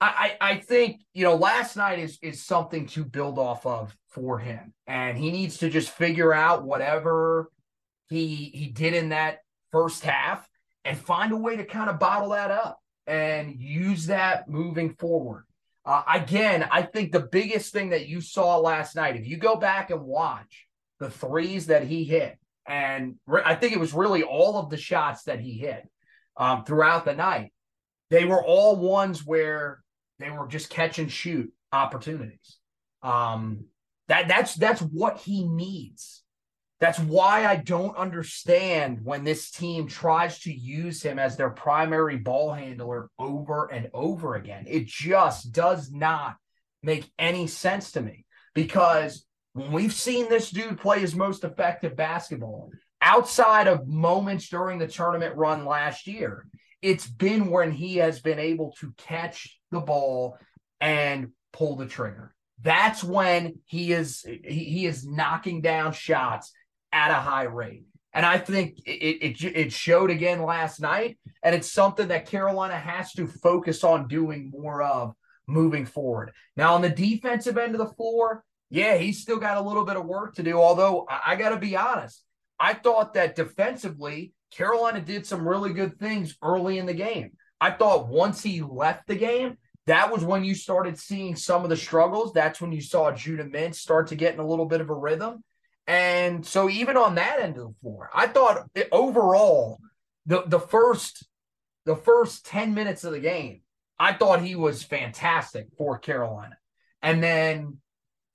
I, 0.00 0.36
I 0.40 0.56
think 0.56 1.00
you 1.14 1.24
know 1.24 1.36
last 1.36 1.76
night 1.76 1.98
is 1.98 2.18
is 2.20 2.44
something 2.44 2.86
to 2.88 3.04
build 3.04 3.38
off 3.38 3.64
of 3.64 3.96
for 4.08 4.38
him, 4.38 4.74
and 4.86 5.16
he 5.16 5.30
needs 5.30 5.58
to 5.58 5.70
just 5.70 5.88
figure 5.88 6.34
out 6.34 6.64
whatever 6.64 7.50
he 8.10 8.50
he 8.52 8.66
did 8.66 8.92
in 8.92 9.08
that 9.08 9.38
first 9.72 10.04
half 10.04 10.46
and 10.84 10.98
find 10.98 11.32
a 11.32 11.36
way 11.36 11.56
to 11.56 11.64
kind 11.64 11.88
of 11.88 11.98
bottle 11.98 12.30
that 12.30 12.50
up 12.50 12.78
and 13.06 13.58
use 13.58 14.06
that 14.06 14.48
moving 14.50 14.94
forward. 14.94 15.45
Uh, 15.86 16.02
again, 16.12 16.66
I 16.70 16.82
think 16.82 17.12
the 17.12 17.28
biggest 17.30 17.72
thing 17.72 17.90
that 17.90 18.08
you 18.08 18.20
saw 18.20 18.58
last 18.58 18.96
night, 18.96 19.14
if 19.14 19.26
you 19.26 19.36
go 19.36 19.54
back 19.54 19.90
and 19.90 20.02
watch 20.02 20.66
the 20.98 21.08
threes 21.08 21.66
that 21.66 21.84
he 21.84 22.02
hit, 22.02 22.36
and 22.66 23.14
re- 23.26 23.42
I 23.44 23.54
think 23.54 23.72
it 23.72 23.78
was 23.78 23.94
really 23.94 24.24
all 24.24 24.58
of 24.58 24.68
the 24.68 24.76
shots 24.76 25.22
that 25.24 25.38
he 25.38 25.52
hit 25.52 25.88
um, 26.36 26.64
throughout 26.64 27.04
the 27.04 27.14
night, 27.14 27.52
they 28.10 28.24
were 28.24 28.44
all 28.44 28.74
ones 28.74 29.24
where 29.24 29.80
they 30.18 30.28
were 30.30 30.48
just 30.48 30.70
catch 30.70 30.98
and 30.98 31.10
shoot 31.10 31.52
opportunities. 31.72 32.58
Um, 33.02 33.66
that 34.08 34.26
that's 34.26 34.54
that's 34.54 34.82
what 34.82 35.18
he 35.18 35.46
needs. 35.46 36.22
That's 36.78 36.98
why 36.98 37.46
I 37.46 37.56
don't 37.56 37.96
understand 37.96 39.00
when 39.02 39.24
this 39.24 39.50
team 39.50 39.86
tries 39.86 40.40
to 40.40 40.52
use 40.52 41.02
him 41.02 41.18
as 41.18 41.36
their 41.36 41.50
primary 41.50 42.18
ball 42.18 42.52
handler 42.52 43.08
over 43.18 43.66
and 43.72 43.88
over 43.94 44.34
again. 44.34 44.66
It 44.68 44.86
just 44.86 45.52
does 45.52 45.90
not 45.90 46.36
make 46.82 47.10
any 47.18 47.46
sense 47.46 47.92
to 47.92 48.02
me 48.02 48.26
because 48.54 49.24
when 49.54 49.72
we've 49.72 49.92
seen 49.92 50.28
this 50.28 50.50
dude 50.50 50.78
play 50.78 51.00
his 51.00 51.14
most 51.14 51.44
effective 51.44 51.96
basketball 51.96 52.70
outside 53.00 53.68
of 53.68 53.88
moments 53.88 54.48
during 54.50 54.78
the 54.78 54.86
tournament 54.86 55.34
run 55.34 55.64
last 55.64 56.06
year, 56.06 56.46
it's 56.82 57.06
been 57.06 57.50
when 57.50 57.72
he 57.72 57.96
has 57.96 58.20
been 58.20 58.38
able 58.38 58.74
to 58.80 58.92
catch 58.98 59.58
the 59.70 59.80
ball 59.80 60.36
and 60.78 61.32
pull 61.54 61.76
the 61.76 61.86
trigger. 61.86 62.34
That's 62.62 63.02
when 63.02 63.60
he 63.64 63.92
is 63.92 64.22
he, 64.26 64.64
he 64.64 64.86
is 64.86 65.06
knocking 65.06 65.62
down 65.62 65.92
shots 65.92 66.52
at 66.92 67.10
a 67.10 67.14
high 67.14 67.44
rate. 67.44 67.84
And 68.12 68.24
I 68.24 68.38
think 68.38 68.78
it, 68.86 69.40
it, 69.42 69.56
it 69.56 69.72
showed 69.72 70.10
again 70.10 70.42
last 70.42 70.80
night. 70.80 71.18
And 71.42 71.54
it's 71.54 71.70
something 71.70 72.08
that 72.08 72.26
Carolina 72.26 72.78
has 72.78 73.12
to 73.12 73.26
focus 73.26 73.84
on 73.84 74.08
doing 74.08 74.50
more 74.50 74.82
of 74.82 75.14
moving 75.46 75.84
forward. 75.84 76.32
Now, 76.56 76.74
on 76.74 76.82
the 76.82 76.88
defensive 76.88 77.58
end 77.58 77.74
of 77.74 77.78
the 77.78 77.94
floor, 77.94 78.42
yeah, 78.70 78.96
he's 78.96 79.20
still 79.20 79.38
got 79.38 79.58
a 79.58 79.60
little 79.60 79.84
bit 79.84 79.96
of 79.96 80.06
work 80.06 80.34
to 80.36 80.42
do. 80.42 80.58
Although 80.58 81.06
I, 81.08 81.32
I 81.32 81.36
got 81.36 81.50
to 81.50 81.56
be 81.56 81.76
honest, 81.76 82.24
I 82.58 82.74
thought 82.74 83.14
that 83.14 83.36
defensively, 83.36 84.32
Carolina 84.50 85.00
did 85.00 85.26
some 85.26 85.46
really 85.46 85.72
good 85.72 85.98
things 85.98 86.36
early 86.42 86.78
in 86.78 86.86
the 86.86 86.94
game. 86.94 87.32
I 87.60 87.70
thought 87.70 88.08
once 88.08 88.42
he 88.42 88.62
left 88.62 89.06
the 89.06 89.14
game, 89.14 89.58
that 89.86 90.10
was 90.10 90.24
when 90.24 90.44
you 90.44 90.54
started 90.54 90.98
seeing 90.98 91.36
some 91.36 91.62
of 91.62 91.70
the 91.70 91.76
struggles. 91.76 92.32
That's 92.32 92.60
when 92.60 92.72
you 92.72 92.80
saw 92.80 93.12
Judah 93.12 93.44
Mintz 93.44 93.76
start 93.76 94.08
to 94.08 94.16
get 94.16 94.34
in 94.34 94.40
a 94.40 94.46
little 94.46 94.66
bit 94.66 94.80
of 94.80 94.90
a 94.90 94.94
rhythm. 94.94 95.44
And 95.86 96.44
so 96.44 96.68
even 96.68 96.96
on 96.96 97.14
that 97.14 97.40
end 97.40 97.56
of 97.58 97.68
the 97.68 97.74
floor, 97.80 98.10
I 98.14 98.26
thought 98.26 98.68
overall 98.90 99.80
the 100.26 100.42
the 100.46 100.60
first 100.60 101.26
the 101.84 101.96
first 101.96 102.44
10 102.46 102.74
minutes 102.74 103.04
of 103.04 103.12
the 103.12 103.20
game, 103.20 103.60
I 103.98 104.12
thought 104.12 104.42
he 104.42 104.56
was 104.56 104.82
fantastic 104.82 105.68
for 105.78 105.98
Carolina. 105.98 106.58
And 107.00 107.22
then 107.22 107.78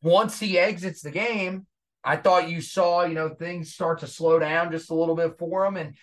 once 0.01 0.39
he 0.39 0.57
exits 0.57 1.01
the 1.01 1.11
game, 1.11 1.67
I 2.03 2.15
thought 2.15 2.49
you 2.49 2.61
saw, 2.61 3.03
you 3.03 3.13
know, 3.13 3.29
things 3.29 3.73
start 3.73 3.99
to 3.99 4.07
slow 4.07 4.39
down 4.39 4.71
just 4.71 4.89
a 4.89 4.95
little 4.95 5.15
bit 5.15 5.37
for 5.37 5.65
him. 5.65 5.75
And, 5.75 5.95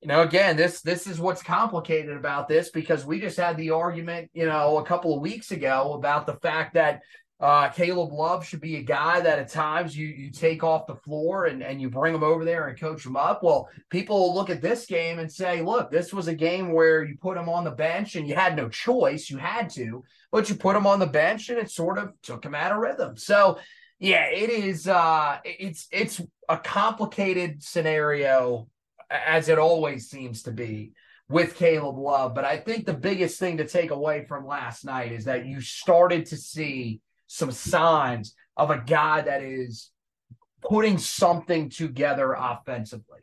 you 0.00 0.08
know, 0.08 0.22
again, 0.22 0.56
this 0.56 0.80
this 0.80 1.06
is 1.06 1.20
what's 1.20 1.42
complicated 1.42 2.16
about 2.16 2.48
this 2.48 2.70
because 2.70 3.04
we 3.04 3.20
just 3.20 3.36
had 3.36 3.56
the 3.56 3.70
argument, 3.70 4.30
you 4.32 4.46
know, 4.46 4.78
a 4.78 4.84
couple 4.84 5.14
of 5.14 5.20
weeks 5.20 5.52
ago 5.52 5.92
about 5.92 6.26
the 6.26 6.34
fact 6.34 6.74
that 6.74 7.02
uh, 7.42 7.68
Caleb 7.70 8.12
Love 8.12 8.46
should 8.46 8.60
be 8.60 8.76
a 8.76 8.82
guy 8.82 9.20
that 9.20 9.40
at 9.40 9.48
times 9.48 9.96
you 9.96 10.06
you 10.06 10.30
take 10.30 10.62
off 10.62 10.86
the 10.86 10.94
floor 10.94 11.46
and, 11.46 11.60
and 11.60 11.80
you 11.80 11.90
bring 11.90 12.14
him 12.14 12.22
over 12.22 12.44
there 12.44 12.68
and 12.68 12.78
coach 12.78 13.04
him 13.04 13.16
up. 13.16 13.42
Well, 13.42 13.68
people 13.90 14.32
look 14.32 14.48
at 14.48 14.62
this 14.62 14.86
game 14.86 15.18
and 15.18 15.30
say, 15.30 15.60
look, 15.60 15.90
this 15.90 16.14
was 16.14 16.28
a 16.28 16.34
game 16.34 16.72
where 16.72 17.02
you 17.02 17.16
put 17.20 17.36
him 17.36 17.48
on 17.48 17.64
the 17.64 17.72
bench 17.72 18.14
and 18.14 18.28
you 18.28 18.36
had 18.36 18.54
no 18.54 18.68
choice. 18.68 19.28
You 19.28 19.38
had 19.38 19.70
to, 19.70 20.04
but 20.30 20.48
you 20.48 20.54
put 20.54 20.76
him 20.76 20.86
on 20.86 21.00
the 21.00 21.06
bench 21.06 21.48
and 21.48 21.58
it 21.58 21.68
sort 21.68 21.98
of 21.98 22.12
took 22.22 22.44
him 22.44 22.54
out 22.54 22.70
of 22.70 22.78
rhythm. 22.78 23.16
So 23.16 23.58
yeah, 23.98 24.26
it 24.26 24.48
is. 24.48 24.86
Uh, 24.86 25.38
it's 25.44 25.88
it's 25.90 26.20
a 26.48 26.58
complicated 26.58 27.62
scenario, 27.62 28.68
as 29.10 29.48
it 29.48 29.58
always 29.58 30.08
seems 30.08 30.44
to 30.44 30.52
be 30.52 30.92
with 31.28 31.56
Caleb 31.56 31.98
Love. 31.98 32.34
But 32.36 32.44
I 32.44 32.58
think 32.58 32.86
the 32.86 32.94
biggest 32.94 33.40
thing 33.40 33.56
to 33.56 33.66
take 33.66 33.90
away 33.90 34.26
from 34.26 34.46
last 34.46 34.84
night 34.84 35.10
is 35.10 35.24
that 35.24 35.46
you 35.46 35.60
started 35.60 36.26
to 36.26 36.36
see 36.36 37.00
some 37.32 37.50
signs 37.50 38.34
of 38.58 38.70
a 38.70 38.82
guy 38.84 39.22
that 39.22 39.42
is 39.42 39.90
putting 40.60 40.98
something 40.98 41.70
together 41.70 42.34
offensively. 42.34 43.20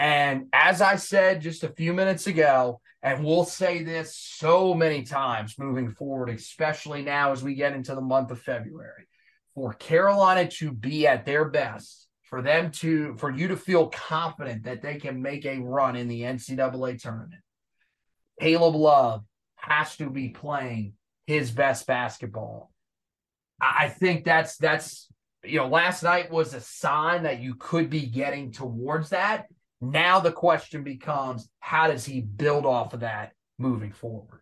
And 0.00 0.46
as 0.52 0.80
I 0.80 0.96
said 0.96 1.42
just 1.42 1.62
a 1.62 1.68
few 1.68 1.92
minutes 1.92 2.26
ago, 2.26 2.80
and 3.04 3.24
we'll 3.24 3.44
say 3.44 3.84
this 3.84 4.16
so 4.16 4.74
many 4.74 5.04
times 5.04 5.58
moving 5.58 5.90
forward, 5.90 6.28
especially 6.30 7.02
now 7.02 7.30
as 7.30 7.44
we 7.44 7.54
get 7.54 7.72
into 7.72 7.94
the 7.94 8.00
month 8.00 8.32
of 8.32 8.40
February 8.40 9.06
for 9.54 9.74
Carolina 9.74 10.48
to 10.48 10.72
be 10.72 11.06
at 11.06 11.24
their 11.24 11.44
best, 11.44 12.08
for 12.22 12.42
them 12.42 12.72
to, 12.72 13.14
for 13.18 13.30
you 13.30 13.48
to 13.48 13.56
feel 13.56 13.88
confident 13.88 14.64
that 14.64 14.82
they 14.82 14.96
can 14.96 15.22
make 15.22 15.44
a 15.44 15.60
run 15.60 15.94
in 15.94 16.08
the 16.08 16.22
NCAA 16.22 17.00
tournament, 17.00 17.42
Caleb 18.40 18.74
Love 18.74 19.22
has 19.54 19.96
to 19.98 20.10
be 20.10 20.30
playing 20.30 20.94
his 21.26 21.52
best 21.52 21.86
basketball. 21.86 22.71
I 23.62 23.88
think 23.88 24.24
that's, 24.24 24.56
that's, 24.56 25.08
you 25.44 25.58
know, 25.58 25.68
last 25.68 26.02
night 26.02 26.32
was 26.32 26.52
a 26.52 26.60
sign 26.60 27.22
that 27.22 27.40
you 27.40 27.54
could 27.54 27.88
be 27.88 28.06
getting 28.06 28.50
towards 28.50 29.10
that. 29.10 29.46
Now 29.80 30.18
the 30.18 30.32
question 30.32 30.82
becomes 30.82 31.48
how 31.60 31.86
does 31.86 32.04
he 32.04 32.20
build 32.20 32.66
off 32.66 32.92
of 32.92 33.00
that 33.00 33.32
moving 33.58 33.92
forward? 33.92 34.40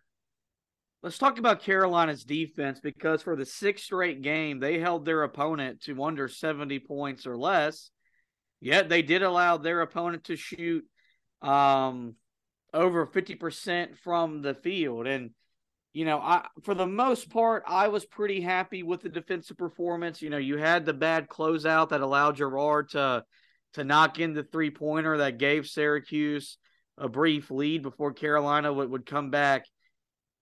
Let's 1.03 1.17
talk 1.17 1.39
about 1.39 1.61
Carolina's 1.61 2.23
defense 2.23 2.79
because 2.79 3.21
for 3.21 3.35
the 3.35 3.45
sixth 3.45 3.85
straight 3.85 4.21
game, 4.21 4.59
they 4.59 4.79
held 4.79 5.05
their 5.05 5.23
opponent 5.23 5.81
to 5.81 6.03
under 6.03 6.27
70 6.27 6.79
points 6.79 7.25
or 7.25 7.37
less. 7.37 7.89
Yet 8.59 8.89
they 8.89 9.01
did 9.01 9.23
allow 9.23 9.57
their 9.57 9.81
opponent 9.81 10.25
to 10.25 10.35
shoot 10.35 10.85
um, 11.41 12.15
over 12.73 13.07
50% 13.07 13.97
from 13.97 14.41
the 14.43 14.53
field. 14.53 15.07
And, 15.07 15.31
you 15.93 16.05
know, 16.05 16.19
I 16.19 16.47
for 16.63 16.73
the 16.73 16.87
most 16.87 17.29
part, 17.29 17.63
I 17.67 17.89
was 17.89 18.05
pretty 18.05 18.41
happy 18.41 18.83
with 18.83 19.01
the 19.01 19.09
defensive 19.09 19.57
performance. 19.57 20.21
You 20.21 20.29
know, 20.29 20.37
you 20.37 20.57
had 20.57 20.85
the 20.85 20.93
bad 20.93 21.27
closeout 21.27 21.89
that 21.89 22.01
allowed 22.01 22.37
Gerard 22.37 22.89
to 22.91 23.25
to 23.73 23.83
knock 23.83 24.19
in 24.19 24.33
the 24.33 24.43
three 24.43 24.71
pointer 24.71 25.17
that 25.17 25.37
gave 25.37 25.67
Syracuse 25.67 26.57
a 26.97 27.09
brief 27.09 27.49
lead 27.51 27.81
before 27.81 28.13
Carolina 28.13 28.71
would, 28.71 28.89
would 28.89 29.05
come 29.05 29.31
back 29.31 29.65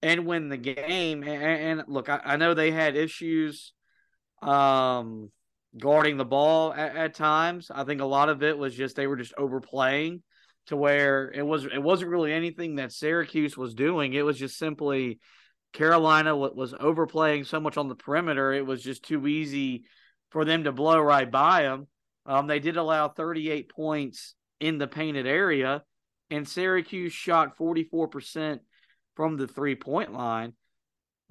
and 0.02 0.26
win 0.26 0.50
the 0.50 0.58
game. 0.58 1.24
And, 1.24 1.80
and 1.80 1.84
look, 1.88 2.10
I, 2.10 2.20
I, 2.24 2.36
know 2.38 2.54
they 2.54 2.72
had 2.72 2.96
issues 2.96 3.74
um, 4.42 5.32
guarding 5.78 6.18
the 6.18 6.26
ball 6.26 6.74
at, 6.74 6.96
at, 6.96 7.14
times. 7.14 7.70
I 7.74 7.84
think 7.84 8.02
a 8.02 8.06
lot 8.06 8.30
of 8.30 8.42
it 8.44 8.58
was 8.58 8.74
just 8.74 8.96
they 8.96 9.08
were 9.08 9.16
just 9.16 9.34
overplaying 9.38 10.24
to 10.70 10.78
where 10.78 11.32
it 11.32 11.42
was 11.42 11.66
it 11.66 11.82
wasn't 11.82 12.12
really 12.12 12.32
anything 12.32 12.76
that 12.76 12.92
Syracuse 12.92 13.58
was 13.58 13.74
doing. 13.74 14.14
It 14.14 14.22
was 14.22 14.38
just 14.38 14.58
simply 14.58 15.20
Carolina 15.74 16.36
was 16.36 16.74
overplaying 16.80 17.44
so 17.44 17.60
much 17.60 17.76
on 17.78 17.90
the 17.90 17.96
perimeter. 17.96 18.54
It 18.54 18.66
was 18.66 18.82
just 18.82 19.04
too 19.04 19.28
easy 19.28 19.86
for 20.30 20.46
them 20.46 20.64
to 20.64 20.72
blow 20.72 21.00
right 21.00 21.30
by 21.30 21.64
them. 21.64 21.88
Um, 22.26 22.48
they 22.48 22.60
did 22.60 22.78
allow 22.78 23.10
38 23.10 23.70
points 23.72 24.36
in 24.60 24.78
the 24.78 24.88
painted 24.88 25.26
area, 25.26 25.84
and 26.30 26.48
Syracuse 26.48 27.14
shot 27.14 27.58
44% 27.58 28.60
from 29.16 29.38
the 29.38 29.48
three 29.48 29.76
point 29.76 30.14
line. 30.14 30.54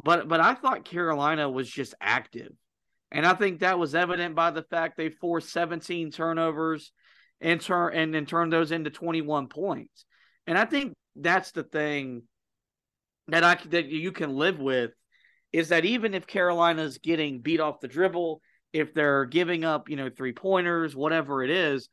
But 0.02 0.26
but 0.26 0.40
I 0.40 0.54
thought 0.54 0.84
Carolina 0.84 1.48
was 1.48 1.70
just 1.70 1.94
active. 2.00 2.52
And 3.10 3.24
I 3.24 3.34
think 3.34 3.60
that 3.60 3.78
was 3.78 3.94
evident 3.94 4.34
by 4.34 4.50
the 4.50 4.62
fact 4.62 4.96
they 4.96 5.08
forced 5.08 5.50
17 5.50 6.10
turnovers 6.10 6.92
and 7.40 7.60
turn 7.60 7.94
and 7.94 8.14
then 8.14 8.26
turned 8.26 8.52
those 8.52 8.72
into 8.72 8.90
21 8.90 9.48
points. 9.48 10.04
And 10.46 10.58
I 10.58 10.64
think 10.64 10.94
that's 11.16 11.52
the 11.52 11.62
thing 11.62 12.22
that 13.28 13.44
I 13.44 13.58
that 13.68 13.86
you 13.86 14.12
can 14.12 14.34
live 14.34 14.58
with 14.58 14.92
is 15.52 15.68
that 15.68 15.84
even 15.84 16.14
if 16.14 16.26
Carolina's 16.26 16.98
getting 16.98 17.40
beat 17.40 17.60
off 17.60 17.80
the 17.80 17.88
dribble, 17.88 18.40
if 18.72 18.92
they're 18.92 19.24
giving 19.24 19.64
up, 19.64 19.88
you 19.88 19.96
know, 19.96 20.10
three 20.10 20.32
pointers, 20.32 20.94
whatever 20.94 21.42
it 21.42 21.50
is, 21.50 21.88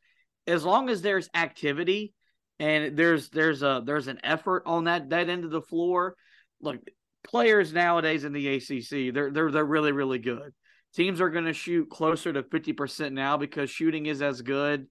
as 0.46 0.64
long 0.64 0.88
as 0.88 1.02
there's 1.02 1.28
activity 1.34 2.12
and 2.58 2.96
there's 2.96 3.28
there's 3.30 3.62
a 3.62 3.82
there's 3.84 4.08
an 4.08 4.20
effort 4.24 4.62
on 4.66 4.84
that 4.84 5.10
that 5.10 5.28
end 5.28 5.44
of 5.44 5.50
the 5.50 5.62
floor. 5.62 6.16
Look, 6.60 6.78
players 7.24 7.72
nowadays 7.72 8.24
in 8.24 8.32
the 8.32 8.56
ACC, 8.56 9.14
they're 9.14 9.30
they're 9.30 9.50
they're 9.50 9.64
really 9.64 9.92
really 9.92 10.18
good. 10.18 10.52
Teams 10.94 11.20
are 11.20 11.30
going 11.30 11.44
to 11.44 11.52
shoot 11.52 11.90
closer 11.90 12.32
to 12.32 12.42
50% 12.42 13.12
now 13.12 13.36
because 13.36 13.68
shooting 13.68 14.06
is 14.06 14.22
as 14.22 14.40
good 14.40 14.86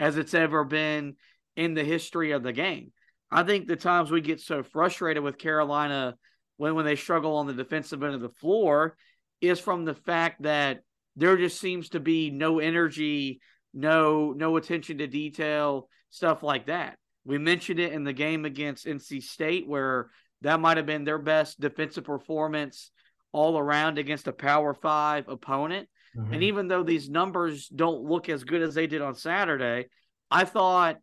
as 0.00 0.16
it's 0.16 0.34
ever 0.34 0.64
been 0.64 1.14
in 1.56 1.74
the 1.74 1.84
history 1.84 2.32
of 2.32 2.42
the 2.42 2.52
game. 2.52 2.90
I 3.30 3.44
think 3.44 3.68
the 3.68 3.76
times 3.76 4.10
we 4.10 4.22
get 4.22 4.40
so 4.40 4.64
frustrated 4.64 5.22
with 5.22 5.38
Carolina 5.38 6.16
when 6.56 6.74
when 6.74 6.84
they 6.84 6.96
struggle 6.96 7.36
on 7.36 7.46
the 7.46 7.52
defensive 7.52 8.02
end 8.02 8.14
of 8.14 8.20
the 8.20 8.30
floor 8.30 8.96
is 9.40 9.60
from 9.60 9.84
the 9.84 9.94
fact 9.94 10.42
that 10.42 10.80
there 11.16 11.36
just 11.36 11.60
seems 11.60 11.90
to 11.90 12.00
be 12.00 12.30
no 12.30 12.58
energy, 12.58 13.40
no 13.72 14.32
no 14.32 14.56
attention 14.56 14.98
to 14.98 15.06
detail, 15.06 15.88
stuff 16.08 16.42
like 16.42 16.66
that. 16.66 16.96
We 17.24 17.38
mentioned 17.38 17.78
it 17.78 17.92
in 17.92 18.02
the 18.02 18.12
game 18.12 18.44
against 18.46 18.86
NC 18.86 19.22
State 19.22 19.68
where 19.68 20.10
that 20.40 20.60
might 20.60 20.78
have 20.78 20.86
been 20.86 21.04
their 21.04 21.18
best 21.18 21.60
defensive 21.60 22.04
performance 22.04 22.90
all 23.32 23.58
around 23.58 23.98
against 23.98 24.26
a 24.26 24.32
Power 24.32 24.72
5 24.72 25.28
opponent. 25.28 25.88
Mm-hmm. 26.16 26.32
And 26.34 26.42
even 26.42 26.68
though 26.68 26.82
these 26.82 27.08
numbers 27.08 27.68
don't 27.68 28.02
look 28.02 28.28
as 28.28 28.44
good 28.44 28.62
as 28.62 28.74
they 28.74 28.86
did 28.86 29.02
on 29.02 29.14
Saturday, 29.14 29.86
I 30.30 30.44
thought 30.44 30.96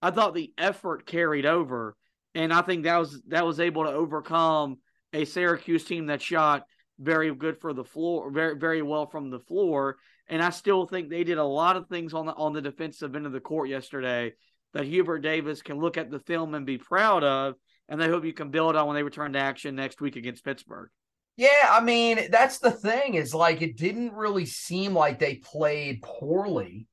I 0.00 0.10
thought 0.10 0.34
the 0.34 0.52
effort 0.58 1.06
carried 1.06 1.46
over 1.46 1.96
and 2.34 2.52
I 2.52 2.62
think 2.62 2.84
that 2.84 2.98
was 2.98 3.22
that 3.28 3.46
was 3.46 3.60
able 3.60 3.84
to 3.84 3.90
overcome 3.90 4.78
a 5.12 5.24
Syracuse 5.24 5.84
team 5.84 6.06
that 6.06 6.20
shot 6.20 6.64
very 6.98 7.34
good 7.34 7.60
for 7.60 7.72
the 7.72 7.84
floor, 7.84 8.30
very 8.30 8.56
very 8.56 8.82
well 8.82 9.06
from 9.06 9.30
the 9.30 9.40
floor. 9.40 9.96
And 10.28 10.42
I 10.42 10.50
still 10.50 10.86
think 10.86 11.08
they 11.08 11.24
did 11.24 11.38
a 11.38 11.44
lot 11.44 11.76
of 11.76 11.88
things 11.88 12.14
on 12.14 12.26
the 12.26 12.32
on 12.32 12.52
the 12.52 12.62
defensive 12.62 13.14
end 13.14 13.26
of 13.26 13.32
the 13.32 13.40
court 13.40 13.68
yesterday 13.68 14.32
that 14.72 14.86
Hubert 14.86 15.20
Davis 15.20 15.62
can 15.62 15.78
look 15.78 15.96
at 15.96 16.10
the 16.10 16.18
film 16.18 16.54
and 16.54 16.66
be 16.66 16.78
proud 16.78 17.22
of, 17.22 17.54
and 17.88 18.00
they 18.00 18.08
hope 18.08 18.24
you 18.24 18.32
can 18.32 18.50
build 18.50 18.74
on 18.74 18.88
when 18.88 18.96
they 18.96 19.04
return 19.04 19.32
to 19.34 19.38
action 19.38 19.76
next 19.76 20.00
week 20.00 20.16
against 20.16 20.44
Pittsburgh. 20.44 20.88
Yeah, 21.36 21.68
I 21.70 21.80
mean, 21.80 22.30
that's 22.30 22.58
the 22.58 22.70
thing 22.70 23.14
is 23.14 23.34
like 23.34 23.60
it 23.60 23.76
didn't 23.76 24.12
really 24.12 24.46
seem 24.46 24.94
like 24.94 25.18
they 25.18 25.36
played 25.36 26.02
poorly 26.02 26.86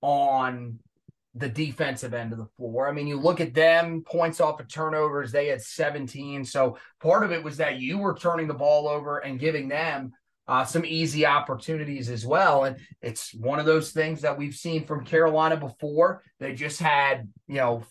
on 0.00 0.78
the 1.34 1.48
defensive 1.48 2.14
end 2.14 2.32
of 2.32 2.38
the 2.38 2.48
floor. 2.56 2.88
I 2.88 2.92
mean, 2.92 3.06
you 3.06 3.18
look 3.18 3.40
at 3.40 3.54
them, 3.54 4.02
points 4.02 4.40
off 4.40 4.60
of 4.60 4.68
turnovers, 4.68 5.30
they 5.32 5.48
had 5.48 5.62
17. 5.62 6.44
So 6.44 6.78
part 7.00 7.24
of 7.24 7.32
it 7.32 7.42
was 7.44 7.58
that 7.58 7.80
you 7.80 7.98
were 7.98 8.14
turning 8.14 8.48
the 8.48 8.54
ball 8.54 8.88
over 8.88 9.18
and 9.18 9.38
giving 9.38 9.68
them 9.68 10.12
uh, 10.48 10.64
some 10.64 10.84
easy 10.84 11.24
opportunities 11.24 12.10
as 12.10 12.26
well. 12.26 12.64
And 12.64 12.76
it's 13.00 13.32
one 13.34 13.60
of 13.60 13.66
those 13.66 13.92
things 13.92 14.22
that 14.22 14.36
we've 14.36 14.54
seen 14.54 14.84
from 14.84 15.04
Carolina 15.04 15.56
before. 15.56 16.22
They 16.40 16.54
just 16.54 16.80
had, 16.80 17.28
you 17.46 17.56
know, 17.56 17.84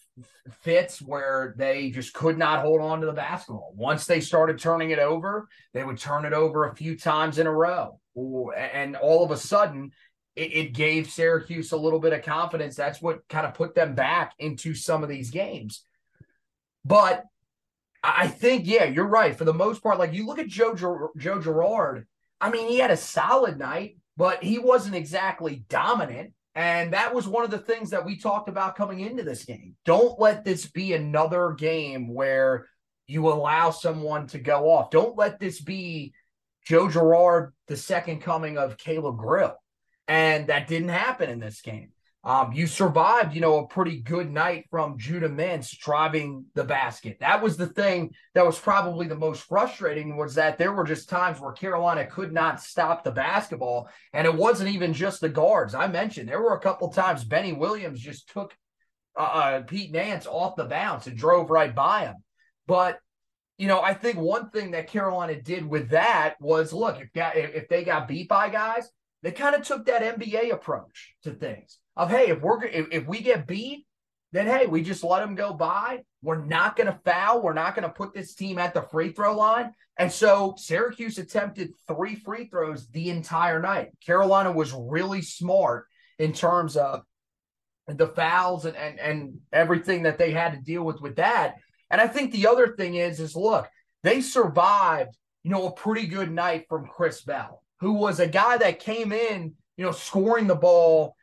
fits 0.61 1.01
where 1.01 1.53
they 1.57 1.91
just 1.91 2.13
could 2.13 2.37
not 2.37 2.61
hold 2.61 2.81
on 2.81 3.01
to 3.01 3.05
the 3.05 3.13
basketball. 3.13 3.73
Once 3.75 4.05
they 4.05 4.19
started 4.19 4.59
turning 4.59 4.91
it 4.91 4.99
over, 4.99 5.47
they 5.73 5.83
would 5.83 5.97
turn 5.97 6.25
it 6.25 6.33
over 6.33 6.65
a 6.65 6.75
few 6.75 6.97
times 6.97 7.39
in 7.39 7.47
a 7.47 7.51
row. 7.51 7.99
And 8.15 8.95
all 8.95 9.23
of 9.23 9.31
a 9.31 9.37
sudden, 9.37 9.91
it, 10.35 10.53
it 10.53 10.73
gave 10.73 11.09
Syracuse 11.09 11.71
a 11.71 11.77
little 11.77 11.99
bit 11.99 12.13
of 12.13 12.23
confidence. 12.23 12.75
That's 12.75 13.01
what 13.01 13.27
kind 13.27 13.45
of 13.45 13.53
put 13.53 13.75
them 13.75 13.95
back 13.95 14.33
into 14.39 14.73
some 14.73 15.03
of 15.03 15.09
these 15.09 15.29
games. 15.29 15.83
But 16.83 17.25
I 18.03 18.27
think, 18.27 18.65
yeah, 18.65 18.85
you're 18.85 19.07
right. 19.07 19.35
For 19.35 19.45
the 19.45 19.53
most 19.53 19.83
part, 19.83 19.99
like 19.99 20.13
you 20.13 20.25
look 20.25 20.39
at 20.39 20.47
Joe 20.47 20.73
Joe 20.73 21.39
Girard. 21.39 22.07
I 22.39 22.49
mean, 22.49 22.67
he 22.67 22.79
had 22.79 22.89
a 22.89 22.97
solid 22.97 23.59
night, 23.59 23.97
but 24.17 24.43
he 24.43 24.57
wasn't 24.57 24.95
exactly 24.95 25.63
dominant. 25.69 26.33
And 26.55 26.93
that 26.93 27.13
was 27.15 27.27
one 27.27 27.45
of 27.45 27.51
the 27.51 27.57
things 27.57 27.91
that 27.91 28.05
we 28.05 28.17
talked 28.17 28.49
about 28.49 28.75
coming 28.75 28.99
into 28.99 29.23
this 29.23 29.45
game. 29.45 29.75
Don't 29.85 30.19
let 30.19 30.43
this 30.43 30.65
be 30.65 30.93
another 30.93 31.51
game 31.51 32.13
where 32.13 32.67
you 33.07 33.29
allow 33.29 33.71
someone 33.71 34.27
to 34.27 34.39
go 34.39 34.69
off. 34.69 34.89
Don't 34.89 35.17
let 35.17 35.39
this 35.39 35.61
be 35.61 36.13
Joe 36.65 36.89
Girard, 36.89 37.53
the 37.67 37.77
second 37.77 38.21
coming 38.21 38.57
of 38.57 38.77
Caleb 38.77 39.17
Grill. 39.17 39.55
And 40.07 40.47
that 40.47 40.67
didn't 40.67 40.89
happen 40.89 41.29
in 41.29 41.39
this 41.39 41.61
game. 41.61 41.91
Um, 42.23 42.53
you 42.53 42.67
survived, 42.67 43.33
you 43.33 43.41
know, 43.41 43.57
a 43.59 43.67
pretty 43.67 43.99
good 43.99 44.29
night 44.29 44.65
from 44.69 44.99
Judah 44.99 45.29
Mintz 45.29 45.75
driving 45.79 46.45
the 46.53 46.63
basket. 46.63 47.17
That 47.19 47.41
was 47.41 47.57
the 47.57 47.65
thing 47.65 48.13
that 48.35 48.45
was 48.45 48.59
probably 48.59 49.07
the 49.07 49.15
most 49.15 49.41
frustrating 49.43 50.17
was 50.17 50.35
that 50.35 50.59
there 50.59 50.71
were 50.71 50.83
just 50.83 51.09
times 51.09 51.39
where 51.39 51.51
Carolina 51.51 52.05
could 52.05 52.31
not 52.31 52.61
stop 52.61 53.03
the 53.03 53.11
basketball. 53.11 53.89
And 54.13 54.27
it 54.27 54.35
wasn't 54.35 54.69
even 54.69 54.93
just 54.93 55.19
the 55.19 55.29
guards. 55.29 55.73
I 55.73 55.87
mentioned 55.87 56.29
there 56.29 56.41
were 56.41 56.55
a 56.55 56.59
couple 56.59 56.89
times 56.89 57.23
Benny 57.23 57.53
Williams 57.53 57.99
just 57.99 58.29
took 58.29 58.55
uh, 59.17 59.23
uh, 59.23 59.61
Pete 59.63 59.91
Nance 59.91 60.27
off 60.27 60.55
the 60.55 60.65
bounce 60.65 61.07
and 61.07 61.17
drove 61.17 61.49
right 61.49 61.73
by 61.73 62.05
him. 62.05 62.17
But 62.67 62.99
you 63.57 63.67
know, 63.67 63.81
I 63.81 63.93
think 63.93 64.17
one 64.17 64.49
thing 64.49 64.71
that 64.71 64.87
Carolina 64.87 65.39
did 65.39 65.65
with 65.65 65.89
that 65.89 66.35
was 66.39 66.71
look, 66.71 66.99
if, 66.99 67.09
if 67.15 67.67
they 67.67 67.83
got 67.83 68.07
beat 68.07 68.27
by 68.27 68.49
guys, 68.49 68.89
they 69.23 69.31
kind 69.31 69.55
of 69.55 69.63
took 69.63 69.85
that 69.85 70.17
NBA 70.17 70.51
approach 70.51 71.15
to 71.23 71.31
things 71.31 71.77
of 71.95 72.09
hey, 72.09 72.29
if 72.29 72.41
we're 72.41 72.63
if, 72.63 72.87
if 72.91 73.07
we 73.07 73.21
get 73.21 73.47
beat, 73.47 73.85
then 74.31 74.47
hey, 74.47 74.65
we 74.65 74.81
just 74.81 75.03
let 75.03 75.19
them 75.19 75.35
go 75.35 75.53
by. 75.53 75.99
We're 76.21 76.43
not 76.43 76.75
going 76.75 76.87
to 76.87 76.99
foul. 77.03 77.41
We're 77.41 77.53
not 77.53 77.75
going 77.75 77.87
to 77.87 77.93
put 77.93 78.13
this 78.13 78.33
team 78.33 78.57
at 78.57 78.73
the 78.73 78.83
free 78.83 79.11
throw 79.11 79.35
line. 79.35 79.73
And 79.97 80.11
so 80.11 80.55
Syracuse 80.57 81.17
attempted 81.17 81.71
three 81.87 82.15
free 82.15 82.47
throws 82.47 82.87
the 82.89 83.09
entire 83.09 83.61
night. 83.61 83.89
Carolina 84.05 84.51
was 84.51 84.73
really 84.73 85.21
smart 85.21 85.85
in 86.17 86.33
terms 86.33 86.77
of 86.77 87.03
the 87.87 88.07
fouls 88.07 88.65
and, 88.65 88.77
and, 88.77 88.99
and 88.99 89.39
everything 89.51 90.03
that 90.03 90.17
they 90.17 90.31
had 90.31 90.53
to 90.53 90.59
deal 90.59 90.83
with 90.83 91.01
with 91.01 91.17
that. 91.17 91.55
And 91.89 91.99
I 91.99 92.07
think 92.07 92.31
the 92.31 92.47
other 92.47 92.75
thing 92.75 92.95
is, 92.95 93.19
is 93.19 93.35
look, 93.35 93.67
they 94.03 94.21
survived, 94.21 95.17
you 95.43 95.51
know, 95.51 95.67
a 95.67 95.71
pretty 95.71 96.07
good 96.07 96.31
night 96.31 96.65
from 96.69 96.87
Chris 96.87 97.21
Bell, 97.21 97.61
who 97.81 97.93
was 97.93 98.19
a 98.19 98.27
guy 98.27 98.57
that 98.57 98.79
came 98.79 99.11
in, 99.11 99.53
you 99.75 99.83
know, 99.83 99.91
scoring 99.91 100.47
the 100.47 100.55
ball 100.55 101.15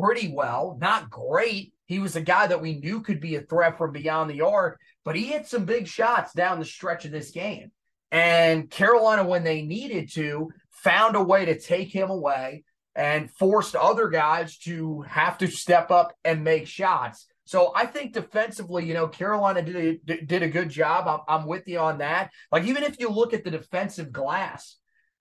pretty 0.00 0.32
well, 0.32 0.78
not 0.80 1.10
great. 1.10 1.72
He 1.86 1.98
was 1.98 2.16
a 2.16 2.20
guy 2.20 2.46
that 2.46 2.62
we 2.62 2.78
knew 2.78 3.00
could 3.00 3.20
be 3.20 3.34
a 3.34 3.40
threat 3.40 3.76
from 3.76 3.92
beyond 3.92 4.30
the 4.30 4.40
arc, 4.40 4.78
but 5.04 5.16
he 5.16 5.26
hit 5.26 5.46
some 5.46 5.64
big 5.64 5.86
shots 5.86 6.32
down 6.32 6.58
the 6.58 6.64
stretch 6.64 7.04
of 7.04 7.10
this 7.10 7.32
game. 7.32 7.72
And 8.12 8.70
Carolina, 8.70 9.24
when 9.24 9.42
they 9.42 9.62
needed 9.62 10.12
to, 10.12 10.50
found 10.70 11.16
a 11.16 11.22
way 11.22 11.44
to 11.44 11.58
take 11.58 11.92
him 11.92 12.10
away 12.10 12.62
and 12.94 13.30
forced 13.30 13.74
other 13.74 14.08
guys 14.08 14.58
to 14.58 15.02
have 15.02 15.38
to 15.38 15.48
step 15.48 15.90
up 15.90 16.14
and 16.24 16.44
make 16.44 16.68
shots. 16.68 17.26
So 17.44 17.72
I 17.74 17.86
think 17.86 18.12
defensively, 18.12 18.84
you 18.84 18.94
know, 18.94 19.08
Carolina 19.08 19.62
did 19.62 20.00
a, 20.08 20.24
did 20.24 20.42
a 20.42 20.48
good 20.48 20.68
job. 20.68 21.06
I'm, 21.08 21.40
I'm 21.40 21.46
with 21.48 21.66
you 21.66 21.78
on 21.78 21.98
that. 21.98 22.30
Like 22.52 22.64
even 22.64 22.84
if 22.84 23.00
you 23.00 23.08
look 23.08 23.34
at 23.34 23.44
the 23.44 23.50
defensive 23.50 24.12
glass, 24.12 24.76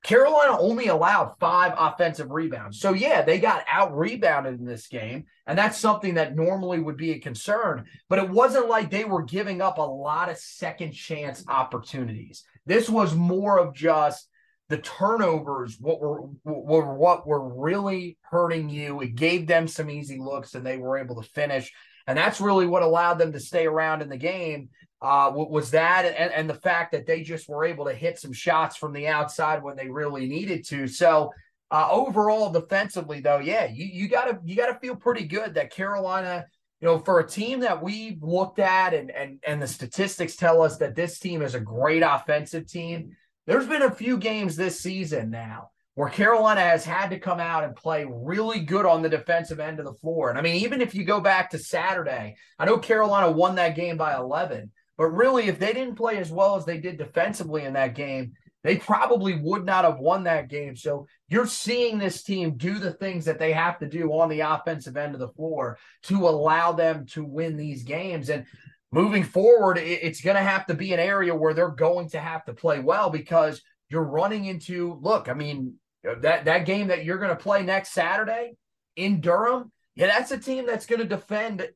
Carolina 0.05 0.55
only 0.59 0.85
allowed 0.85 1.33
five 1.39 1.73
offensive 1.75 2.29
rebounds. 2.29 2.79
So, 2.79 2.93
yeah, 2.93 3.23
they 3.23 3.39
got 3.39 3.65
out 3.67 3.97
rebounded 3.97 4.59
in 4.59 4.65
this 4.65 4.85
game. 4.85 5.25
And 5.47 5.57
that's 5.57 5.79
something 5.79 6.13
that 6.13 6.35
normally 6.35 6.79
would 6.79 6.95
be 6.95 7.13
a 7.13 7.19
concern. 7.19 7.85
But 8.07 8.19
it 8.19 8.29
wasn't 8.29 8.69
like 8.69 8.91
they 8.91 9.03
were 9.03 9.23
giving 9.23 9.61
up 9.61 9.79
a 9.79 9.81
lot 9.81 10.29
of 10.29 10.37
second 10.37 10.91
chance 10.91 11.43
opportunities. 11.47 12.43
This 12.67 12.87
was 12.87 13.15
more 13.15 13.57
of 13.57 13.73
just 13.73 14.29
the 14.69 14.77
turnovers 14.77 15.77
what 15.79 15.99
were, 15.99 16.27
were 16.43 16.93
what 16.93 17.25
were 17.25 17.55
really 17.55 18.19
hurting 18.21 18.69
you. 18.69 19.01
It 19.01 19.15
gave 19.15 19.47
them 19.47 19.67
some 19.67 19.89
easy 19.89 20.19
looks 20.19 20.53
and 20.53 20.63
they 20.63 20.77
were 20.77 20.99
able 20.99 21.19
to 21.19 21.27
finish. 21.29 21.73
And 22.05 22.15
that's 22.15 22.39
really 22.39 22.67
what 22.67 22.83
allowed 22.83 23.15
them 23.15 23.33
to 23.33 23.39
stay 23.39 23.65
around 23.65 24.03
in 24.03 24.09
the 24.09 24.17
game 24.17 24.69
uh, 25.05 25.31
was 25.31 25.69
that 25.69 26.03
and, 26.05 26.33
and 26.33 26.49
the 26.49 26.55
fact 26.55 26.91
that 26.91 27.05
they 27.05 27.21
just 27.21 27.47
were 27.47 27.63
able 27.63 27.85
to 27.85 27.93
hit 27.93 28.17
some 28.17 28.33
shots 28.33 28.75
from 28.75 28.91
the 28.91 29.07
outside 29.07 29.61
when 29.61 29.75
they 29.75 29.87
really 29.87 30.25
needed 30.25 30.65
to. 30.65 30.87
So 30.87 31.31
uh, 31.69 31.87
overall, 31.91 32.51
defensively, 32.51 33.19
though, 33.19 33.37
yeah, 33.37 33.65
you 33.65 33.85
you 33.85 34.07
gotta 34.07 34.39
you 34.43 34.55
gotta 34.55 34.79
feel 34.79 34.95
pretty 34.95 35.25
good 35.25 35.53
that 35.53 35.71
Carolina, 35.71 36.45
you 36.81 36.87
know, 36.87 36.97
for 36.97 37.19
a 37.19 37.27
team 37.27 37.59
that 37.59 37.83
we've 37.83 38.21
looked 38.23 38.57
at 38.57 38.95
and 38.95 39.11
and 39.11 39.39
and 39.45 39.61
the 39.61 39.67
statistics 39.67 40.35
tell 40.35 40.61
us 40.63 40.77
that 40.77 40.95
this 40.95 41.19
team 41.19 41.43
is 41.43 41.53
a 41.53 41.59
great 41.59 42.01
offensive 42.01 42.67
team. 42.67 43.15
There's 43.45 43.67
been 43.67 43.83
a 43.83 43.91
few 43.93 44.17
games 44.17 44.55
this 44.55 44.79
season 44.79 45.29
now 45.29 45.69
where 45.93 46.09
Carolina 46.09 46.61
has 46.61 46.83
had 46.83 47.09
to 47.09 47.19
come 47.19 47.39
out 47.39 47.63
and 47.63 47.75
play 47.75 48.05
really 48.07 48.59
good 48.59 48.85
on 48.85 49.01
the 49.01 49.09
defensive 49.09 49.59
end 49.59 49.79
of 49.79 49.85
the 49.85 49.93
floor. 49.93 50.29
And 50.29 50.37
I 50.37 50.41
mean, 50.41 50.55
even 50.55 50.81
if 50.81 50.93
you 50.93 51.05
go 51.05 51.21
back 51.21 51.51
to 51.51 51.59
Saturday, 51.59 52.35
I 52.59 52.65
know 52.65 52.77
Carolina 52.77 53.31
won 53.31 53.55
that 53.55 53.75
game 53.75 53.95
by 53.95 54.15
11, 54.15 54.71
but 54.97 55.07
really, 55.07 55.47
if 55.47 55.59
they 55.59 55.73
didn't 55.73 55.95
play 55.95 56.17
as 56.17 56.31
well 56.31 56.55
as 56.55 56.65
they 56.65 56.77
did 56.77 56.97
defensively 56.97 57.63
in 57.63 57.73
that 57.73 57.95
game, 57.95 58.33
they 58.63 58.77
probably 58.77 59.35
would 59.35 59.63
not 59.63 59.85
have 59.85 59.99
won 59.99 60.23
that 60.23 60.49
game. 60.49 60.75
So 60.75 61.05
you're 61.27 61.45
seeing 61.45 61.99
this 61.99 62.23
team 62.23 62.57
do 62.57 62.79
the 62.79 62.93
things 62.93 63.25
that 63.25 63.37
they 63.37 63.51
have 63.51 63.77
to 63.79 63.87
do 63.87 64.11
on 64.11 64.27
the 64.27 64.39
offensive 64.39 64.97
end 64.97 65.13
of 65.13 65.19
the 65.19 65.29
floor 65.29 65.77
to 66.03 66.27
allow 66.27 66.71
them 66.71 67.05
to 67.11 67.23
win 67.23 67.57
these 67.57 67.83
games. 67.83 68.29
And 68.29 68.45
moving 68.91 69.23
forward, 69.23 69.77
it's 69.77 70.21
going 70.21 70.37
to 70.37 70.41
have 70.41 70.65
to 70.65 70.73
be 70.73 70.93
an 70.93 70.99
area 70.99 71.35
where 71.35 71.53
they're 71.53 71.69
going 71.69 72.09
to 72.09 72.19
have 72.19 72.43
to 72.45 72.53
play 72.53 72.79
well 72.79 73.11
because 73.11 73.61
you're 73.89 74.03
running 74.03 74.45
into 74.45 74.97
look, 75.01 75.29
I 75.29 75.33
mean, 75.33 75.75
that 76.03 76.45
that 76.45 76.65
game 76.65 76.87
that 76.87 77.05
you're 77.05 77.19
going 77.19 77.29
to 77.29 77.35
play 77.35 77.61
next 77.61 77.91
Saturday 77.91 78.53
in 78.95 79.21
Durham, 79.21 79.71
yeah, 79.95 80.07
that's 80.07 80.31
a 80.31 80.39
team 80.39 80.65
that's 80.65 80.85
going 80.85 81.01
to 81.01 81.07
defend 81.07 81.67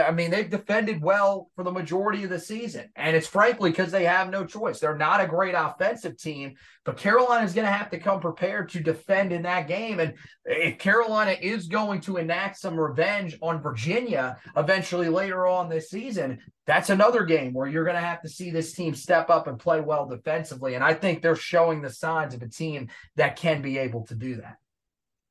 I 0.00 0.12
mean, 0.12 0.30
they've 0.30 0.48
defended 0.48 1.02
well 1.02 1.50
for 1.56 1.64
the 1.64 1.72
majority 1.72 2.22
of 2.22 2.30
the 2.30 2.38
season. 2.38 2.90
And 2.94 3.16
it's 3.16 3.26
frankly 3.26 3.70
because 3.70 3.90
they 3.90 4.04
have 4.04 4.30
no 4.30 4.44
choice. 4.44 4.78
They're 4.78 4.96
not 4.96 5.20
a 5.20 5.26
great 5.26 5.54
offensive 5.54 6.16
team, 6.16 6.54
but 6.84 6.96
Carolina 6.96 7.44
is 7.44 7.54
going 7.54 7.66
to 7.66 7.72
have 7.72 7.90
to 7.90 7.98
come 7.98 8.20
prepared 8.20 8.68
to 8.70 8.80
defend 8.80 9.32
in 9.32 9.42
that 9.42 9.66
game. 9.66 9.98
And 9.98 10.14
if 10.44 10.78
Carolina 10.78 11.32
is 11.40 11.66
going 11.66 12.00
to 12.02 12.18
enact 12.18 12.58
some 12.58 12.78
revenge 12.78 13.36
on 13.42 13.62
Virginia 13.62 14.36
eventually 14.56 15.08
later 15.08 15.46
on 15.46 15.68
this 15.68 15.90
season, 15.90 16.38
that's 16.66 16.90
another 16.90 17.24
game 17.24 17.52
where 17.52 17.66
you're 17.66 17.84
going 17.84 17.96
to 17.96 18.00
have 18.00 18.22
to 18.22 18.28
see 18.28 18.50
this 18.50 18.74
team 18.74 18.94
step 18.94 19.28
up 19.28 19.48
and 19.48 19.58
play 19.58 19.80
well 19.80 20.06
defensively. 20.06 20.74
And 20.74 20.84
I 20.84 20.94
think 20.94 21.20
they're 21.20 21.36
showing 21.36 21.82
the 21.82 21.90
signs 21.90 22.32
of 22.32 22.42
a 22.42 22.48
team 22.48 22.88
that 23.16 23.36
can 23.36 23.60
be 23.60 23.78
able 23.78 24.06
to 24.06 24.14
do 24.14 24.36
that. 24.36 24.56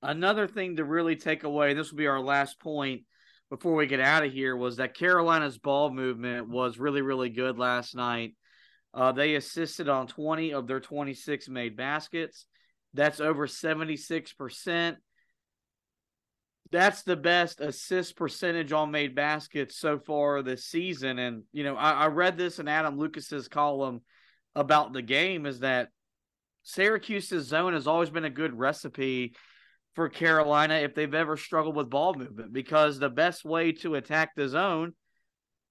Another 0.01 0.47
thing 0.47 0.75
to 0.75 0.83
really 0.83 1.15
take 1.15 1.45
away, 1.45 1.73
this 1.73 1.91
will 1.91 1.97
be 1.97 2.07
our 2.07 2.19
last 2.19 2.59
point 2.59 3.03
before 3.53 3.75
we 3.75 3.85
get 3.85 3.99
out 3.99 4.25
of 4.25 4.33
here 4.33 4.57
was 4.57 4.77
that 4.77 4.97
Carolina's 4.97 5.59
ball 5.59 5.93
movement 5.93 6.49
was 6.49 6.79
really, 6.79 7.03
really 7.03 7.29
good 7.29 7.59
last 7.59 7.93
night. 7.93 8.33
Uh, 8.95 9.11
they 9.11 9.35
assisted 9.35 9.87
on 9.87 10.07
20 10.07 10.55
of 10.55 10.65
their 10.65 10.79
26 10.79 11.49
made 11.49 11.77
baskets. 11.77 12.47
That's 12.95 13.19
over 13.19 13.45
76%. 13.45 14.95
That's 16.71 17.03
the 17.03 17.15
best 17.15 17.61
assist 17.61 18.15
percentage 18.15 18.71
on 18.71 18.89
made 18.89 19.13
baskets 19.13 19.77
so 19.77 19.99
far 19.99 20.41
this 20.41 20.65
season. 20.65 21.19
And, 21.19 21.43
you 21.51 21.63
know, 21.63 21.75
I, 21.75 21.91
I 21.91 22.05
read 22.07 22.39
this 22.39 22.57
in 22.57 22.67
Adam 22.67 22.97
Lucas's 22.97 23.47
column 23.47 24.01
about 24.55 24.93
the 24.93 25.03
game 25.03 25.45
is 25.45 25.59
that 25.59 25.89
Syracuse's 26.63 27.45
zone 27.45 27.73
has 27.73 27.85
always 27.85 28.09
been 28.09 28.25
a 28.25 28.31
good 28.31 28.57
recipe 28.57 29.35
for 29.93 30.09
Carolina 30.09 30.75
if 30.75 30.95
they've 30.95 31.13
ever 31.13 31.37
struggled 31.37 31.75
with 31.75 31.89
ball 31.89 32.13
movement 32.15 32.51
because 32.51 32.97
the 32.97 33.09
best 33.09 33.45
way 33.45 33.71
to 33.73 33.95
attack 33.95 34.31
the 34.35 34.47
zone 34.47 34.93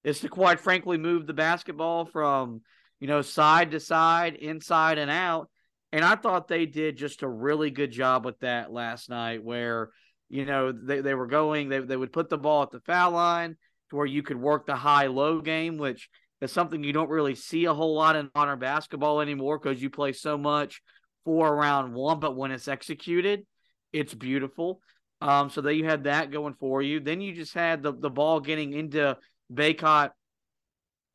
is 0.03 0.19
to 0.21 0.29
quite 0.29 0.59
frankly 0.59 0.97
move 0.97 1.27
the 1.27 1.33
basketball 1.33 2.05
from 2.05 2.61
you 2.99 3.07
know 3.07 3.21
side 3.21 3.71
to 3.71 3.79
side 3.79 4.35
inside 4.35 4.97
and 4.97 5.11
out. 5.11 5.49
And 5.91 6.03
I 6.03 6.15
thought 6.15 6.47
they 6.47 6.65
did 6.65 6.97
just 6.97 7.21
a 7.21 7.29
really 7.29 7.69
good 7.69 7.91
job 7.91 8.25
with 8.25 8.39
that 8.39 8.71
last 8.71 9.09
night 9.09 9.43
where 9.43 9.89
you 10.29 10.45
know 10.45 10.71
they, 10.71 11.01
they 11.01 11.13
were 11.13 11.27
going 11.27 11.69
they, 11.69 11.79
they 11.79 11.97
would 11.97 12.13
put 12.13 12.29
the 12.29 12.37
ball 12.37 12.63
at 12.63 12.71
the 12.71 12.79
foul 12.79 13.11
line 13.11 13.55
to 13.89 13.95
where 13.95 14.05
you 14.05 14.23
could 14.23 14.37
work 14.37 14.65
the 14.65 14.75
high 14.75 15.07
low 15.07 15.41
game 15.41 15.77
which 15.77 16.09
is 16.41 16.51
something 16.51 16.83
you 16.83 16.91
don't 16.91 17.09
really 17.09 17.35
see 17.35 17.65
a 17.65 17.73
whole 17.73 17.95
lot 17.95 18.15
in 18.15 18.29
modern 18.33 18.57
basketball 18.57 19.21
anymore 19.21 19.59
because 19.59 19.81
you 19.81 19.89
play 19.89 20.11
so 20.11 20.37
much 20.37 20.81
four 21.23 21.47
around 21.53 21.93
one 21.93 22.19
but 22.19 22.35
when 22.35 22.51
it's 22.51 22.67
executed 22.67 23.45
it's 23.93 24.13
beautiful. 24.13 24.81
Um, 25.21 25.49
so 25.49 25.61
that 25.61 25.75
you 25.75 25.85
had 25.85 26.03
that 26.03 26.31
going 26.31 26.55
for 26.59 26.81
you. 26.81 26.99
Then 26.99 27.21
you 27.21 27.33
just 27.33 27.53
had 27.53 27.81
the, 27.81 27.93
the 27.93 28.09
ball 28.09 28.41
getting 28.41 28.73
into 28.73 29.15
Bacot 29.53 30.09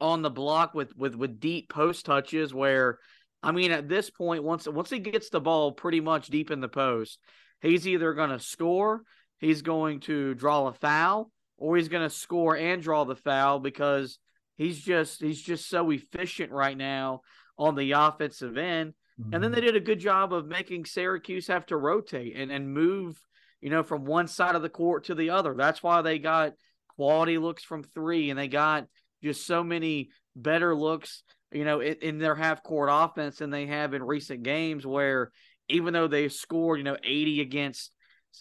on 0.01 0.23
the 0.23 0.31
block 0.31 0.75
with 0.75 0.97
with 0.97 1.15
with 1.15 1.41
deep 1.41 1.69
post 1.69 2.07
touches 2.07 2.55
where 2.55 2.99
I 3.43 3.53
mean 3.53 3.73
at 3.73 3.89
this 3.89 4.11
point 4.11 4.45
once 4.45 4.67
once 4.67 4.91
he 4.91 5.01
gets 5.01 5.29
the 5.29 5.41
ball 5.41 5.73
pretty 5.73 6.01
much 6.01 6.29
deep 6.29 6.51
in 6.51 6.61
the 6.61 6.69
post, 6.69 7.19
he's 7.61 7.87
either 7.87 8.15
going 8.15 8.31
to 8.31 8.39
score, 8.39 9.03
he's 9.39 9.63
going 9.63 10.01
to 10.01 10.35
draw 10.35 10.69
a 10.69 10.73
foul, 10.73 11.31
or 11.57 11.77
he's 11.77 11.89
going 11.89 12.09
to 12.09 12.15
score 12.15 12.57
and 12.57 12.83
draw 12.83 13.05
the 13.05 13.17
foul 13.17 13.59
because 13.59 14.19
he's 14.57 14.81
just 14.81 15.21
he's 15.21 15.43
just 15.43 15.69
so 15.69 15.91
efficient 15.91 16.53
right 16.53 16.77
now 16.77 17.21
on 17.59 17.75
the 17.75 17.93
offensive 17.93 18.57
end. 18.57 18.95
Mm-hmm. 19.21 19.35
And 19.35 19.43
then 19.45 19.53
they 19.53 19.59
mm-hmm. 19.59 19.67
did 19.67 19.77
a 19.77 19.81
good 19.81 20.01
job 20.01 20.33
of 20.33 20.47
making 20.47 20.85
Syracuse 20.85 21.49
have 21.49 21.67
to 21.67 21.77
rotate 21.77 22.37
and, 22.37 22.51
and 22.51 22.73
move, 22.73 23.21
you 23.61 23.71
know, 23.71 23.83
from 23.83 24.05
one 24.05 24.29
side 24.29 24.55
of 24.55 24.63
the 24.63 24.69
court 24.69 25.05
to 25.05 25.15
the 25.15 25.31
other. 25.31 25.55
That's 25.55 25.83
why 25.83 26.03
they 26.03 26.19
got 26.19 26.53
quality 26.97 27.39
looks 27.39 27.65
from 27.65 27.83
three 27.83 28.31
and 28.31 28.39
they 28.39 28.49
got 28.49 28.87
just 29.23 29.47
so 29.47 29.65
many 29.65 30.11
better 30.37 30.75
looks, 30.75 31.23
you 31.51 31.65
know, 31.65 31.81
in, 31.81 31.97
in 32.03 32.19
their 32.19 32.35
half 32.35 32.63
court 32.63 32.89
offense 32.93 33.39
than 33.39 33.51
they 33.51 33.67
have 33.67 33.95
in 33.95 34.03
recent 34.03 34.43
games 34.43 34.87
where 34.87 35.31
even 35.69 35.93
though 35.93 36.09
they 36.09 36.29
scored, 36.29 36.79
you 36.79 36.85
know, 36.85 36.97
80 37.03 37.41
against 37.41 37.93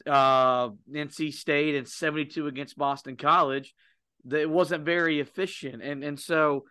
uh, 0.05 0.69
NC 0.91 1.33
State 1.33 1.75
and 1.75 1.87
72 1.87 2.47
against 2.47 2.77
Boston 2.77 3.17
College, 3.17 3.73
it 4.31 4.49
wasn't 4.49 4.85
very 4.85 5.19
efficient. 5.19 5.81
And 5.81 6.03
and 6.03 6.19
so 6.19 6.65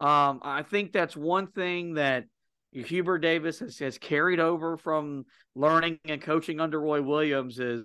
um, 0.00 0.40
I 0.42 0.62
think 0.62 0.92
that's 0.92 1.16
one 1.16 1.46
thing 1.46 1.94
that 1.94 2.24
Hubert 2.84 3.18
Davis 3.18 3.60
has, 3.60 3.78
has 3.78 3.98
carried 3.98 4.40
over 4.40 4.76
from 4.76 5.24
learning 5.54 5.98
and 6.04 6.20
coaching 6.20 6.60
under 6.60 6.80
Roy 6.80 7.00
Williams 7.02 7.58
is 7.58 7.84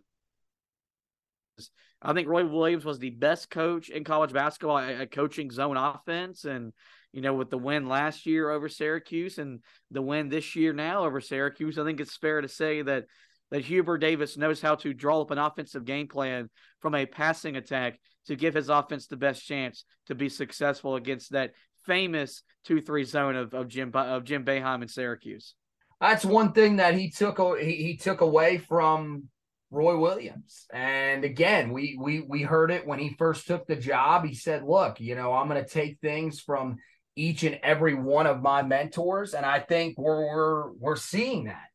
I 2.02 2.14
think 2.14 2.28
Roy 2.28 2.46
Williams 2.46 2.84
was 2.84 2.98
the 2.98 3.12
best 3.12 3.50
coach 3.50 3.90
in 3.90 4.04
college 4.04 4.34
basketball 4.34 4.80
at, 4.80 4.96
at 4.96 5.12
coaching 5.12 5.52
zone 5.52 5.78
offense 5.78 6.46
and 6.46 6.74
you 7.14 7.22
know 7.22 7.34
with 7.34 7.50
the 7.50 7.58
win 7.58 7.88
last 7.88 8.26
year 8.26 8.50
over 8.50 8.68
Syracuse 8.68 9.38
and 9.38 9.60
the 9.92 10.02
win 10.02 10.30
this 10.30 10.56
year 10.56 10.74
now 10.74 11.06
over 11.06 11.22
Syracuse 11.22 11.78
I 11.78 11.86
think 11.86 12.00
it's 12.00 12.18
fair 12.18 12.42
to 12.42 12.48
say 12.48 12.82
that 12.82 13.06
that 13.52 13.66
Hubert 13.66 14.00
Davis 14.00 14.38
knows 14.38 14.62
how 14.62 14.76
to 14.76 14.94
draw 14.94 15.22
up 15.22 15.32
an 15.32 15.38
offensive 15.38 15.86
game 15.86 16.08
plan 16.08 16.50
from 16.80 16.96
a 16.96 17.06
passing 17.06 17.58
attack 17.58 18.00
to 18.28 18.36
give 18.36 18.54
his 18.54 18.70
offense 18.70 19.08
the 19.08 19.18
best 19.18 19.46
chance 19.46 19.84
to 20.08 20.16
be 20.16 20.30
successful 20.30 20.96
against 20.96 21.32
that 21.32 21.52
famous 21.86 22.44
two 22.64 22.82
three 22.82 23.04
zone 23.04 23.36
of, 23.36 23.54
of 23.54 23.68
Jim 23.68 23.92
of 23.94 24.24
Jim 24.24 24.46
Boeheim 24.46 24.82
in 24.82 24.88
Syracuse. 24.88 25.56
That's 26.00 26.26
one 26.26 26.54
thing 26.54 26.78
that 26.78 26.96
he 26.96 27.12
took 27.12 27.40
he, 27.60 27.76
he 27.76 27.98
took 27.98 28.22
away 28.22 28.58
from 28.58 29.30
Roy 29.70 29.98
Williams. 29.98 30.66
And 30.74 31.24
again, 31.24 31.72
we 31.72 31.98
we 32.00 32.22
we 32.22 32.42
heard 32.42 32.72
it 32.72 32.86
when 32.86 33.00
he 33.00 33.16
first 33.18 33.48
took 33.48 33.68
the 33.68 33.76
job. 33.76 34.26
He 34.26 34.36
said, 34.36 34.64
"Look, 34.64 35.00
you 35.00 35.16
know, 35.16 35.34
I'm 35.34 35.48
going 35.48 35.64
to 35.64 35.70
take 35.70 36.00
things 36.00 36.40
from 36.40 36.78
each 37.16 37.44
and 37.44 37.60
every 37.64 37.94
one 37.94 38.28
of 38.28 38.42
my 38.42 38.64
mentors, 38.64 39.34
and 39.34 39.46
I 39.46 39.60
think 39.60 39.98
we're 39.98 40.26
we're 40.26 40.72
we're 40.74 40.96
seeing 40.96 41.46
that. 41.46 41.68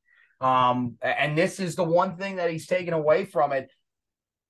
Um, 0.46 0.96
and 1.00 1.36
this 1.36 1.60
is 1.60 1.76
the 1.76 1.84
one 1.84 2.16
thing 2.16 2.36
that 2.36 2.50
he's 2.50 2.66
taken 2.66 2.92
away 2.92 3.24
from 3.24 3.52
it 3.52 3.70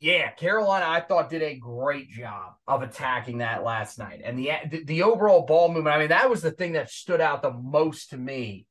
yeah, 0.00 0.30
Carolina, 0.32 0.84
I 0.86 1.00
thought 1.00 1.30
did 1.30 1.42
a 1.42 1.56
great 1.56 2.10
job 2.10 2.52
of 2.66 2.82
attacking 2.82 3.38
that 3.38 3.64
last 3.64 3.98
night, 3.98 4.20
and 4.24 4.38
the, 4.38 4.50
the 4.70 4.84
the 4.84 5.02
overall 5.02 5.46
ball 5.46 5.72
movement. 5.72 5.96
I 5.96 5.98
mean, 5.98 6.08
that 6.08 6.28
was 6.28 6.42
the 6.42 6.50
thing 6.50 6.72
that 6.72 6.90
stood 6.90 7.20
out 7.20 7.42
the 7.42 7.52
most 7.52 8.10
to 8.10 8.16
me 8.16 8.66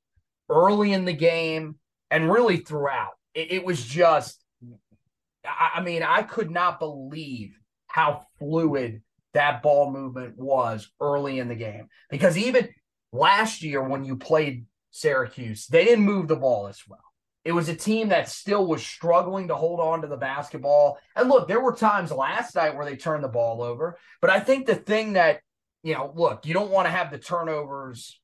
early 0.49 0.93
in 0.93 1.05
the 1.05 1.13
game 1.13 1.76
and 2.11 2.32
really 2.32 2.57
throughout. 2.57 3.13
It, 3.34 3.51
it 3.51 3.65
was 3.65 3.84
just, 3.84 4.43
I, 5.43 5.71
I 5.76 5.82
mean, 5.82 6.03
I 6.03 6.21
could 6.21 6.51
not 6.51 6.80
believe 6.80 7.57
how 7.88 8.26
fluid 8.38 9.01
that 9.34 9.63
ball 9.63 9.91
movement 9.91 10.38
was 10.38 10.89
early 11.01 11.39
in 11.39 11.47
the 11.47 11.55
game 11.55 11.88
because 12.09 12.38
even 12.38 12.69
last 13.11 13.63
year 13.63 13.82
when 13.82 14.05
you 14.05 14.15
played 14.15 14.65
Syracuse, 14.91 15.67
they 15.67 15.86
didn't 15.86 16.05
move 16.05 16.28
the 16.28 16.36
ball 16.36 16.67
as 16.67 16.82
well. 16.88 16.99
It 17.45 17.51
was 17.51 17.69
a 17.69 17.75
team 17.75 18.09
that 18.09 18.27
still 18.27 18.65
was 18.65 18.85
struggling 18.85 19.47
to 19.49 19.55
hold 19.55 19.79
on 19.79 20.01
to 20.01 20.07
the 20.07 20.17
basketball. 20.17 20.97
And 21.15 21.29
look, 21.29 21.47
there 21.47 21.61
were 21.61 21.75
times 21.75 22.11
last 22.11 22.55
night 22.55 22.75
where 22.75 22.85
they 22.85 22.95
turned 22.95 23.23
the 23.23 23.29
ball 23.29 23.61
over. 23.61 23.99
But 24.19 24.31
I 24.31 24.39
think 24.39 24.65
the 24.65 24.75
thing 24.75 25.13
that, 25.13 25.41
you 25.83 25.93
know, 25.93 26.11
look, 26.15 26.47
you 26.47 26.55
don't 26.55 26.71
want 26.71 26.87
to 26.87 26.91
have 26.91 27.11
the 27.11 27.19
turnovers 27.19 28.19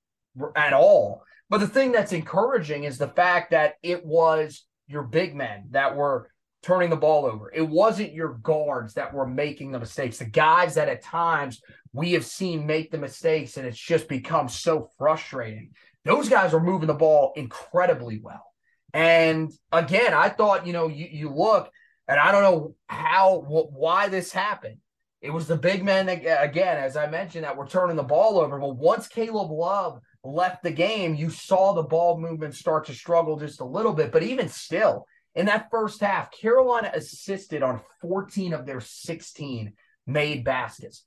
at 0.56 0.74
all. 0.74 1.24
But 1.50 1.60
the 1.60 1.68
thing 1.68 1.92
that's 1.92 2.14
encouraging 2.14 2.84
is 2.86 2.98
the 2.98 3.10
fact 3.10 3.52
that 3.52 3.76
it 3.84 4.04
was 4.04 4.66
your 4.88 5.04
big 5.04 5.36
men 5.36 5.68
that 5.70 5.96
were 5.96 6.32
turning 6.64 6.90
the 6.90 6.96
ball 6.96 7.26
over. 7.26 7.52
It 7.54 7.68
wasn't 7.68 8.14
your 8.14 8.40
guards 8.42 8.96
that 8.96 9.14
were 9.14 9.28
making 9.28 9.72
the 9.72 9.80
mistakes. 9.80 10.18
The 10.18 10.26
guys 10.26 10.76
that 10.76 10.90
at 10.90 11.04
times 11.04 11.62
we 11.94 12.14
have 12.14 12.26
seen 12.26 12.66
make 12.66 12.90
the 12.90 12.98
mistakes 12.98 13.58
and 13.58 13.68
it's 13.68 13.78
just 13.78 14.08
become 14.08 14.50
so 14.50 14.90
frustrating. 14.98 15.72
Those 16.06 16.30
guys 16.30 16.54
are 16.54 16.60
moving 16.60 16.88
the 16.88 16.94
ball 16.96 17.34
incredibly 17.36 18.20
well. 18.20 18.51
And 18.94 19.52
again, 19.72 20.14
I 20.14 20.30
thought, 20.30 20.68
you 20.68 20.74
know, 20.74 20.88
you, 20.88 21.08
you 21.10 21.30
look, 21.30 21.72
and 22.08 22.20
I 22.20 22.32
don't 22.32 22.44
know 22.44 22.76
how, 22.88 23.42
wh- 23.42 23.72
why 23.72 24.10
this 24.10 24.32
happened. 24.32 24.78
It 25.22 25.32
was 25.32 25.48
the 25.48 25.56
big 25.56 25.84
men, 25.84 26.10
again, 26.10 26.78
as 26.78 26.98
I 26.98 27.08
mentioned, 27.08 27.46
that 27.46 27.56
were 27.56 27.68
turning 27.68 27.96
the 27.96 28.04
ball 28.04 28.40
over. 28.40 28.58
But 28.58 28.76
once 28.76 29.08
Caleb 29.08 29.52
Love 29.52 30.00
left 30.24 30.64
the 30.64 30.72
game, 30.72 31.14
you 31.14 31.30
saw 31.30 31.74
the 31.74 31.84
ball 31.84 32.20
movement 32.20 32.56
start 32.56 32.86
to 32.86 32.94
struggle 32.94 33.38
just 33.38 33.62
a 33.62 33.66
little 33.66 33.94
bit. 33.94 34.12
But 34.12 34.24
even 34.24 34.50
still, 34.50 35.06
in 35.36 35.46
that 35.46 35.70
first 35.70 36.02
half, 36.02 36.32
Carolina 36.32 36.92
assisted 36.94 37.62
on 37.62 37.82
14 38.02 38.54
of 38.54 38.66
their 38.66 38.82
16 38.82 39.74
made 40.08 40.44
baskets. 40.44 41.04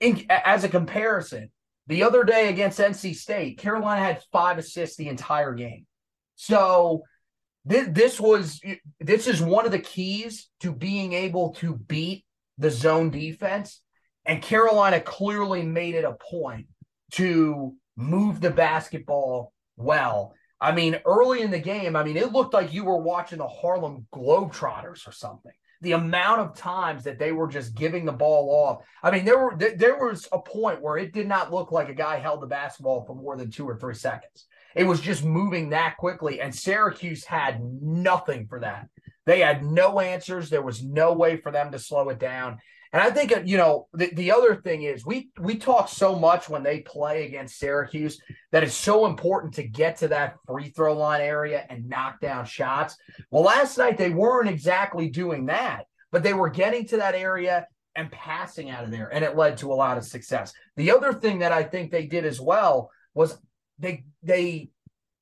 In, 0.00 0.26
as 0.28 0.64
a 0.64 0.68
comparison, 0.68 1.50
the 1.86 2.04
other 2.04 2.24
day 2.24 2.48
against 2.48 2.78
NC 2.78 3.16
State, 3.16 3.58
Carolina 3.58 4.00
had 4.00 4.22
five 4.30 4.58
assists 4.58 4.96
the 4.96 5.08
entire 5.08 5.54
game. 5.54 5.86
So 6.42 7.04
this, 7.64 7.86
this 7.92 8.20
was 8.20 8.60
this 8.98 9.28
is 9.28 9.40
one 9.40 9.64
of 9.64 9.70
the 9.70 9.78
keys 9.78 10.48
to 10.58 10.72
being 10.72 11.12
able 11.12 11.50
to 11.54 11.76
beat 11.76 12.24
the 12.58 12.68
zone 12.68 13.10
defense. 13.10 13.80
And 14.26 14.42
Carolina 14.42 15.00
clearly 15.00 15.62
made 15.62 15.94
it 15.94 16.04
a 16.04 16.16
point 16.30 16.66
to 17.12 17.74
move 17.96 18.40
the 18.40 18.50
basketball 18.50 19.52
well. 19.76 20.34
I 20.60 20.72
mean, 20.72 20.98
early 21.06 21.42
in 21.42 21.52
the 21.52 21.60
game, 21.60 21.94
I 21.94 22.02
mean, 22.02 22.16
it 22.16 22.32
looked 22.32 22.54
like 22.54 22.72
you 22.72 22.84
were 22.84 22.98
watching 22.98 23.38
the 23.38 23.46
Harlem 23.46 24.08
Globetrotters 24.12 25.06
or 25.06 25.12
something. 25.12 25.52
The 25.80 25.92
amount 25.92 26.40
of 26.40 26.56
times 26.56 27.04
that 27.04 27.20
they 27.20 27.30
were 27.30 27.46
just 27.46 27.76
giving 27.76 28.04
the 28.04 28.12
ball 28.12 28.50
off. 28.50 28.84
I 29.00 29.12
mean, 29.12 29.24
there 29.24 29.38
were 29.38 29.56
there 29.56 29.96
was 29.96 30.28
a 30.32 30.40
point 30.40 30.82
where 30.82 30.96
it 30.96 31.12
did 31.12 31.28
not 31.28 31.52
look 31.52 31.70
like 31.70 31.88
a 31.88 31.94
guy 31.94 32.18
held 32.18 32.40
the 32.40 32.48
basketball 32.48 33.04
for 33.04 33.14
more 33.14 33.36
than 33.36 33.52
two 33.52 33.68
or 33.68 33.76
three 33.76 33.94
seconds. 33.94 34.46
It 34.74 34.84
was 34.84 35.00
just 35.00 35.24
moving 35.24 35.70
that 35.70 35.96
quickly, 35.98 36.40
and 36.40 36.54
Syracuse 36.54 37.24
had 37.24 37.60
nothing 37.62 38.46
for 38.46 38.60
that. 38.60 38.88
They 39.26 39.40
had 39.40 39.64
no 39.64 40.00
answers. 40.00 40.50
There 40.50 40.62
was 40.62 40.82
no 40.82 41.12
way 41.12 41.36
for 41.36 41.52
them 41.52 41.72
to 41.72 41.78
slow 41.78 42.08
it 42.08 42.18
down. 42.18 42.58
And 42.92 43.00
I 43.02 43.10
think 43.10 43.34
uh, 43.34 43.42
you 43.44 43.56
know 43.56 43.88
the, 43.94 44.10
the 44.14 44.32
other 44.32 44.56
thing 44.56 44.82
is 44.82 45.06
we 45.06 45.30
we 45.38 45.56
talk 45.56 45.88
so 45.88 46.14
much 46.14 46.48
when 46.48 46.62
they 46.62 46.80
play 46.80 47.26
against 47.26 47.58
Syracuse 47.58 48.20
that 48.50 48.62
it's 48.62 48.74
so 48.74 49.06
important 49.06 49.54
to 49.54 49.62
get 49.62 49.96
to 49.98 50.08
that 50.08 50.36
free 50.46 50.68
throw 50.68 50.94
line 50.94 51.22
area 51.22 51.64
and 51.70 51.88
knock 51.88 52.20
down 52.20 52.44
shots. 52.44 52.96
Well, 53.30 53.44
last 53.44 53.78
night 53.78 53.96
they 53.96 54.10
weren't 54.10 54.50
exactly 54.50 55.08
doing 55.08 55.46
that, 55.46 55.86
but 56.10 56.22
they 56.22 56.34
were 56.34 56.50
getting 56.50 56.86
to 56.88 56.98
that 56.98 57.14
area 57.14 57.66
and 57.94 58.12
passing 58.12 58.70
out 58.70 58.84
of 58.84 58.90
there, 58.90 59.08
and 59.12 59.24
it 59.24 59.36
led 59.36 59.56
to 59.58 59.72
a 59.72 59.74
lot 59.74 59.96
of 59.96 60.04
success. 60.04 60.52
The 60.76 60.90
other 60.90 61.12
thing 61.12 61.38
that 61.40 61.52
I 61.52 61.62
think 61.62 61.90
they 61.90 62.06
did 62.06 62.26
as 62.26 62.40
well 62.40 62.90
was 63.14 63.38
they 63.82 64.04
they 64.22 64.70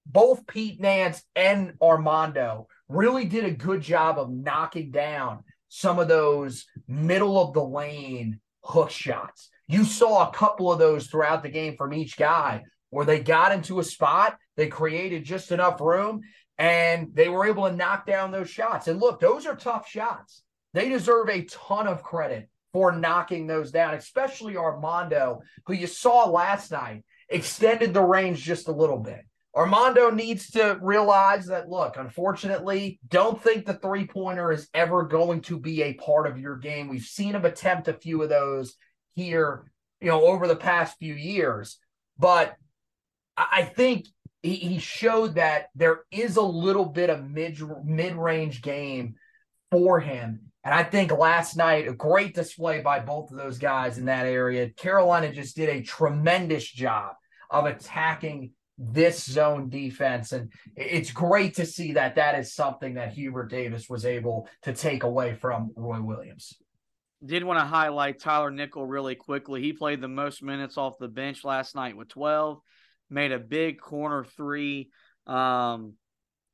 both 0.06 0.46
Pete 0.46 0.80
Nance 0.80 1.22
and 1.34 1.74
Armando 1.82 2.68
really 2.88 3.24
did 3.24 3.44
a 3.44 3.50
good 3.50 3.80
job 3.80 4.18
of 4.18 4.30
knocking 4.30 4.90
down 4.90 5.44
some 5.68 5.98
of 5.98 6.08
those 6.08 6.66
middle 6.86 7.40
of 7.40 7.54
the 7.54 7.64
lane 7.64 8.40
hook 8.62 8.90
shots. 8.90 9.48
You 9.66 9.84
saw 9.84 10.28
a 10.28 10.32
couple 10.32 10.70
of 10.70 10.78
those 10.78 11.06
throughout 11.06 11.42
the 11.42 11.48
game 11.48 11.76
from 11.76 11.94
each 11.94 12.16
guy 12.16 12.64
where 12.90 13.06
they 13.06 13.20
got 13.20 13.52
into 13.52 13.78
a 13.78 13.84
spot, 13.84 14.36
they 14.56 14.66
created 14.66 15.24
just 15.24 15.52
enough 15.52 15.80
room, 15.80 16.22
and 16.58 17.08
they 17.14 17.28
were 17.28 17.46
able 17.46 17.68
to 17.68 17.76
knock 17.76 18.04
down 18.04 18.32
those 18.32 18.50
shots. 18.50 18.88
And 18.88 19.00
look, 19.00 19.20
those 19.20 19.46
are 19.46 19.54
tough 19.54 19.88
shots. 19.88 20.42
They 20.74 20.88
deserve 20.88 21.28
a 21.28 21.44
ton 21.44 21.86
of 21.86 22.02
credit 22.02 22.48
for 22.72 22.92
knocking 22.92 23.46
those 23.46 23.70
down, 23.70 23.94
especially 23.94 24.56
Armando, 24.56 25.42
who 25.66 25.72
you 25.72 25.86
saw 25.86 26.28
last 26.28 26.72
night 26.72 27.04
extended 27.30 27.94
the 27.94 28.02
range 28.02 28.42
just 28.42 28.68
a 28.68 28.72
little 28.72 28.98
bit. 28.98 29.24
Armando 29.54 30.10
needs 30.10 30.50
to 30.52 30.78
realize 30.80 31.46
that, 31.46 31.68
look, 31.68 31.96
unfortunately, 31.96 33.00
don't 33.08 33.42
think 33.42 33.66
the 33.66 33.74
three 33.74 34.06
pointer 34.06 34.52
is 34.52 34.68
ever 34.74 35.02
going 35.02 35.40
to 35.42 35.58
be 35.58 35.82
a 35.82 35.94
part 35.94 36.28
of 36.28 36.38
your 36.38 36.56
game. 36.56 36.88
We've 36.88 37.02
seen 37.02 37.34
him 37.34 37.44
attempt 37.44 37.88
a 37.88 37.94
few 37.94 38.22
of 38.22 38.28
those 38.28 38.76
here, 39.14 39.70
you 40.00 40.08
know, 40.08 40.24
over 40.24 40.46
the 40.46 40.56
past 40.56 40.98
few 40.98 41.14
years. 41.14 41.78
But 42.16 42.54
I 43.36 43.62
think 43.62 44.06
he 44.42 44.78
showed 44.78 45.34
that 45.34 45.66
there 45.74 46.02
is 46.12 46.36
a 46.36 46.42
little 46.42 46.86
bit 46.86 47.10
of 47.10 47.28
mid 47.28 47.60
mid 47.84 48.14
range 48.14 48.62
game 48.62 49.16
for 49.70 49.98
him. 49.98 50.52
And 50.62 50.74
I 50.74 50.84
think 50.84 51.10
last 51.10 51.56
night, 51.56 51.88
a 51.88 51.92
great 51.92 52.34
display 52.34 52.80
by 52.82 53.00
both 53.00 53.30
of 53.30 53.36
those 53.36 53.58
guys 53.58 53.98
in 53.98 54.04
that 54.04 54.26
area. 54.26 54.70
Carolina 54.70 55.32
just 55.32 55.56
did 55.56 55.70
a 55.70 55.82
tremendous 55.82 56.70
job 56.70 57.14
of 57.50 57.66
attacking 57.66 58.52
this 58.78 59.24
zone 59.24 59.68
defense. 59.68 60.32
And 60.32 60.52
it's 60.76 61.12
great 61.12 61.54
to 61.56 61.66
see 61.66 61.92
that 61.92 62.14
that 62.14 62.38
is 62.38 62.54
something 62.54 62.94
that 62.94 63.12
Hubert 63.12 63.50
Davis 63.50 63.88
was 63.90 64.06
able 64.06 64.48
to 64.62 64.72
take 64.72 65.02
away 65.02 65.34
from 65.34 65.70
Roy 65.76 66.00
Williams. 66.00 66.54
Did 67.24 67.44
want 67.44 67.58
to 67.58 67.66
highlight 67.66 68.18
Tyler 68.18 68.50
Nickel 68.50 68.86
really 68.86 69.14
quickly. 69.14 69.60
He 69.60 69.74
played 69.74 70.00
the 70.00 70.08
most 70.08 70.42
minutes 70.42 70.78
off 70.78 70.98
the 70.98 71.08
bench 71.08 71.44
last 71.44 71.74
night 71.74 71.94
with 71.94 72.08
12, 72.08 72.60
made 73.10 73.32
a 73.32 73.38
big 73.38 73.78
corner 73.78 74.24
three 74.24 74.88
um, 75.26 75.94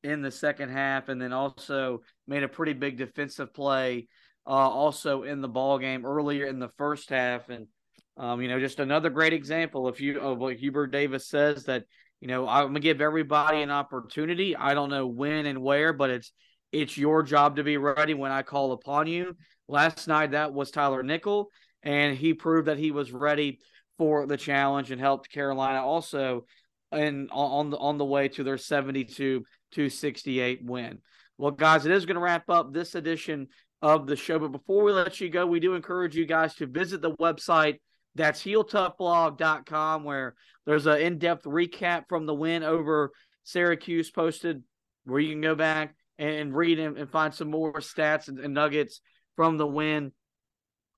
in 0.03 0.23
the 0.23 0.33
second 0.33 0.71
half, 0.71 1.09
and 1.09 1.23
then 1.23 1.33
also 1.33 2.03
made 2.27 2.43
a 2.43 2.49
pretty 2.49 2.73
big 2.73 2.97
defensive 2.97 3.55
play 3.55 4.09
uh, 4.45 4.51
also 4.51 5.23
in 5.23 5.41
the 5.41 5.49
ball 5.49 5.79
game 5.79 6.05
earlier 6.05 6.47
in 6.47 6.59
the 6.59 6.71
first 6.77 7.11
half. 7.11 7.49
And 7.49 7.69
um, 8.17 8.41
you 8.41 8.49
know, 8.49 8.61
just 8.61 8.81
another 8.81 9.11
great 9.11 9.33
example. 9.33 9.89
If 9.89 10.01
you 10.01 10.21
of 10.21 10.39
what 10.39 10.57
Hubert 10.57 10.89
Davis 10.89 11.29
says 11.29 11.65
that 11.65 11.85
you 12.21 12.29
know, 12.29 12.49
I'm 12.49 12.69
gonna 12.69 12.81
give 12.81 13.01
everybody 13.01 13.63
an 13.63 13.71
opportunity. 13.71 14.57
I 14.57 14.75
don't 14.75 14.91
know 14.91 15.07
when 15.07 15.47
and 15.47 15.63
where, 15.63 15.93
but 15.93 16.11
it's 16.11 16.33
it's 16.73 16.97
your 16.97 17.23
job 17.23 17.57
to 17.57 17.65
be 17.65 17.77
ready 17.77 18.15
when 18.15 18.33
I 18.33 18.43
call 18.43 18.73
upon 18.73 19.07
you. 19.07 19.37
Last 19.69 20.09
night 20.09 20.33
that 20.33 20.53
was 20.53 20.71
Tyler 20.71 21.03
Nickel, 21.03 21.51
and 21.83 22.17
he 22.17 22.35
proved 22.35 22.69
that 22.69 22.79
he 22.79 22.91
was 22.91 23.13
ready 23.13 23.59
for 23.99 24.27
the 24.27 24.37
challenge 24.37 24.91
and 24.91 25.01
helped 25.01 25.31
Carolina 25.31 25.83
also 25.83 26.45
and 26.93 27.29
on 27.33 27.71
the 27.71 27.79
on 27.79 27.99
the 27.99 28.05
way 28.05 28.29
to 28.29 28.45
their 28.45 28.59
72 28.59 29.45
to 29.73 29.89
68 29.89 30.65
win. 30.65 30.99
Well, 31.39 31.51
guys, 31.51 31.85
it 31.85 31.93
is 31.93 32.07
going 32.07 32.15
to 32.15 32.21
wrap 32.21 32.49
up 32.49 32.73
this 32.73 32.95
edition 32.95 33.49
of 33.83 34.07
the 34.07 34.17
show. 34.17 34.39
But 34.39 34.53
before 34.53 34.85
we 34.85 34.93
let 34.93 35.21
you 35.21 35.29
go, 35.29 35.47
we 35.47 35.61
do 35.61 35.75
encourage 35.75 36.17
you 36.17 36.25
guys 36.25 36.55
to 36.57 36.67
visit 36.67 37.03
the 37.03 37.13
website 37.13 37.79
that's 38.17 38.43
heeltoughblog.com 38.43 40.05
where 40.05 40.35
there's 40.65 40.87
an 40.87 41.01
in-depth 41.01 41.45
recap 41.45 42.05
from 42.09 42.27
the 42.27 42.35
win 42.35 42.63
over 42.63 43.13
Syracuse 43.45 44.11
posted 44.11 44.63
where 45.05 45.21
you 45.21 45.31
can 45.31 45.41
go 45.41 45.55
back 45.55 45.95
and 46.19 46.55
read 46.55 46.79
and, 46.79 46.97
and 46.99 47.11
find 47.11 47.33
some 47.33 47.51
more 47.51 47.75
stats 47.75 48.29
and, 48.29 48.39
and, 48.41 48.55
nuggets 48.55 49.01
from 49.37 49.59
the 49.59 49.67
win 49.67 50.13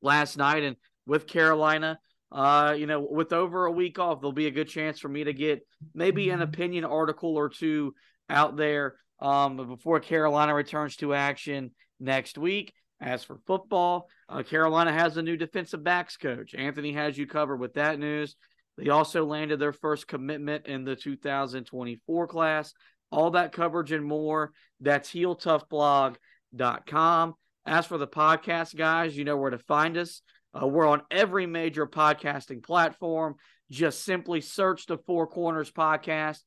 last 0.01 0.39
night 0.39 0.63
and 0.63 0.77
with 1.07 1.27
Carolina. 1.27 1.99
Uh, 2.31 2.75
you 2.79 2.87
know, 2.87 3.01
with 3.01 3.33
over 3.33 3.67
a 3.67 3.73
week 3.73 3.99
off, 3.99 4.21
there'll 4.21 4.33
be 4.33 4.47
a 4.47 4.53
good 4.53 4.69
chance 4.69 4.99
for 4.99 5.09
me 5.09 5.25
to 5.25 5.33
get 5.33 5.67
maybe 5.95 6.31
an 6.31 6.41
opinion 6.41 6.85
article 6.85 7.37
or 7.37 7.49
two 7.49 7.95
out 8.31 8.57
there 8.57 8.95
um, 9.21 9.57
before 9.57 9.99
Carolina 9.99 10.55
returns 10.55 10.97
to 10.97 11.15
action 11.15 11.73
next 11.99 12.39
week. 12.39 12.73
As 13.01 13.23
for 13.23 13.39
football, 13.47 14.09
uh, 14.29 14.43
Carolina 14.43 14.93
has 14.93 15.17
a 15.17 15.23
new 15.23 15.37
defensive 15.37 15.85
backs 15.85 16.17
coach. 16.17 16.55
Anthony 16.55 16.93
has 16.93 17.17
you 17.17 17.27
covered 17.27 17.59
with 17.59 17.75
that 17.75 17.99
news. 17.99 18.37
They 18.77 18.89
also 18.89 19.25
landed 19.25 19.61
their 19.61 19.73
first 19.73 20.09
commitment 20.09 20.67
in 20.67 20.85
the 20.85 20.97
2024 20.97 22.27
class. 22.27 22.75
All 23.11 23.31
that 23.33 23.53
coverage 23.53 23.93
and 23.93 24.05
more. 24.05 24.53
That's 24.81 25.11
heeltoughblog.com. 25.11 27.35
As 27.67 27.87
for 27.87 27.99
the 27.99 28.09
podcast, 28.09 28.77
guys, 28.77 29.17
you 29.17 29.25
know 29.25 29.37
where 29.37 29.51
to 29.51 29.59
find 29.59 29.97
us. 29.97 30.23
Uh, 30.61 30.67
we're 30.67 30.87
on 30.87 31.03
every 31.11 31.47
major 31.47 31.87
podcasting 31.87 32.63
platform. 32.63 33.37
Just 33.71 34.05
simply 34.05 34.41
search 34.41 34.87
the 34.87 34.99
Four 34.99 35.27
Corners 35.27 35.71
podcast, 35.71 36.41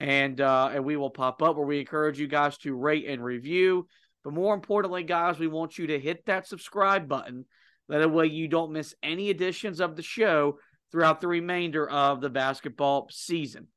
and 0.00 0.40
uh, 0.40 0.70
and 0.72 0.84
we 0.84 0.96
will 0.96 1.10
pop 1.10 1.42
up. 1.42 1.56
Where 1.56 1.66
we 1.66 1.80
encourage 1.80 2.20
you 2.20 2.28
guys 2.28 2.56
to 2.58 2.74
rate 2.74 3.06
and 3.08 3.24
review. 3.24 3.88
But 4.24 4.34
more 4.34 4.54
importantly, 4.54 5.02
guys, 5.02 5.38
we 5.38 5.46
want 5.46 5.78
you 5.78 5.88
to 5.88 5.98
hit 5.98 6.26
that 6.26 6.46
subscribe 6.46 7.08
button. 7.08 7.46
That 7.88 8.10
way 8.10 8.26
you 8.26 8.48
don't 8.48 8.72
miss 8.72 8.94
any 9.02 9.30
editions 9.30 9.80
of 9.80 9.96
the 9.96 10.02
show 10.02 10.58
throughout 10.92 11.20
the 11.20 11.28
remainder 11.28 11.88
of 11.88 12.20
the 12.20 12.30
basketball 12.30 13.08
season. 13.10 13.68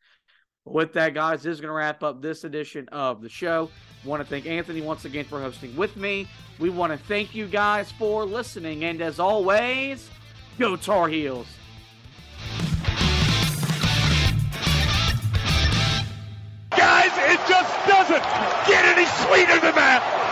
With 0.65 0.93
that, 0.93 1.13
guys, 1.13 1.43
this 1.43 1.53
is 1.53 1.61
going 1.61 1.69
to 1.69 1.73
wrap 1.73 2.03
up 2.03 2.21
this 2.21 2.43
edition 2.43 2.87
of 2.89 3.21
the 3.21 3.29
show. 3.29 3.69
Want 4.05 4.21
to 4.21 4.27
thank 4.27 4.45
Anthony 4.45 4.81
once 4.81 5.05
again 5.05 5.25
for 5.25 5.41
hosting 5.41 5.75
with 5.75 5.97
me. 5.97 6.27
We 6.59 6.69
want 6.69 6.91
to 6.93 6.97
thank 6.97 7.35
you 7.35 7.47
guys 7.47 7.91
for 7.91 8.23
listening. 8.23 8.85
And 8.85 9.01
as 9.01 9.19
always, 9.19 10.09
go 10.59 10.75
Tar 10.75 11.09
Heels. 11.09 11.47
Guys, 16.69 17.11
it 17.17 17.39
just 17.47 17.87
doesn't 17.87 18.23
get 18.67 18.85
any 18.85 19.05
sweeter 19.05 19.59
than 19.59 19.75
that. 19.75 20.22